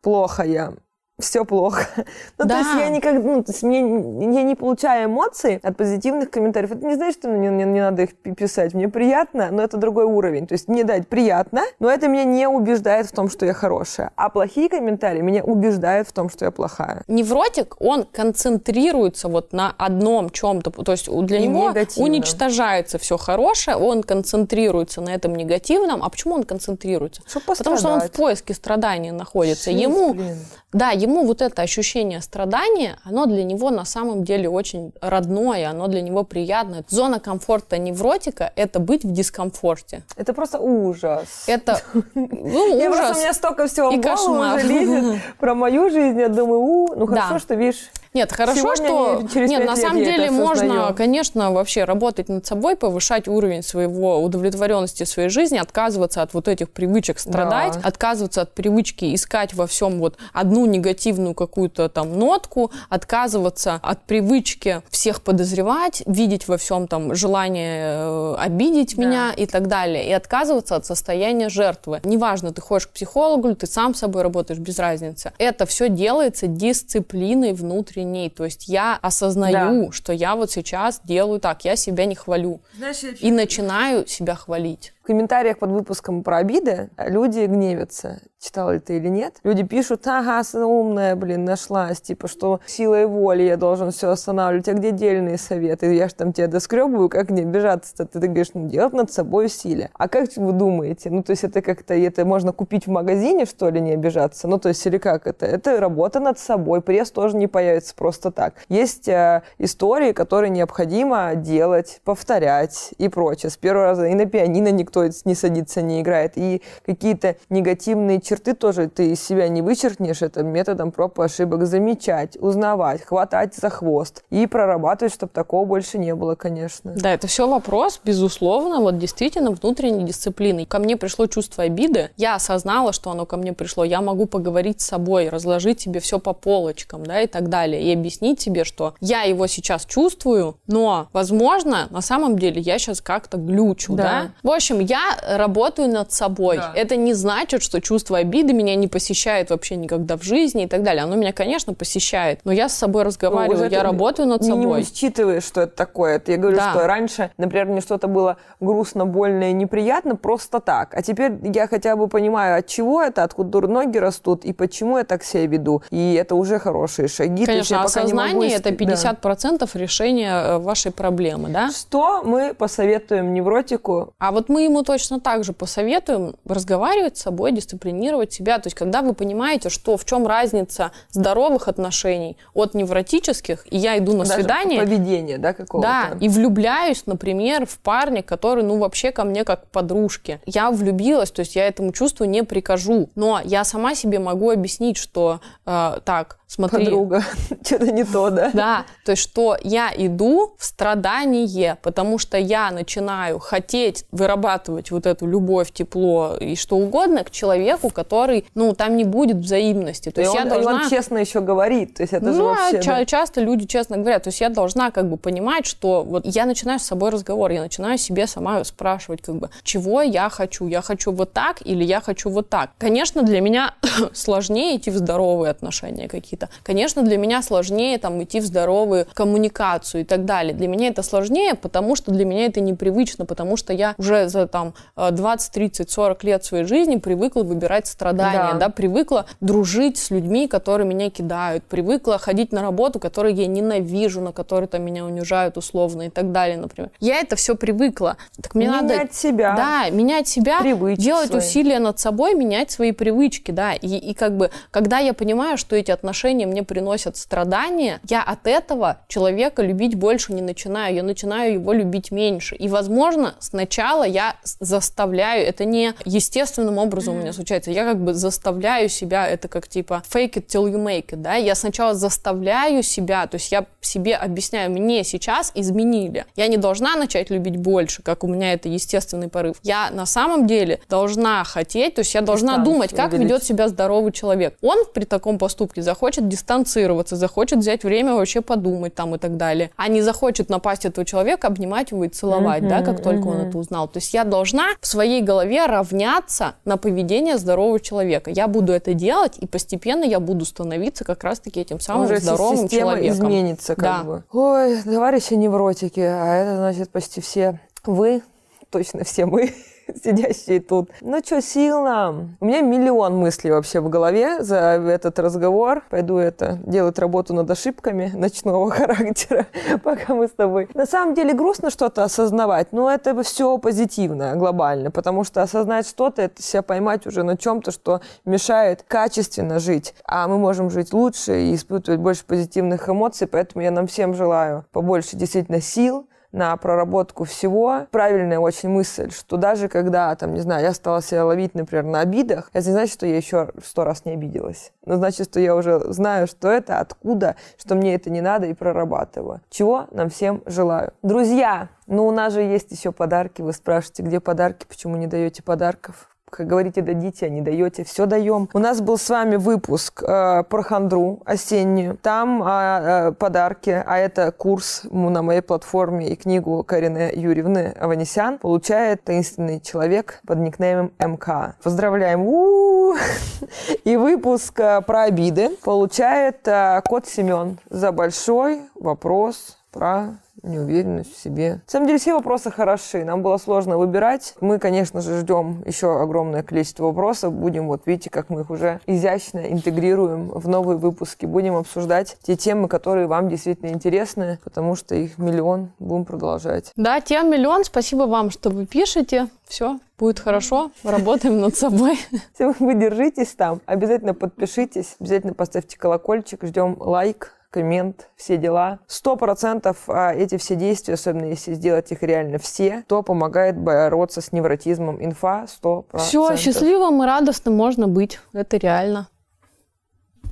плохо 0.02 0.44
я. 0.44 0.74
Все 1.20 1.46
плохо. 1.46 1.86
Ну, 2.38 2.46
то 2.48 2.50
Да. 2.50 2.60
есть 2.60 2.70
я 2.80 2.90
никак, 2.90 3.14
ну, 3.24 3.44
то 3.44 3.52
есть 3.52 3.62
мне, 3.62 3.80
я 3.80 4.42
не 4.42 4.56
получаю 4.56 5.06
эмоций 5.08 5.60
от 5.62 5.78
позитивных 5.78 6.32
комментариев. 6.32 6.72
Это 6.72 6.84
не 6.84 6.96
значит, 6.96 7.20
что 7.20 7.28
мне 7.28 7.50
не, 7.50 7.64
не 7.66 7.80
надо 7.80 8.04
их 8.04 8.16
пи- 8.16 8.32
писать. 8.34 8.74
Мне 8.74 8.90
приятно, 8.90 9.50
но 9.52 9.62
это 9.62 9.78
другой 9.78 10.06
уровень. 10.06 10.48
То 10.48 10.54
есть 10.54 10.68
мне 10.68 10.84
дать 10.84 11.08
приятно, 11.08 11.62
но 11.80 11.92
это 11.92 12.08
меня 12.08 12.24
не 12.24 12.48
убеждает 12.48 13.06
в 13.06 13.12
том, 13.12 13.30
что 13.30 13.46
я 13.46 13.54
хорошая. 13.54 14.12
А 14.16 14.30
плохие 14.30 14.70
комментарии 14.70 15.22
меня 15.22 15.44
убеждают 15.44 16.08
в 16.08 16.14
том, 16.14 16.30
что 16.32 16.46
я 16.46 16.52
плохая. 16.52 17.04
Невротик, 17.08 17.76
он 17.80 18.06
концентрируется 18.06 19.28
вот 19.28 19.54
на 19.54 19.76
одном 19.78 20.32
чем-то, 20.32 20.72
то 20.72 20.92
есть 20.92 21.08
для 21.26 21.38
И 21.38 21.48
него 21.48 21.70
негативном. 21.70 22.10
уничтожается 22.12 22.98
все 22.98 23.18
хорошее, 23.18 23.78
он 23.78 24.02
концентрируется 24.02 25.02
на 25.02 25.10
этом 25.14 25.36
негативном. 25.36 26.02
А 26.04 26.10
почему 26.10 26.34
он 26.36 26.44
концентрируется? 26.44 27.22
Чтоб 27.28 27.44
Потому 27.46 27.78
что 27.78 27.90
он 27.90 28.02
в 28.02 28.12
поиске 28.12 28.56
страдания 28.56 29.12
находится. 29.12 29.70
Жизнь, 29.70 29.84
ему, 29.84 30.14
блин. 30.16 30.38
да, 30.74 30.90
ему 30.90 31.11
вот 31.26 31.42
это 31.42 31.62
ощущение 31.62 32.22
страдания, 32.22 32.98
оно 33.04 33.26
для 33.26 33.44
него 33.44 33.70
на 33.70 33.86
самом 33.86 34.24
деле 34.24 34.50
очень 34.50 34.92
родное, 35.02 35.70
оно 35.70 35.88
для 35.88 36.02
него 36.02 36.24
приятное. 36.24 36.84
Зона 36.90 37.20
комфорта 37.20 37.78
невротика– 37.78 38.52
это 38.56 38.80
быть 38.80 39.04
в 39.04 39.12
дискомфорте. 39.12 40.04
Это 40.16 40.34
просто 40.34 40.60
ужас. 40.60 41.44
Это 41.48 41.82
ну, 42.16 42.78
Я 42.78 42.88
просто, 42.90 43.06
ужас. 43.06 43.18
у 43.18 43.20
меня 43.22 43.34
столько 43.34 43.68
всего 43.68 43.92
и 43.92 43.98
в 43.98 44.02
голову 44.02 44.18
кошмар. 44.18 44.58
уже 44.58 44.68
лезет 44.68 45.22
про 45.40 45.54
мою 45.56 45.90
жизнь. 45.90 46.20
Я 46.20 46.30
думаю, 46.30 46.60
у, 46.60 46.96
ну 46.96 47.06
хорошо, 47.06 47.34
Да. 47.34 47.40
что, 47.40 47.56
видишь, 47.56 47.90
Нет, 48.14 48.30
хорошо, 48.34 48.76
Сегодня 48.76 48.86
что... 48.88 49.22
не- 49.22 49.30
через 49.34 49.50
Нет, 49.50 49.66
на 49.66 49.78
самом 49.78 50.04
деле 50.04 50.30
можно, 50.32 50.94
конечно, 50.94 51.52
вообще 51.54 51.86
работать 51.86 52.28
над 52.28 52.46
собой, 52.46 52.76
повышать 52.76 53.30
уровень 53.30 53.64
своего 53.64 54.22
удовлетворенности 54.22 55.04
своей 55.06 55.30
жизни, 55.30 55.58
отказываться 55.58 56.22
от 56.22 56.34
вот 56.34 56.50
этих 56.50 56.72
привычек 56.72 57.20
страдать, 57.20 57.76
Да. 57.82 57.88
отказываться 57.88 58.42
от 58.42 58.52
привычки 58.54 59.16
искать 59.16 59.54
во 59.54 59.66
всем 59.66 60.00
вот 60.00 60.18
одну 60.34 60.66
негативную 60.66 61.34
какую-то 61.36 61.88
там 61.88 62.20
нотку, 62.20 62.72
отказываться 62.90 63.80
от 63.82 64.02
привычки 64.04 64.82
всех 64.90 65.22
подозревать, 65.22 66.04
видеть 66.06 66.50
во 66.50 66.58
всем 66.58 66.88
там 66.88 67.16
желание 67.16 67.94
э, 67.98 68.36
обидеть 68.40 68.98
Да. 68.98 69.02
меня 69.04 69.32
и 69.38 69.46
так 69.46 69.68
далее, 69.70 70.06
и 70.10 70.12
отказываться 70.12 70.76
от 70.76 70.86
состояния 70.86 71.48
жертвы. 71.48 72.02
Неважно, 72.04 72.52
ты 72.52 72.60
ходишь 72.60 72.88
к 72.88 72.90
психологу, 72.92 73.56
ты 73.56 73.68
сам 73.68 73.96
с 73.96 74.00
собой 74.00 74.22
работаешь, 74.24 74.60
без 74.60 74.80
разницы. 74.80 75.32
Это 75.38 75.66
все 75.66 75.88
делается 75.88 76.48
дисциплиной 76.48 77.54
внутренней. 77.54 78.01
То 78.30 78.46
есть 78.46 78.68
я 78.68 78.98
осознаю, 79.02 79.92
что 79.92 80.14
я 80.14 80.36
вот 80.36 80.52
сейчас 80.52 81.02
делаю 81.04 81.40
так, 81.40 81.66
я 81.66 81.76
себя 81.76 82.06
не 82.06 82.16
хвалю. 82.16 82.62
Знаешь, 82.78 83.04
И 83.20 83.32
начинаю 83.32 84.08
себя 84.08 84.36
хвалить. 84.36 84.94
Комментариях 85.12 85.60
под 85.60 85.72
выпуском 85.72 86.24
про 86.24 86.38
обиды 86.38 86.90
люди 86.98 87.46
гневятся 87.46 88.22
читала 88.42 88.72
это 88.72 88.94
или 88.94 89.08
нет. 89.08 89.36
Люди 89.44 89.64
пишут, 89.64 90.06
ага, 90.08 90.42
умная, 90.66 91.16
блин, 91.16 91.46
нашлась, 91.46 92.02
типа, 92.02 92.28
что 92.28 92.60
силой 92.66 93.06
воли 93.06 93.44
я 93.44 93.56
должен 93.56 93.92
все 93.92 94.10
останавливать, 94.10 94.68
а 94.68 94.74
где 94.74 94.92
дельные 94.92 95.38
советы? 95.38 95.94
Я 95.94 96.08
же 96.08 96.16
там 96.16 96.34
тебя 96.34 96.48
доскребываю, 96.48 97.08
как 97.08 97.30
не 97.30 97.42
обижаться-то? 97.42 98.06
Ты, 98.06 98.20
ты 98.20 98.28
говоришь, 98.28 98.50
ну, 98.54 98.68
делать 98.68 98.94
над 98.94 99.12
собой 99.12 99.46
усилия. 99.46 99.92
А 99.94 100.08
как 100.08 100.30
вы 100.36 100.52
думаете? 100.54 101.10
Ну, 101.12 101.22
то 101.24 101.32
есть 101.32 101.44
это 101.44 101.62
как-то, 101.62 101.94
это 101.94 102.26
можно 102.26 102.52
купить 102.52 102.88
в 102.88 102.90
магазине, 102.90 103.46
что 103.46 103.70
ли, 103.70 103.80
не 103.80 103.94
обижаться? 103.94 104.48
Ну, 104.48 104.58
то 104.58 104.70
есть 104.70 104.86
или 104.88 104.98
как 104.98 105.28
это? 105.28 105.46
Это 105.46 105.80
работа 105.80 106.20
над 106.20 106.40
собой, 106.40 106.82
пресс 106.82 107.12
тоже 107.12 107.38
не 107.38 107.48
появится 107.48 107.94
просто 107.96 108.32
так. 108.32 108.56
Есть 108.70 109.08
э, 109.08 109.44
истории, 109.60 110.14
которые 110.14 110.50
необходимо 110.50 111.36
делать, 111.36 112.02
повторять 112.04 112.94
и 112.98 113.08
прочее. 113.08 113.52
С 113.52 113.58
первого 113.58 113.86
раза 113.86 114.08
и 114.08 114.16
на 114.16 114.26
пианино 114.26 114.72
никто 114.72 115.01
не 115.26 115.36
садится, 115.36 115.82
не 115.82 116.02
играет, 116.02 116.34
и 116.36 116.62
какие-то 116.86 117.36
негативные 117.50 118.22
черты 118.22 118.54
тоже 118.54 118.88
ты 118.88 119.12
из 119.12 119.24
себя 119.24 119.48
не 119.48 119.62
вычеркнешь, 119.62 120.22
это 120.22 120.44
методом 120.44 120.92
проб 120.92 121.20
и 121.20 121.24
ошибок 121.24 121.66
замечать, 121.66 122.38
узнавать, 122.40 123.02
хватать 123.04 123.56
за 123.56 123.70
хвост 123.70 124.24
и 124.30 124.48
прорабатывать, 124.48 125.14
чтобы 125.14 125.32
такого 125.34 125.66
больше 125.66 125.98
не 125.98 126.16
было, 126.16 126.36
конечно. 126.36 126.94
Да, 126.96 127.14
это 127.14 127.28
все 127.28 127.48
вопрос, 127.48 128.00
безусловно, 128.04 128.80
вот 128.80 128.98
действительно 128.98 129.52
внутренней 129.52 130.04
дисциплины. 130.04 130.66
Ко 130.66 130.80
мне 130.80 130.98
пришло 130.98 131.28
чувство 131.28 131.64
обиды, 131.64 132.12
я 132.18 132.36
осознала, 132.36 132.94
что 132.94 133.12
оно 133.12 133.26
ко 133.26 133.38
мне 133.38 133.54
пришло, 133.54 133.84
я 133.84 134.02
могу 134.02 134.26
поговорить 134.26 134.82
с 134.82 134.86
собой, 134.86 135.30
разложить 135.30 135.78
тебе 135.80 136.00
все 136.00 136.20
по 136.20 136.34
полочкам, 136.34 137.06
да, 137.06 137.22
и 137.22 137.28
так 137.28 137.50
далее, 137.50 137.82
и 137.82 137.94
объяснить 137.94 138.40
тебе, 138.40 138.64
что 138.64 138.96
я 139.00 139.24
его 139.24 139.48
сейчас 139.48 139.86
чувствую, 139.86 140.58
но, 140.68 141.08
возможно, 141.14 141.88
на 141.90 142.02
самом 142.02 142.38
деле 142.38 142.62
я 142.62 142.80
сейчас 142.80 143.02
как-то 143.02 143.38
глючу, 143.38 143.96
да. 143.96 144.04
да? 144.04 144.32
В 144.44 144.52
общем, 144.52 144.80
я 144.82 145.18
работаю 145.28 145.90
над 145.90 146.12
собой. 146.12 146.58
Да. 146.58 146.74
Это 146.76 146.96
не 146.96 147.14
значит, 147.14 147.62
что 147.64 147.82
чувство 147.82 148.18
обиды 148.18 148.54
меня 148.54 148.76
не 148.76 148.88
посещает 148.88 149.50
вообще 149.50 149.76
никогда 149.76 150.18
в 150.18 150.24
жизни 150.24 150.64
и 150.64 150.68
так 150.68 150.84
далее. 150.84 151.04
Оно 151.04 151.16
меня, 151.16 151.34
конечно, 151.34 151.74
посещает, 151.74 152.40
но 152.44 152.52
я 152.52 152.70
с 152.70 152.74
собой 152.74 153.04
разговариваю, 153.04 153.66
ну, 153.66 153.70
я 153.70 153.84
работаю 153.84 154.28
над 154.28 154.44
собой. 154.44 154.80
Не 154.80 154.86
считываешь, 154.86 155.44
что 155.44 155.62
это 155.62 155.76
такое. 155.76 156.16
Это 156.18 156.32
я 156.32 156.38
говорю, 156.38 156.58
да. 156.58 156.72
что 156.72 156.88
раньше, 156.88 157.32
например, 157.38 157.68
мне 157.68 157.82
что-то 157.82 158.08
было 158.08 158.38
грустно, 158.60 159.06
больно 159.06 159.50
и 159.50 159.54
неприятно 159.54 160.16
просто 160.16 160.60
так. 160.60 160.94
А 160.94 161.02
теперь 161.02 161.34
я 161.54 161.68
хотя 161.68 161.96
бы 161.96 162.08
понимаю, 162.08 162.60
от 162.60 162.68
чего 162.68 163.02
это, 163.02 163.24
откуда 163.24 163.62
ноги 163.62 163.98
растут 163.98 164.46
и 164.46 164.54
почему 164.54 164.98
я 164.98 165.04
так 165.04 165.24
себя 165.24 165.46
веду. 165.48 165.84
И 165.90 166.14
это 166.14 166.36
уже 166.36 166.60
хорошие 166.60 167.08
шаги. 167.08 167.46
Конечно, 167.46 167.84
осознание 167.84 168.36
могу... 168.36 168.46
это 168.46 168.70
50% 168.70 169.60
да. 169.60 169.80
решения 169.80 170.32
э, 170.32 170.58
вашей 170.58 170.92
проблемы, 170.92 171.50
да? 171.50 171.72
Что 171.72 172.22
мы 172.24 172.54
посоветуем 172.54 173.34
невротику? 173.34 174.14
А 174.20 174.32
вот 174.32 174.50
мы 174.50 174.66
ему 174.72 174.84
точно 174.84 175.20
так 175.20 175.44
же 175.44 175.54
посоветуем 175.54 176.36
разговаривать 176.46 177.18
с 177.18 177.22
собой, 177.22 177.52
дисциплинировать 177.52 178.34
себя. 178.34 178.58
То 178.58 178.68
есть, 178.68 178.78
когда 178.78 179.02
вы 179.02 179.14
понимаете, 179.14 179.70
что 179.70 179.98
в 179.98 180.06
чем 180.06 180.26
разница 180.26 180.92
здоровых 181.12 181.68
отношений 181.68 182.38
от 182.54 182.74
невротических, 182.74 183.66
и 183.70 183.78
я 183.78 183.98
иду 183.98 184.14
на 184.14 184.26
Даже 184.26 184.42
свидание... 184.42 184.82
поведение, 184.82 185.38
да, 185.38 185.54
какого-то? 185.54 185.88
Да, 185.88 186.18
и 186.20 186.30
влюбляюсь, 186.30 187.06
например, 187.06 187.66
в 187.66 187.78
парня, 187.80 188.24
который, 188.24 188.64
ну, 188.64 188.78
вообще 188.78 189.12
ко 189.12 189.24
мне 189.24 189.44
как 189.44 189.68
подружки. 189.68 190.40
Я 190.46 190.72
влюбилась, 190.72 191.32
то 191.32 191.42
есть 191.42 191.56
я 191.56 191.68
этому 191.68 191.92
чувству 191.92 192.26
не 192.26 192.44
прикажу. 192.44 193.10
Но 193.16 193.40
я 193.44 193.64
сама 193.64 193.94
себе 193.96 194.20
могу 194.20 194.50
объяснить, 194.50 194.98
что 194.98 195.42
э, 195.66 196.00
так, 196.06 196.38
смотри. 196.52 196.86
Подруга, 196.86 197.24
что-то 197.66 197.92
не 197.92 198.04
то, 198.04 198.30
да? 198.30 198.52
Да, 198.54 198.86
то 199.06 199.12
есть 199.12 199.24
что 199.24 199.58
я 199.64 199.92
иду 199.96 200.54
в 200.58 200.66
страдание, 200.66 201.78
потому 201.82 202.18
что 202.18 202.38
я 202.38 202.72
начинаю 202.72 203.40
хотеть 203.40 204.06
вырабатывать 204.12 204.92
вот 204.92 205.06
эту 205.06 205.26
любовь, 205.28 205.72
тепло 205.72 206.36
и 206.40 206.56
что 206.56 206.76
угодно 206.76 207.24
к 207.24 207.32
человеку, 207.32 207.90
который, 207.90 208.46
ну, 208.54 208.76
там 208.76 208.98
не 208.98 209.06
будет 209.06 209.38
взаимности. 209.38 210.12
То 210.12 210.22
и 210.22 210.26
есть 210.26 210.36
он, 210.36 210.44
я 210.44 210.50
должна... 210.50 210.74
он 210.84 210.90
честно 210.90 211.20
еще 211.20 211.40
говорит, 211.40 211.96
то 211.96 212.04
есть 212.04 212.14
это 212.14 212.26
ну, 212.26 212.34
же 212.34 212.44
вообще... 212.44 212.82
Ча- 212.82 212.98
да. 212.98 213.06
часто 213.06 213.42
люди 213.42 213.66
честно 213.66 213.98
говорят, 213.98 214.24
то 214.24 214.28
есть 214.28 214.42
я 214.42 214.50
должна 214.50 214.92
как 214.92 215.10
бы 215.10 215.16
понимать, 215.16 215.66
что 215.66 216.04
вот 216.04 216.26
я 216.26 216.46
начинаю 216.46 216.80
с 216.80 216.84
собой 216.84 217.12
разговор, 217.12 217.52
я 217.52 217.62
начинаю 217.62 217.98
себе 217.98 218.28
сама 218.28 218.64
спрашивать 218.66 219.22
как 219.22 219.36
бы, 219.36 219.50
чего 219.64 220.02
я 220.02 220.30
хочу, 220.30 220.68
я 220.68 220.82
хочу 220.82 221.12
вот 221.12 221.32
так 221.32 221.66
или 221.66 221.84
я 221.84 222.02
хочу 222.02 222.30
вот 222.30 222.50
так. 222.50 222.72
Конечно, 222.78 223.24
для 223.24 223.40
меня 223.40 223.76
сложнее 224.14 224.78
идти 224.78 224.92
в 224.92 224.98
здоровые 224.98 225.52
отношения 225.52 226.10
какие-то 226.10 226.41
какие-то. 226.42 226.50
Конечно, 226.64 227.04
для 227.04 227.18
меня 227.18 227.42
сложнее 227.42 227.98
там 227.98 228.24
идти 228.24 228.40
в 228.40 228.46
здоровую 228.46 229.08
коммуникацию 229.14 230.02
и 230.02 230.04
так 230.04 230.26
далее. 230.26 230.54
Для 230.54 230.68
меня 230.68 230.88
это 230.88 231.04
сложнее, 231.04 231.56
потому 231.56 231.96
что 231.96 232.12
для 232.12 232.26
меня 232.26 232.46
это 232.46 232.62
непривычно, 232.62 233.26
потому 233.26 233.58
что 233.58 233.74
я 233.74 233.96
уже 233.98 234.28
за 234.28 234.48
там 234.48 234.74
20, 234.96 235.52
30, 235.54 235.90
40 235.90 236.24
лет 236.24 236.46
своей 236.46 236.64
жизни 236.66 236.98
привыкла 236.98 237.44
выбирать 237.44 237.88
страдания, 237.88 238.54
да. 238.54 238.68
да, 238.68 238.70
привыкла 238.70 239.26
дружить 239.42 239.98
с 239.98 240.12
людьми, 240.12 240.48
которые 240.48 240.88
меня 240.88 241.10
кидают, 241.10 241.64
привыкла 241.64 242.18
ходить 242.18 242.52
на 242.52 242.62
работу, 242.62 243.00
которую 243.00 243.36
я 243.36 243.48
ненавижу, 243.48 244.22
на 244.22 244.32
которой 244.32 244.68
там 244.68 244.84
меня 244.84 245.06
унижают 245.06 245.58
условно 245.58 246.04
и 246.04 246.10
так 246.10 246.32
далее, 246.32 246.58
например. 246.58 246.92
Я 247.00 247.20
это 247.20 247.36
все 247.36 247.56
привыкла. 247.56 248.18
Так 248.42 248.56
мне 248.56 248.68
менять 248.68 248.84
надо... 248.84 249.14
себя. 249.14 249.56
Да, 249.56 249.90
менять 249.90 250.28
себя, 250.28 250.62
Привычки 250.62 251.02
делать 251.02 251.28
свои. 251.28 251.40
усилия 251.40 251.80
над 251.80 252.00
собой, 252.00 252.36
менять 252.36 252.72
свои 252.72 252.92
привычки, 252.92 253.52
да. 253.52 253.74
И, 253.74 253.88
и 253.88 254.14
как 254.14 254.38
бы, 254.38 254.52
когда 254.72 255.00
я 255.00 255.14
понимаю, 255.14 255.58
что 255.58 255.76
эти 255.76 255.92
отношения 255.92 256.31
отношения 256.32 256.46
мне 256.46 256.64
приносят 256.64 257.18
страдания, 257.18 258.00
я 258.08 258.24
от 258.24 258.48
этого 258.48 259.00
человека 259.08 259.62
любить 259.62 259.96
больше 259.96 260.34
не 260.34 260.42
начинаю, 260.42 260.96
я 260.96 261.04
начинаю 261.04 261.54
его 261.54 261.74
любить 261.74 262.12
меньше. 262.12 262.56
И, 262.56 262.70
возможно, 262.70 263.36
сначала 263.40 264.04
я 264.04 264.36
заставляю, 264.60 265.46
это 265.46 265.66
не 265.66 265.94
естественным 266.06 266.78
образом 266.78 267.16
у 267.16 267.20
меня 267.20 267.34
случается, 267.34 267.72
я 267.72 267.84
как 267.84 268.02
бы 268.02 268.14
заставляю 268.14 268.90
себя, 268.90 269.28
это 269.28 269.48
как 269.48 269.68
типа 269.68 270.04
fake 270.10 270.34
it 270.34 270.48
till 270.48 270.72
you 270.72 270.82
make 270.82 271.10
it, 271.10 271.18
да, 271.18 271.36
я 271.36 271.56
сначала 271.56 271.94
заставляю 271.94 272.84
себя, 272.84 273.28
то 273.28 273.36
есть 273.36 273.52
я 273.52 273.66
себе 273.82 274.16
объясняю, 274.16 274.72
мне 274.72 275.04
сейчас 275.04 275.52
изменили, 275.56 276.26
я 276.36 276.48
не 276.48 276.58
должна 276.58 276.96
начать 276.96 277.30
любить 277.30 277.58
больше, 277.58 278.02
как 278.04 278.24
у 278.24 278.28
меня 278.28 278.54
это 278.54 278.70
естественный 278.70 279.28
порыв. 279.28 279.58
Я 279.64 279.90
на 279.92 280.06
самом 280.06 280.48
деле 280.48 280.80
должна 280.90 281.44
хотеть, 281.44 281.96
то 281.96 282.02
есть 282.02 282.14
я 282.14 282.22
должна 282.22 282.58
думать, 282.58 282.96
как 282.96 283.14
ведет 283.14 283.44
себя 283.44 283.68
здоровый 283.68 284.12
человек. 284.12 284.56
Он 284.62 284.86
при 284.94 285.06
таком 285.06 285.38
поступке 285.38 285.82
захочет 285.82 286.21
захочет 286.22 286.30
дистанцироваться, 286.30 287.16
захочет 287.16 287.60
взять 287.60 287.84
время 287.84 288.14
вообще 288.14 288.42
подумать 288.42 288.96
там 288.96 289.16
и 289.16 289.18
так 289.18 289.38
далее, 289.38 289.72
а 289.76 289.88
не 289.88 290.02
захочет 290.02 290.50
напасть 290.50 290.86
этого 290.86 291.06
человека, 291.06 291.48
обнимать 291.48 291.92
его 291.92 292.06
и 292.06 292.10
целовать, 292.10 292.64
uh-huh, 292.64 292.70
да, 292.70 292.82
как 292.82 293.02
только 293.02 293.30
uh-huh. 293.30 293.42
он 293.42 293.48
это 293.48 293.58
узнал. 293.58 293.88
То 293.88 293.98
есть 293.98 294.14
я 294.14 294.24
должна 294.24 294.68
в 294.80 294.88
своей 294.88 295.22
голове 295.22 295.66
равняться 295.66 296.56
на 296.66 296.78
поведение 296.78 297.38
здорового 297.38 297.80
человека. 297.80 298.32
Я 298.32 298.48
буду 298.48 298.74
это 298.74 298.94
делать, 298.94 299.38
и 299.40 299.48
постепенно 299.48 300.04
я 300.04 300.20
буду 300.20 300.46
становиться 300.46 301.04
как 301.04 301.24
раз-таки 301.24 301.60
этим 301.60 301.80
самым 301.80 302.06
Уже 302.06 302.20
здоровым 302.20 302.58
система 302.58 302.92
человеком. 302.92 303.14
изменится 303.14 303.76
как 303.76 303.84
да. 303.84 304.04
бы. 304.04 304.24
Ой, 304.32 304.82
товарищи 304.84 305.34
невротики, 305.34 306.00
а 306.00 306.36
это 306.36 306.58
значит 306.58 306.90
почти 306.90 307.22
все 307.22 307.60
вы, 307.86 308.22
точно 308.70 309.04
все 309.04 309.26
мы 309.26 309.54
сидящие 310.04 310.60
тут. 310.60 310.90
Ну 311.02 311.20
что, 311.24 311.42
сил 311.42 311.84
нам? 311.84 312.38
У 312.40 312.46
меня 312.46 312.62
миллион 312.62 313.18
мыслей 313.18 313.52
вообще 313.52 313.80
в 313.80 313.90
голове 313.90 314.44
за 314.44 314.56
этот 314.56 315.20
разговор. 315.20 315.84
Пойду 315.90 316.18
это 316.18 316.60
делать 316.66 317.00
работу 317.00 317.34
над 317.34 317.50
ошибками 317.50 318.12
ночного 318.14 318.70
характера, 318.72 319.48
пока 319.84 320.14
мы 320.14 320.28
с 320.28 320.32
тобой. 320.32 320.70
На 320.74 320.86
самом 320.86 321.14
деле 321.14 321.34
грустно 321.34 321.70
что-то 321.70 322.04
осознавать, 322.04 322.72
но 322.72 322.92
это 322.92 323.22
все 323.24 323.58
позитивно, 323.58 324.36
глобально, 324.36 324.92
потому 324.92 325.24
что 325.24 325.42
осознать 325.42 325.88
что-то, 325.88 326.22
это 326.22 326.42
себя 326.42 326.62
поймать 326.62 327.06
уже 327.08 327.24
на 327.24 327.38
чем-то, 327.38 327.72
что 327.72 328.02
мешает 328.26 328.84
качественно 328.88 329.60
жить. 329.60 329.94
А 330.06 330.28
мы 330.28 330.38
можем 330.38 330.70
жить 330.70 330.94
лучше 330.94 331.42
и 331.42 331.56
испытывать 331.56 332.00
больше 332.00 332.26
позитивных 332.26 332.90
эмоций, 332.90 333.28
поэтому 333.28 333.64
я 333.64 333.72
нам 333.72 333.88
всем 333.88 334.14
желаю 334.14 334.66
побольше 334.72 335.16
действительно 335.16 335.62
сил, 335.62 336.08
на 336.32 336.56
проработку 336.58 337.24
всего. 337.24 337.88
Правильная 337.92 338.40
очень 338.40 338.70
мысль, 338.70 339.12
что 339.12 339.38
даже 339.38 339.68
когда, 339.68 340.16
там, 340.16 340.34
не 340.34 340.42
знаю, 340.42 340.64
я 340.64 340.74
стала 340.74 341.02
себя 341.02 341.26
ловить, 341.26 341.56
например, 341.56 341.86
на 341.86 342.02
обидах, 342.02 342.50
это 342.54 342.68
не 342.68 342.74
значит, 342.74 342.94
что 342.94 343.06
я 343.06 343.18
еще 343.18 343.52
сто 343.64 343.84
раз 343.84 344.06
не 344.06 344.14
обиделась. 344.14 344.72
Но 344.86 344.96
значит, 344.96 345.30
что 345.30 345.40
я 345.40 345.56
уже 345.56 345.80
знаю, 345.92 346.28
что 346.28 346.50
это, 346.50 346.80
откуда, 346.80 347.36
что 347.58 347.76
мне 347.76 347.96
это 347.96 348.10
не 348.10 348.22
надо 348.22 348.48
и 348.48 348.54
прорабатываю. 348.54 349.42
Чего 349.50 349.88
нам 349.92 350.10
всем 350.10 350.42
желаю. 350.46 350.94
Друзья, 351.02 351.70
ну 351.88 352.08
у 352.08 352.12
нас 352.12 352.34
же 352.34 352.42
есть 352.42 352.72
еще 352.72 352.92
подарки. 352.92 353.42
Вы 353.42 353.54
спрашиваете, 353.54 354.04
где 354.04 354.20
подарки, 354.20 354.66
почему 354.68 354.98
не 354.98 355.08
даете 355.08 355.44
подарков? 355.44 356.11
Как 356.32 356.48
говорите, 356.48 356.82
дадите, 356.82 357.26
а 357.26 357.30
не 357.30 357.42
даете, 357.42 357.84
все 357.84 358.06
даем. 358.06 358.50
У 358.54 358.60
нас 358.60 358.82
был 358.82 358.98
с 358.98 359.10
вами 359.10 359.36
выпуск 359.36 360.02
э, 360.02 360.44
про 360.44 360.64
хандру 360.64 361.22
осеннюю. 361.26 361.98
Там 362.02 362.42
э, 362.42 362.48
э, 362.48 363.12
подарки, 363.12 363.84
а 363.86 363.98
это 363.98 364.32
курс 364.32 364.84
на 364.90 365.22
моей 365.22 365.42
платформе 365.42 366.08
и 366.08 366.16
книгу 366.16 366.64
Карины 366.64 367.12
Юрьевны 367.14 367.76
Аванесян 367.80 368.40
получает 368.40 369.04
таинственный 369.04 369.60
человек 369.60 370.22
под 370.26 370.40
никнеймом 370.40 370.94
МК. 371.00 371.56
Поздравляем! 371.62 372.22
У-у-у! 372.22 372.96
И 373.84 373.98
выпуск 373.98 374.60
э, 374.60 374.82
про 374.82 375.04
обиды 375.04 375.50
получает 375.64 376.48
э, 376.48 376.82
кот 376.88 377.08
Семен 377.08 377.60
за 377.70 377.92
большой 377.92 378.62
вопрос 378.76 379.58
про 379.72 380.18
неуверенность 380.44 381.16
в 381.16 381.20
себе. 381.20 381.62
На 381.66 381.72
самом 381.72 381.88
деле 381.88 382.00
все 382.00 382.14
вопросы 382.14 382.52
хороши. 382.52 383.04
Нам 383.04 383.22
было 383.22 383.38
сложно 383.38 383.78
выбирать. 383.78 384.36
Мы, 384.42 384.60
конечно 384.60 385.02
же, 385.02 385.20
ждем 385.20 385.64
еще 385.66 386.02
огромное 386.02 386.44
количество 386.44 386.86
вопросов. 386.86 387.34
Будем, 387.34 387.68
вот 387.68 387.82
видите, 387.86 388.10
как 388.10 388.30
мы 388.30 388.42
их 388.42 388.50
уже 388.50 388.80
изящно 388.86 389.40
интегрируем 389.40 390.30
в 390.30 390.48
новые 390.48 390.78
выпуски. 390.78 391.26
Будем 391.26 391.56
обсуждать 391.56 392.18
те 392.24 392.36
темы, 392.36 392.68
которые 392.68 393.08
вам 393.08 393.30
действительно 393.30 393.70
интересны, 393.70 394.40
потому 394.44 394.76
что 394.76 394.96
их 394.96 395.18
миллион. 395.18 395.72
Будем 395.80 396.06
продолжать. 396.06 396.72
Да, 396.76 397.02
тем 397.02 397.32
миллион. 397.32 397.64
Спасибо 397.64 398.04
вам, 398.04 398.32
что 398.32 398.50
вы 398.50 398.66
пишете. 398.66 399.28
Все, 399.48 399.80
будет 399.98 400.20
хорошо. 400.20 400.72
Работаем 400.84 401.40
над 401.42 401.56
собой. 401.56 402.00
Если 402.12 402.64
вы 402.64 402.74
держитесь 402.74 403.34
там, 403.36 403.62
обязательно 403.66 404.14
подпишитесь, 404.14 404.96
обязательно 405.00 405.34
поставьте 405.34 405.78
колокольчик, 405.78 406.44
ждем 406.46 406.78
лайк, 406.80 407.34
коммент, 407.52 408.10
все 408.16 408.38
дела. 408.38 408.80
Сто 408.88 409.16
процентов 409.16 409.78
а, 409.88 410.14
эти 410.14 410.38
все 410.38 410.56
действия, 410.56 410.96
особенно 410.96 411.26
если 411.26 411.54
сделать 411.54 411.92
их 411.92 412.02
реально 412.02 412.40
все, 412.40 412.84
то 412.88 413.04
помогает 413.04 413.58
бороться 413.58 414.22
с 414.22 414.32
невротизмом. 414.32 415.04
Инфа 415.04 415.46
сто 415.48 415.84
процентов. 415.84 416.08
Все, 416.08 416.36
счастливым 416.38 417.04
и 417.04 417.06
радостным 417.06 417.56
можно 417.56 417.88
быть. 417.88 418.20
Это 418.34 418.58
реально. 418.58 419.10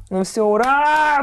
Ну 0.09 0.23
все, 0.23 0.43
ура! 0.43 1.21